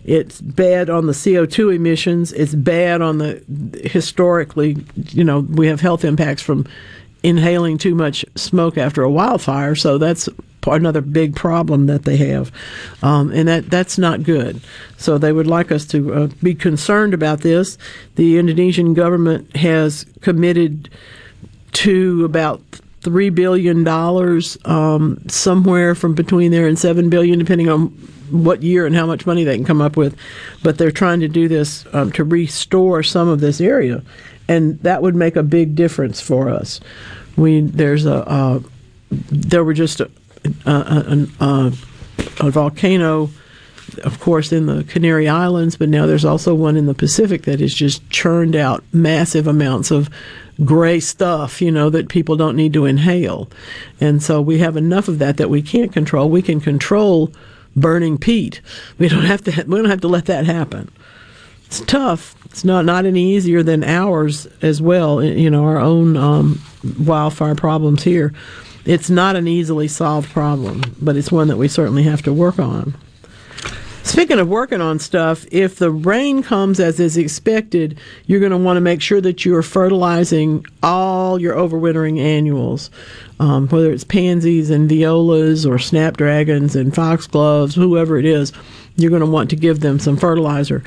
[0.03, 2.33] It's bad on the CO2 emissions.
[2.33, 3.41] It's bad on the
[3.83, 4.77] historically,
[5.11, 6.67] you know, we have health impacts from
[7.25, 9.75] inhaling too much smoke after a wildfire.
[9.75, 10.29] So that's
[10.67, 12.51] another big problem that they have,
[13.03, 14.61] um, and that that's not good.
[14.97, 17.77] So they would like us to uh, be concerned about this.
[18.15, 20.89] The Indonesian government has committed
[21.73, 22.61] to about
[23.01, 27.87] three billion dollars, um, somewhere from between there and seven billion, depending on
[28.31, 30.15] what year and how much money they can come up with.
[30.63, 34.03] But they're trying to do this um, to restore some of this area,
[34.47, 36.79] and that would make a big difference for us.
[37.35, 38.59] We there's a uh,
[39.09, 40.09] there were just a,
[40.65, 41.71] a, a,
[42.39, 43.29] a volcano
[44.03, 47.59] of course, in the Canary Islands, but now there's also one in the Pacific that
[47.59, 50.09] has just churned out massive amounts of
[50.63, 53.49] gray stuff, you know, that people don't need to inhale.
[53.99, 56.29] And so we have enough of that that we can't control.
[56.29, 57.31] We can control
[57.75, 58.61] burning peat.
[58.97, 59.51] We don't have to.
[59.67, 60.91] We don't have to let that happen.
[61.65, 62.35] It's tough.
[62.45, 65.23] It's not not any easier than ours as well.
[65.23, 66.61] You know, our own um,
[66.99, 68.33] wildfire problems here.
[68.85, 72.59] It's not an easily solved problem, but it's one that we certainly have to work
[72.59, 72.95] on.
[74.03, 78.57] Speaking of working on stuff, if the rain comes as is expected, you're going to
[78.57, 82.91] want to make sure that you're fertilizing all your overwintering annuals,
[83.39, 88.53] um, whether it's pansies and violas or snapdragons and foxgloves, whoever it is.
[88.95, 90.83] You're going to want to give them some fertilizer.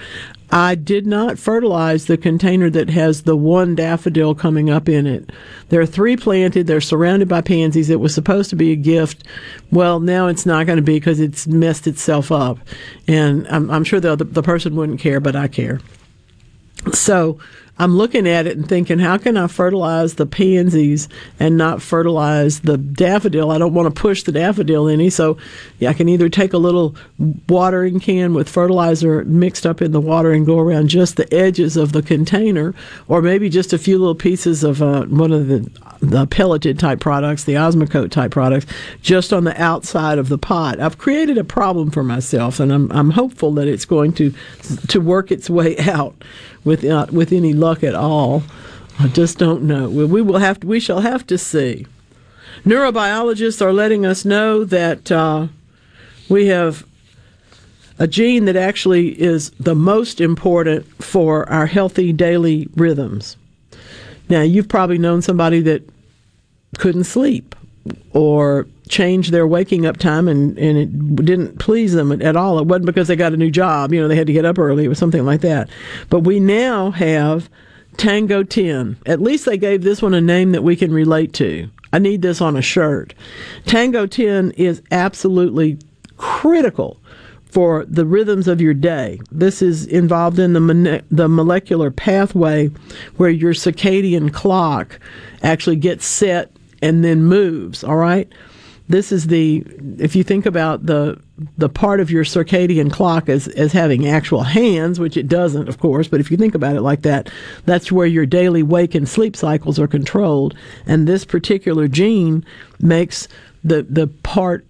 [0.50, 5.30] I did not fertilize the container that has the one daffodil coming up in it.
[5.68, 6.66] There are three planted.
[6.66, 7.90] They're surrounded by pansies.
[7.90, 9.24] It was supposed to be a gift.
[9.70, 12.58] Well, now it's not going to be because it's messed itself up.
[13.06, 15.80] And I'm, I'm sure the, the person wouldn't care, but I care.
[16.92, 17.38] So
[17.78, 22.60] I'm looking at it and thinking, how can I fertilize the pansies and not fertilize
[22.60, 23.50] the daffodil?
[23.50, 25.38] I don't want to push the daffodil any, so
[25.78, 26.96] yeah, I can either take a little
[27.48, 31.76] watering can with fertilizer mixed up in the water and go around just the edges
[31.76, 32.74] of the container,
[33.06, 37.00] or maybe just a few little pieces of uh, one of the the pelleted type
[37.00, 38.66] products, the Osmocote type products,
[39.02, 40.80] just on the outside of the pot.
[40.80, 44.32] I've created a problem for myself, and I'm I'm hopeful that it's going to
[44.88, 46.14] to work its way out
[46.64, 48.42] with uh, with any luck at all.
[49.00, 49.88] I just don't know.
[49.88, 51.86] We, we will have to, we shall have to see.
[52.64, 55.46] Neurobiologists are letting us know that uh,
[56.28, 56.84] we have
[57.98, 63.36] a gene that actually is the most important for our healthy daily rhythms.
[64.28, 65.88] Now, you've probably known somebody that
[66.78, 67.54] couldn't sleep
[68.12, 72.58] or change their waking up time and, and it didn't please them at all.
[72.58, 74.58] It wasn't because they got a new job, you know, they had to get up
[74.58, 75.68] early or something like that.
[76.10, 77.48] But we now have
[77.96, 78.96] Tango 10.
[79.06, 81.68] At least they gave this one a name that we can relate to.
[81.92, 83.14] I need this on a shirt.
[83.66, 85.78] Tango 10 is absolutely
[86.16, 87.00] critical
[87.48, 89.20] for the rhythms of your day.
[89.30, 92.68] This is involved in the the molecular pathway
[93.16, 95.00] where your circadian clock
[95.42, 96.52] actually gets set
[96.82, 98.30] and then moves, all right?
[98.88, 99.64] This is the
[99.98, 101.20] if you think about the
[101.56, 105.78] the part of your circadian clock as as having actual hands, which it doesn't, of
[105.78, 107.30] course, but if you think about it like that,
[107.64, 110.54] that's where your daily wake and sleep cycles are controlled.
[110.86, 112.44] And this particular gene
[112.80, 113.28] makes
[113.62, 114.64] the the part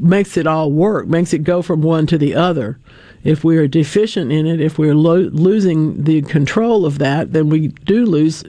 [0.00, 2.78] makes it all work, makes it go from one to the other.
[3.22, 7.48] If we are deficient in it, if we're lo- losing the control of that, then
[7.48, 8.44] we do lose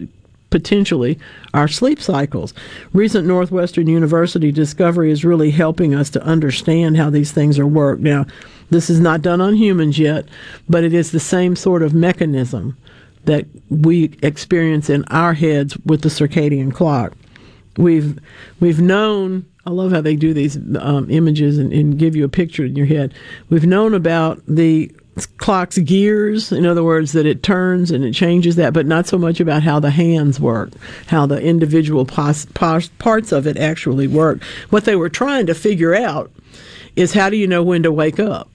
[0.49, 1.17] potentially
[1.53, 2.53] our sleep cycles.
[2.93, 8.01] Recent Northwestern University discovery is really helping us to understand how these things are worked.
[8.01, 8.25] Now,
[8.69, 10.27] this is not done on humans yet,
[10.67, 12.77] but it is the same sort of mechanism
[13.25, 17.13] that we experience in our heads with the circadian clock.
[17.77, 18.19] We've
[18.59, 19.45] we've known.
[19.65, 22.75] I love how they do these um, images and, and give you a picture in
[22.75, 23.13] your head.
[23.49, 24.91] We've known about the
[25.37, 29.17] clock's gears, in other words, that it turns and it changes that, but not so
[29.17, 30.71] much about how the hands work,
[31.07, 34.43] how the individual pos- pos- parts of it actually work.
[34.69, 36.31] What they were trying to figure out
[36.95, 38.49] is how do you know when to wake up?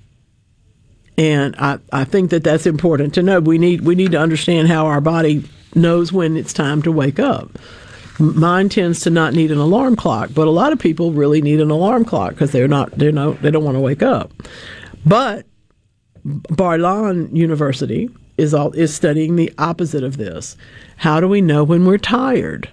[1.16, 3.40] And I, I think that that's important to know.
[3.40, 7.18] We need we need to understand how our body knows when it's time to wake
[7.18, 7.50] up.
[8.20, 11.60] Mine tends to not need an alarm clock, but a lot of people really need
[11.60, 14.32] an alarm clock because they're not they're no they don't want to wake up.
[15.06, 15.46] But
[16.24, 20.56] Bar-Ilan University is all is studying the opposite of this.
[20.96, 22.68] How do we know when we're tired?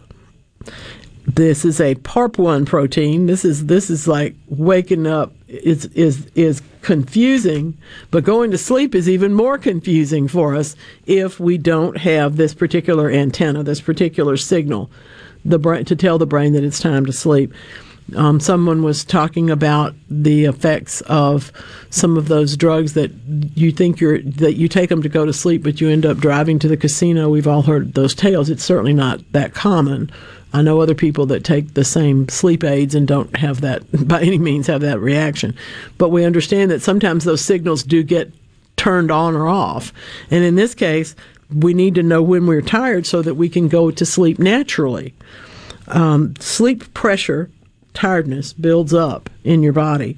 [1.25, 3.25] This is a PARP1 protein.
[3.25, 7.77] This is this is like waking up is is is confusing,
[8.11, 10.75] but going to sleep is even more confusing for us
[11.05, 14.89] if we don't have this particular antenna, this particular signal,
[15.47, 17.53] the brain to tell the brain that it's time to sleep.
[18.15, 21.51] Um, someone was talking about the effects of
[21.89, 23.11] some of those drugs that
[23.55, 26.17] you think you're that you take them to go to sleep, but you end up
[26.17, 27.27] driving to the casino.
[27.27, 28.49] We've all heard those tales.
[28.49, 30.09] It's certainly not that common.
[30.53, 34.21] I know other people that take the same sleep aids and don't have that by
[34.21, 35.55] any means have that reaction.
[35.97, 38.31] But we understand that sometimes those signals do get
[38.77, 39.91] turned on or off.
[40.31, 41.13] And in this case,
[41.53, 45.13] we need to know when we're tired so that we can go to sleep naturally.
[45.87, 47.49] Um, sleep pressure,
[47.93, 50.17] tiredness builds up in your body.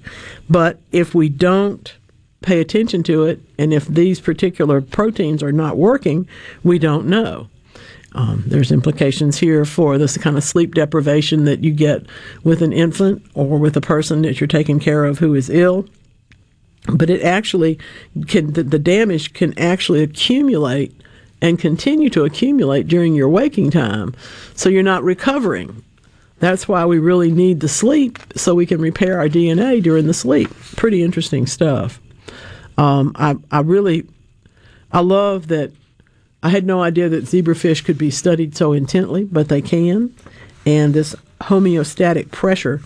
[0.50, 1.94] But if we don't
[2.42, 6.28] pay attention to it, and if these particular proteins are not working,
[6.64, 7.50] we don't know.
[8.14, 12.06] Um, there's implications here for this kind of sleep deprivation that you get
[12.44, 15.86] with an infant or with a person that you're taking care of who is ill.
[16.92, 17.78] But it actually
[18.28, 21.00] can, the, the damage can actually accumulate
[21.42, 24.14] and continue to accumulate during your waking time.
[24.56, 25.84] So you're not recovering.
[26.40, 30.14] That's why we really need the sleep so we can repair our DNA during the
[30.14, 30.50] sleep.
[30.76, 32.00] Pretty interesting stuff.
[32.78, 34.08] Um, I, I really,
[34.92, 35.72] I love that
[36.42, 40.16] I had no idea that zebrafish could be studied so intently, but they can.
[40.66, 42.82] And this homeostatic pressure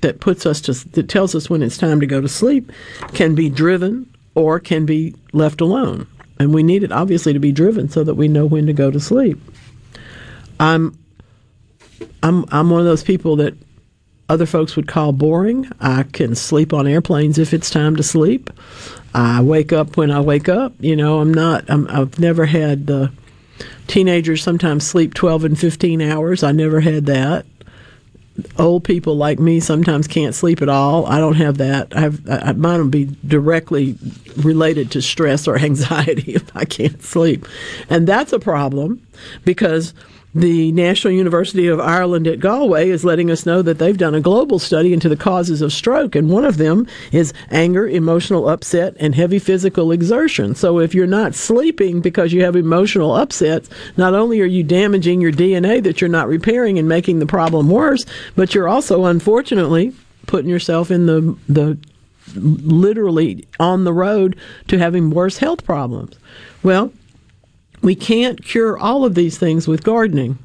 [0.00, 2.70] that puts us to that tells us when it's time to go to sleep
[3.14, 6.06] can be driven or can be left alone.
[6.42, 8.90] And we need it obviously to be driven so that we know when to go
[8.90, 9.40] to sleep.
[10.60, 10.98] I'm
[12.22, 13.54] I'm I'm one of those people that
[14.28, 15.70] other folks would call boring.
[15.80, 18.50] I can sleep on airplanes if it's time to sleep.
[19.14, 20.72] I wake up when I wake up.
[20.80, 21.64] You know, I'm not.
[21.68, 23.12] I'm, I've never had the
[23.86, 26.42] teenagers sometimes sleep 12 and 15 hours.
[26.42, 27.44] I never had that.
[28.58, 31.06] Old people like me sometimes can't sleep at all.
[31.06, 31.94] I don't have that.
[31.94, 33.96] I have I, mine will be directly
[34.38, 37.46] related to stress or anxiety if I can't sleep,
[37.90, 39.06] and that's a problem
[39.44, 39.92] because
[40.34, 44.20] the National University of Ireland at Galway is letting us know that they've done a
[44.20, 48.96] global study into the causes of stroke, and one of them is anger, emotional upset,
[48.98, 50.54] and heavy physical exertion.
[50.54, 55.20] So if you're not sleeping because you have emotional upsets, not only are you damaging
[55.20, 59.92] your DNA that you're not repairing and making the problem worse, but you're also unfortunately
[60.26, 61.76] putting yourself in the the
[62.34, 64.36] literally on the road
[64.68, 66.16] to having worse health problems.
[66.62, 66.92] Well,
[67.82, 70.38] we can't cure all of these things with gardening,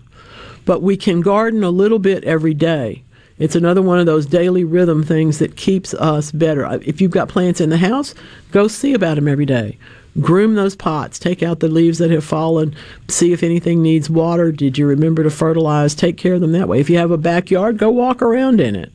[0.65, 3.03] but we can garden a little bit every day.
[3.39, 6.65] It's another one of those daily rhythm things that keeps us better.
[6.65, 8.15] Uh, if you've got plants in the house,
[8.51, 9.77] go see about them every day.
[10.19, 12.75] Groom those pots, take out the leaves that have fallen,
[13.07, 14.51] see if anything needs water.
[14.51, 15.93] Did you remember to fertilize?
[15.93, 16.79] Take care of them that way.
[16.79, 18.91] If you have a backyard, go walk around in it.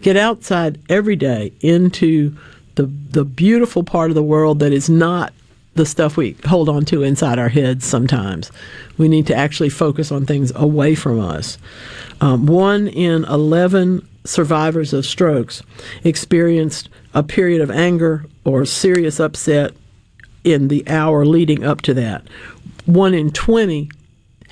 [0.00, 2.34] Get outside every day into
[2.76, 5.34] the the beautiful part of the world that is not
[5.74, 8.52] the stuff we hold on to inside our heads sometimes.
[8.98, 11.58] We need to actually focus on things away from us.
[12.20, 15.62] Um, one in 11 survivors of strokes
[16.04, 19.72] experienced a period of anger or serious upset
[20.44, 22.26] in the hour leading up to that.
[22.84, 23.90] One in 20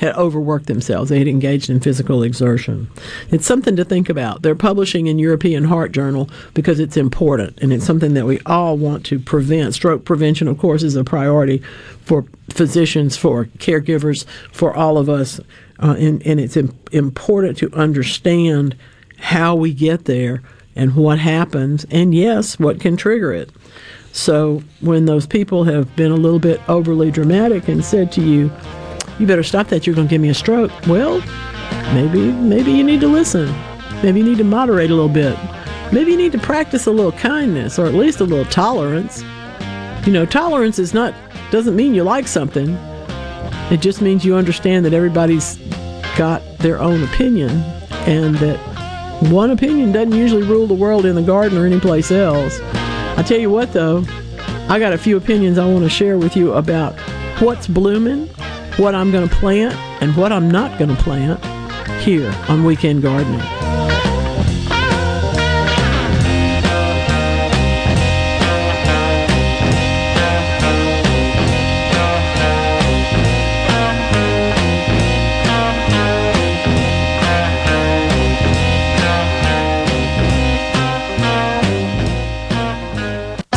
[0.01, 1.11] had overworked themselves.
[1.11, 2.91] They had engaged in physical exertion.
[3.29, 4.41] It's something to think about.
[4.41, 8.79] They're publishing in European Heart Journal because it's important and it's something that we all
[8.79, 9.75] want to prevent.
[9.75, 11.59] Stroke prevention, of course, is a priority
[12.01, 15.39] for physicians, for caregivers, for all of us.
[15.81, 18.75] Uh, and, and it's Im- important to understand
[19.19, 20.43] how we get there
[20.77, 23.51] and what happens, and yes, what can trigger it.
[24.13, 28.51] So when those people have been a little bit overly dramatic and said to you,
[29.21, 29.87] you better stop that.
[29.87, 30.73] You're going to give me a stroke.
[30.87, 31.21] Well,
[31.95, 33.55] maybe maybe you need to listen.
[34.03, 35.39] Maybe you need to moderate a little bit.
[35.93, 39.23] Maybe you need to practice a little kindness or at least a little tolerance.
[40.07, 41.15] You know, tolerance is not
[41.51, 42.71] doesn't mean you like something.
[43.71, 45.57] It just means you understand that everybody's
[46.17, 47.51] got their own opinion
[48.07, 48.59] and that
[49.31, 52.59] one opinion doesn't usually rule the world in the garden or anyplace else.
[53.19, 54.05] I tell you what though,
[54.71, 56.99] I got a few opinions I want to share with you about
[57.41, 58.31] what's blooming
[58.81, 61.45] what I'm going to plant and what I'm not going to plant
[62.03, 63.39] here on Weekend Gardening.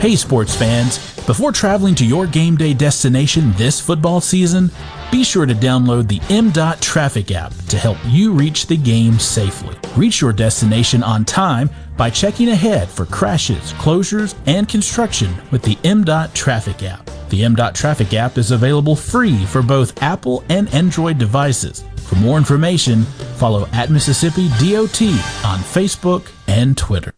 [0.00, 0.98] Hey, sports fans.
[1.26, 4.70] Before traveling to your game day destination this football season,
[5.10, 9.76] be sure to download the MDOT Traffic app to help you reach the game safely.
[9.96, 15.74] Reach your destination on time by checking ahead for crashes, closures, and construction with the
[15.82, 17.04] MDOT Traffic app.
[17.30, 21.82] The MDOT Traffic app is available free for both Apple and Android devices.
[22.06, 23.02] For more information,
[23.36, 25.02] follow at Mississippi DOT
[25.44, 27.17] on Facebook and Twitter.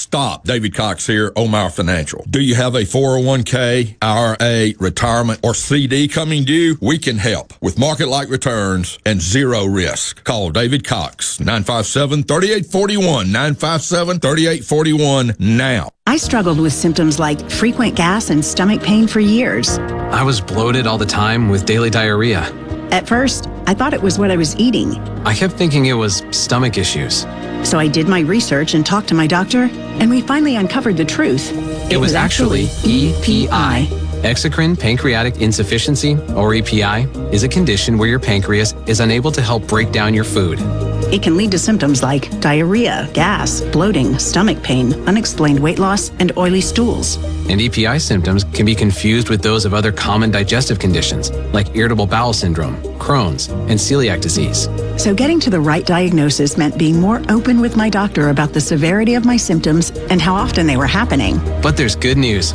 [0.00, 0.44] Stop.
[0.44, 2.24] David Cox here, Omar Financial.
[2.30, 6.78] Do you have a 401k, IRA, retirement, or CD coming due?
[6.80, 10.24] We can help with market like returns and zero risk.
[10.24, 15.90] Call David Cox, 957 3841, 957 3841 now.
[16.06, 19.78] I struggled with symptoms like frequent gas and stomach pain for years.
[19.78, 22.40] I was bloated all the time with daily diarrhea.
[22.90, 24.96] At first, I thought it was what I was eating.
[25.24, 27.24] I kept thinking it was stomach issues.
[27.64, 31.04] So I did my research and talked to my doctor, and we finally uncovered the
[31.04, 31.52] truth.
[31.90, 34.09] It, was, actually EPI.
[34.22, 39.66] Exocrine pancreatic insufficiency, or EPI, is a condition where your pancreas is unable to help
[39.66, 40.58] break down your food.
[41.10, 46.36] It can lead to symptoms like diarrhea, gas, bloating, stomach pain, unexplained weight loss, and
[46.36, 47.16] oily stools.
[47.48, 52.06] And EPI symptoms can be confused with those of other common digestive conditions, like irritable
[52.06, 54.68] bowel syndrome, Crohn's, and celiac disease.
[55.02, 58.60] So getting to the right diagnosis meant being more open with my doctor about the
[58.60, 61.38] severity of my symptoms and how often they were happening.
[61.62, 62.52] But there's good news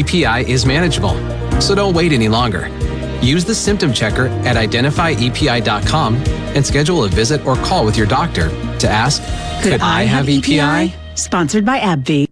[0.00, 1.14] EPI is manageable,
[1.60, 2.68] so don't wait any longer.
[3.20, 8.48] Use the symptom checker at identifyepi.com and schedule a visit or call with your doctor
[8.78, 9.22] to ask,
[9.62, 10.94] Could, I have E EPI?
[11.14, 12.31] Sponsored by AbbVie.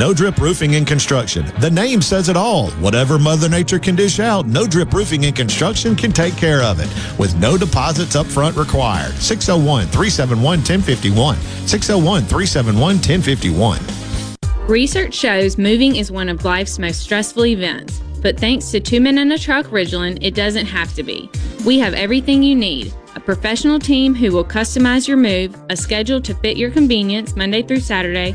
[0.00, 1.44] No Drip Roofing and Construction.
[1.58, 2.70] The name says it all.
[2.80, 6.80] Whatever Mother Nature can dish out, No Drip Roofing and Construction can take care of
[6.80, 9.12] it with no deposits up front required.
[9.16, 11.36] 601 371 1051.
[11.66, 13.78] 601 371 1051.
[14.66, 19.18] Research shows moving is one of life's most stressful events, but thanks to Two Men
[19.18, 21.28] and a Truck Ridgeland, it doesn't have to be.
[21.66, 26.22] We have everything you need a professional team who will customize your move, a schedule
[26.22, 28.34] to fit your convenience Monday through Saturday,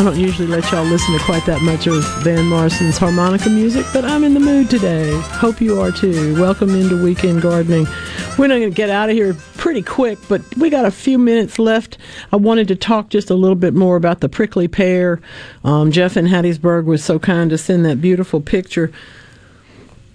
[0.00, 3.84] I don't usually let y'all listen to quite that much of Van Morrison's harmonica music,
[3.92, 5.10] but I'm in the mood today.
[5.24, 6.40] Hope you are too.
[6.40, 7.86] Welcome into Weekend Gardening.
[8.38, 11.18] We're not going to get out of here pretty quick, but we got a few
[11.18, 11.98] minutes left.
[12.32, 15.20] I wanted to talk just a little bit more about the prickly pear.
[15.64, 18.90] Um, Jeff in Hattiesburg was so kind to send that beautiful picture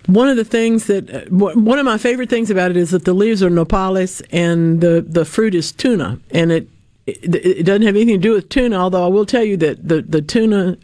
[0.08, 3.06] one of the things that uh, one of my favorite things about it is that
[3.06, 6.68] the leaves are nopales and the the fruit is tuna, and it
[7.08, 8.78] it, it doesn't have anything to do with tuna.
[8.78, 10.78] Although I will tell you that the the tuna,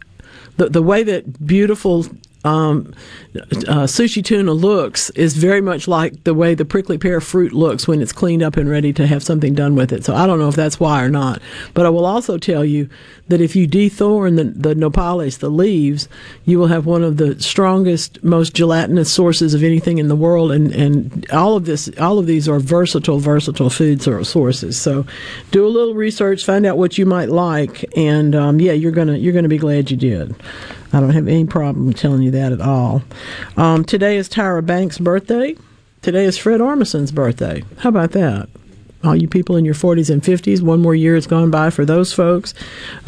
[0.56, 2.06] the the way that beautiful
[2.44, 2.94] um,
[3.34, 7.88] uh, sushi tuna looks is very much like the way the prickly pear fruit looks
[7.88, 10.04] when it's cleaned up and ready to have something done with it.
[10.04, 11.40] So I don't know if that's why or not.
[11.72, 12.90] But I will also tell you
[13.28, 16.08] that if you dethorn the, the nopales, the leaves,
[16.44, 20.52] you will have one of the strongest, most gelatinous sources of anything in the world.
[20.52, 24.78] And, and all of this, all of these are versatile, versatile food sources.
[24.78, 25.06] So
[25.50, 29.16] do a little research, find out what you might like, and um, yeah, you're gonna
[29.16, 30.34] you're gonna be glad you did.
[30.92, 33.02] I don't have any problem telling you that at all.
[33.56, 35.56] Um, today is Tyra Banks' birthday.
[36.02, 37.62] Today is Fred Armisen's birthday.
[37.78, 38.48] How about that?
[39.04, 41.84] All you people in your 40s and 50s, one more year has gone by for
[41.84, 42.54] those folks,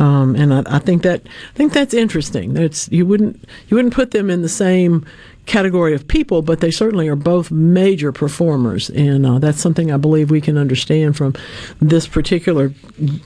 [0.01, 2.55] um, and I, I think that I think that's interesting.
[2.55, 5.07] That's you wouldn't you wouldn't put them in the same
[5.47, 9.97] category of people, but they certainly are both major performers, and uh, that's something I
[9.97, 11.35] believe we can understand from
[11.81, 12.73] this particular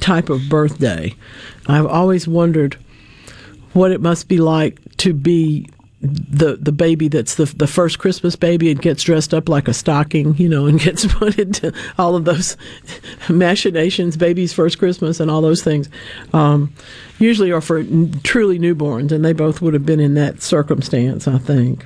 [0.01, 1.15] type of birthday.
[1.69, 2.77] I've always wondered
[3.73, 5.69] what it must be like to be
[6.01, 9.75] the the baby that's the the first Christmas baby and gets dressed up like a
[9.75, 12.57] stocking, you know, and gets put into all of those
[13.29, 15.89] machinations, baby's first Christmas and all those things.
[16.33, 16.73] Um,
[17.19, 17.83] usually are for
[18.23, 21.85] truly newborns, and they both would have been in that circumstance, I think.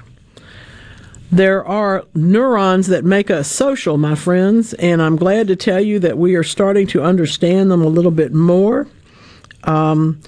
[1.31, 5.99] There are neurons that make us social, my friends, and I'm glad to tell you
[6.01, 8.87] that we are starting to understand them a little bit more.
[9.65, 10.21] Um,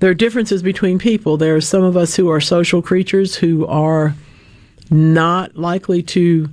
[0.00, 1.36] there are differences between people.
[1.36, 4.14] There are some of us who are social creatures who are
[4.90, 6.48] not likely to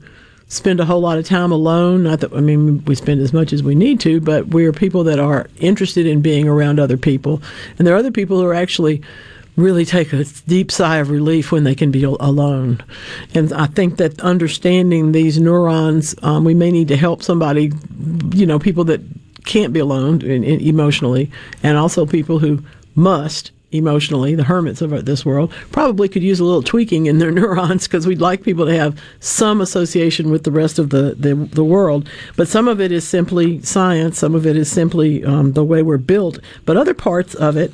[0.48, 2.03] spend a whole lot of time alone.
[2.03, 5.03] Not that I mean we spend as much as we need to, but we're people
[5.06, 7.41] that are interested in being around other people.
[7.78, 9.02] And there are other people who are actually
[9.56, 12.84] really take a deep sigh of relief when they can be alone.
[13.36, 17.72] And I think that understanding these neurons, um, we may need to help somebody,
[18.34, 19.02] you know, people that
[19.45, 21.30] can't be alone in, in emotionally,
[21.61, 22.64] and also people who
[22.95, 27.32] must emotionally, the hermits of this world, probably could use a little tweaking in their
[27.40, 31.34] neurons because we'd like people to have some association with the rest of the, the,
[31.34, 32.10] the world.
[32.36, 35.82] But some of it is simply science, some of it is simply um, the way
[35.82, 37.74] we're built, but other parts of it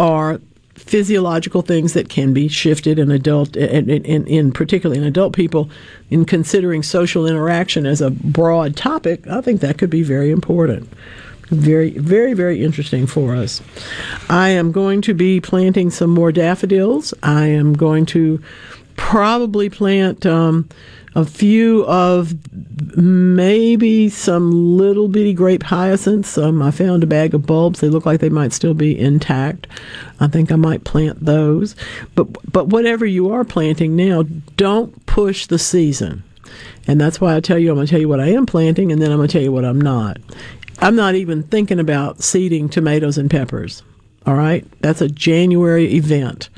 [0.00, 0.40] are
[0.74, 5.70] physiological things that can be shifted in adult in, in, in particularly in adult people
[6.10, 9.26] in considering social interaction as a broad topic.
[9.28, 10.92] I think that could be very important
[11.48, 13.62] very, very, very interesting for us.
[14.28, 17.14] I am going to be planting some more daffodils.
[17.22, 18.42] I am going to
[18.96, 20.68] probably plant um,
[21.14, 22.34] a few of
[22.96, 26.36] maybe some little bitty grape hyacinths.
[26.36, 27.80] Um, I found a bag of bulbs.
[27.80, 29.66] They look like they might still be intact.
[30.20, 31.76] I think I might plant those.
[32.14, 34.24] But but whatever you are planting now,
[34.56, 36.22] don't push the season.
[36.86, 38.92] And that's why I tell you, I'm going to tell you what I am planting,
[38.92, 40.18] and then I'm going to tell you what I'm not.
[40.78, 43.82] I'm not even thinking about seeding tomatoes and peppers.
[44.26, 44.66] All right?
[44.80, 46.48] That's a January event.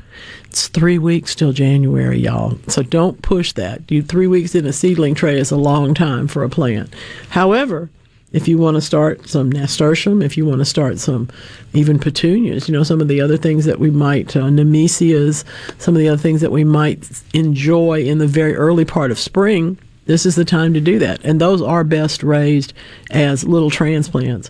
[0.45, 2.57] It's three weeks till January, y'all.
[2.67, 3.89] So don't push that.
[3.91, 6.93] You three weeks in a seedling tray is a long time for a plant.
[7.29, 7.89] However,
[8.31, 11.29] if you want to start some nasturtium, if you want to start some
[11.73, 15.43] even petunias, you know, some of the other things that we might, uh, nemesias,
[15.77, 19.19] some of the other things that we might enjoy in the very early part of
[19.19, 19.77] spring,
[20.07, 21.23] this is the time to do that.
[21.23, 22.73] And those are best raised
[23.11, 24.49] as little transplants.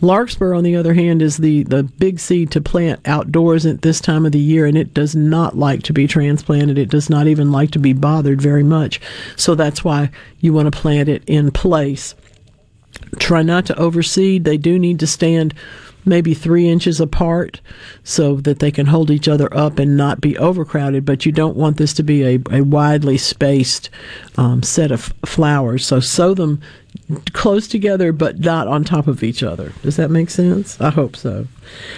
[0.00, 4.00] Larkspur, on the other hand, is the, the big seed to plant outdoors at this
[4.00, 6.78] time of the year, and it does not like to be transplanted.
[6.78, 9.00] It does not even like to be bothered very much.
[9.36, 10.10] So that's why
[10.40, 12.14] you want to plant it in place.
[13.18, 14.44] Try not to overseed.
[14.44, 15.54] They do need to stand
[16.08, 17.60] maybe three inches apart
[18.02, 21.04] so that they can hold each other up and not be overcrowded.
[21.04, 23.90] But you don't want this to be a, a widely spaced
[24.36, 25.86] um, set of flowers.
[25.86, 26.60] So sow them
[27.32, 29.72] close together but not on top of each other.
[29.82, 30.80] Does that make sense?
[30.80, 31.46] I hope so.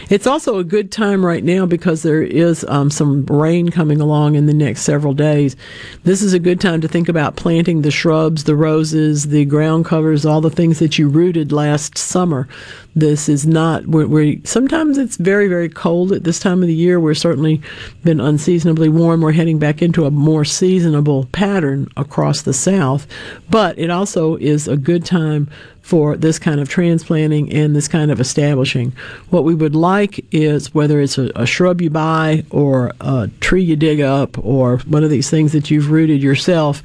[0.09, 4.35] It's also a good time right now because there is um, some rain coming along
[4.35, 5.57] in the next several days.
[6.03, 9.85] This is a good time to think about planting the shrubs, the roses, the ground
[9.85, 12.49] covers, all the things that you rooted last summer.
[12.97, 16.99] This is not where, sometimes it's very very cold at this time of the year.
[16.99, 17.63] We're certainly
[18.03, 19.21] been unseasonably warm.
[19.21, 23.07] We're heading back into a more seasonable pattern across the south,
[23.49, 25.49] but it also is a good time
[25.83, 28.93] for this kind of transplanting and this kind of establishing.
[29.31, 33.63] What we would like is whether it's a, a, shrub you buy or a tree
[33.63, 36.83] you dig up or one of these things that you've rooted yourself,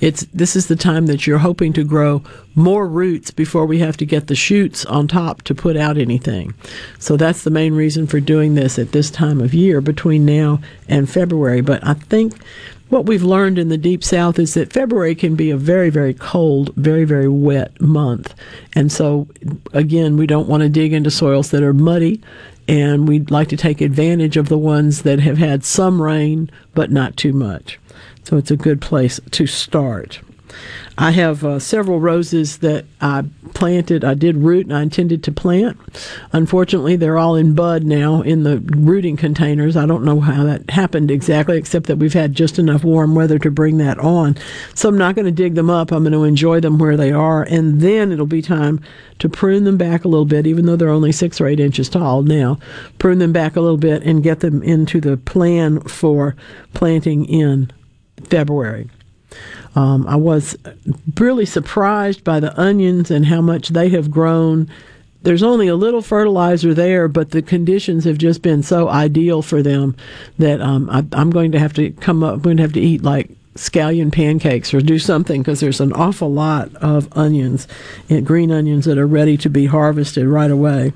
[0.00, 2.22] it's this is the time that you're hoping to grow
[2.54, 6.52] more roots before we have to get the shoots on top to put out anything.
[6.98, 10.60] So that's the main reason for doing this at this time of year between now
[10.88, 11.60] and February.
[11.60, 12.34] But I think
[12.88, 16.14] what we've learned in the deep south is that February can be a very, very
[16.14, 18.34] cold, very, very wet month.
[18.74, 19.28] And so,
[19.72, 22.20] again, we don't want to dig into soils that are muddy,
[22.66, 26.90] and we'd like to take advantage of the ones that have had some rain, but
[26.90, 27.78] not too much.
[28.24, 30.20] So, it's a good place to start.
[31.00, 33.22] I have uh, several roses that I
[33.54, 34.04] planted.
[34.04, 35.78] I did root and I intended to plant.
[36.32, 39.76] Unfortunately, they're all in bud now in the rooting containers.
[39.76, 43.38] I don't know how that happened exactly, except that we've had just enough warm weather
[43.38, 44.36] to bring that on.
[44.74, 45.92] So I'm not going to dig them up.
[45.92, 47.44] I'm going to enjoy them where they are.
[47.44, 48.80] And then it'll be time
[49.20, 51.88] to prune them back a little bit, even though they're only six or eight inches
[51.88, 52.58] tall now.
[52.98, 56.34] Prune them back a little bit and get them into the plan for
[56.74, 57.70] planting in
[58.24, 58.90] February.
[59.78, 60.56] Um, I was
[61.20, 64.68] really surprised by the onions and how much they have grown.
[65.22, 69.62] There's only a little fertilizer there, but the conditions have just been so ideal for
[69.62, 69.94] them
[70.38, 72.34] that um, I, I'm going to have to come up.
[72.34, 75.92] I'm going to have to eat like scallion pancakes or do something because there's an
[75.92, 77.68] awful lot of onions,
[78.10, 80.92] eh, green onions that are ready to be harvested right away.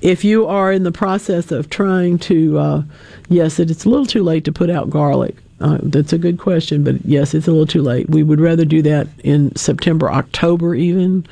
[0.00, 2.82] If you are in the process of trying to, uh,
[3.28, 5.36] yes, it, it's a little too late to put out garlic.
[5.58, 8.10] Uh, that's a good question, but yes, it's a little too late.
[8.10, 11.26] We would rather do that in September, October, even.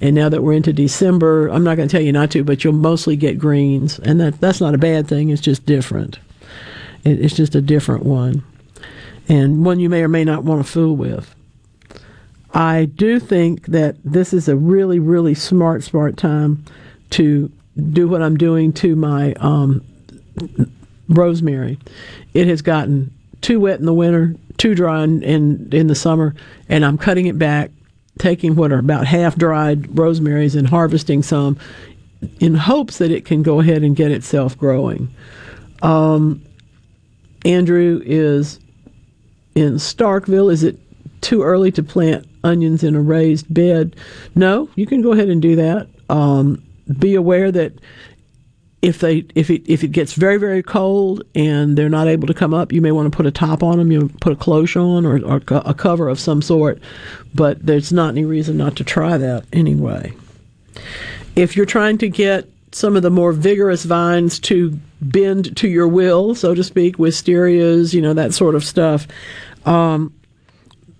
[0.00, 2.64] And now that we're into December, I'm not going to tell you not to, but
[2.64, 5.28] you'll mostly get greens, and that that's not a bad thing.
[5.28, 6.18] It's just different.
[7.04, 8.42] It, it's just a different one,
[9.28, 11.34] and one you may or may not want to fool with.
[12.54, 16.64] I do think that this is a really, really smart, smart time
[17.10, 17.52] to
[17.92, 19.84] do what I'm doing to my um,
[21.10, 21.78] rosemary.
[22.32, 26.34] It has gotten too wet in the winter, too dry in, in, in the summer,
[26.68, 27.70] and I'm cutting it back,
[28.18, 31.58] taking what are about half dried rosemaries and harvesting some
[32.40, 35.14] in hopes that it can go ahead and get itself growing.
[35.82, 36.42] Um,
[37.44, 38.58] Andrew is
[39.54, 40.52] in Starkville.
[40.52, 40.78] Is it
[41.20, 43.96] too early to plant onions in a raised bed?
[44.34, 45.88] No, you can go ahead and do that.
[46.08, 46.62] Um,
[46.98, 47.72] be aware that
[48.86, 52.34] if they if it if it gets very very cold and they're not able to
[52.34, 53.90] come up, you may want to put a top on them.
[53.90, 56.78] You put a cloche on or, or a cover of some sort,
[57.34, 60.14] but there's not any reason not to try that anyway.
[61.34, 65.88] If you're trying to get some of the more vigorous vines to bend to your
[65.88, 69.08] will, so to speak, wisterias, you know that sort of stuff.
[69.64, 70.14] Um,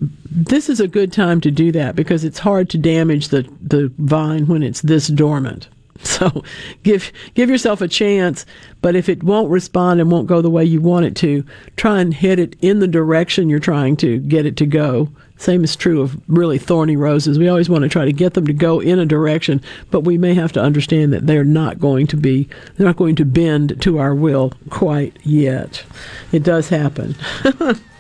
[0.00, 3.92] this is a good time to do that because it's hard to damage the, the
[3.98, 5.68] vine when it's this dormant.
[6.16, 6.42] So
[6.82, 8.46] give give yourself a chance,
[8.80, 11.44] but if it won't respond and won't go the way you want it to,
[11.76, 15.10] try and hit it in the direction you're trying to get it to go.
[15.38, 17.38] Same is true of really thorny roses.
[17.38, 19.60] We always want to try to get them to go in a direction,
[19.90, 23.16] but we may have to understand that they're not going to be they're not going
[23.16, 25.84] to bend to our will quite yet.
[26.32, 27.14] It does happen.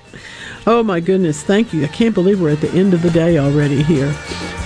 [0.68, 1.84] Oh my goodness, thank you.
[1.84, 4.10] I can't believe we're at the end of the day already here.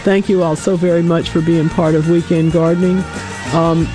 [0.03, 3.05] Thank you all so very much for being part of Weekend Gardening.
[3.53, 3.87] Um,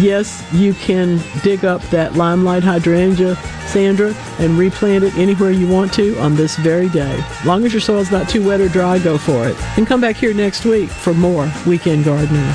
[0.00, 5.92] yes, you can dig up that limelight hydrangea, Sandra, and replant it anywhere you want
[5.94, 7.22] to on this very day.
[7.44, 9.56] Long as your soil's not too wet or dry, go for it.
[9.76, 12.54] And come back here next week for more Weekend Gardening.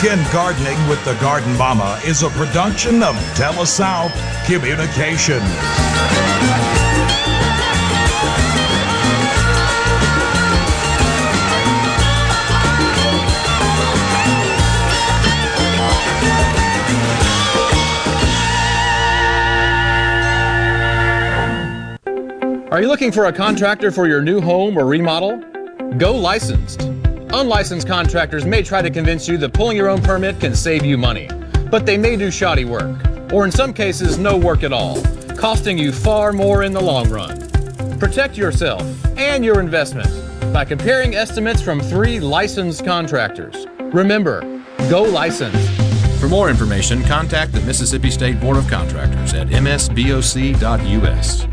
[0.00, 4.12] Weekend Gardening with the Garden Mama is a production of TeleSouth
[4.46, 5.42] Communications.
[22.70, 25.42] Are you looking for a contractor for your new home or remodel?
[25.96, 26.97] Go licensed.
[27.32, 30.96] Unlicensed contractors may try to convince you that pulling your own permit can save you
[30.96, 31.28] money,
[31.70, 32.98] but they may do shoddy work,
[33.32, 35.02] or in some cases, no work at all,
[35.36, 37.38] costing you far more in the long run.
[37.98, 38.82] Protect yourself
[39.18, 40.08] and your investment
[40.54, 43.66] by comparing estimates from three licensed contractors.
[43.92, 44.40] Remember,
[44.88, 45.70] go licensed.
[46.20, 51.46] For more information, contact the Mississippi State Board of Contractors at msboc.us.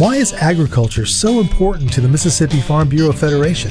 [0.00, 3.70] Why is agriculture so important to the Mississippi Farm Bureau Federation?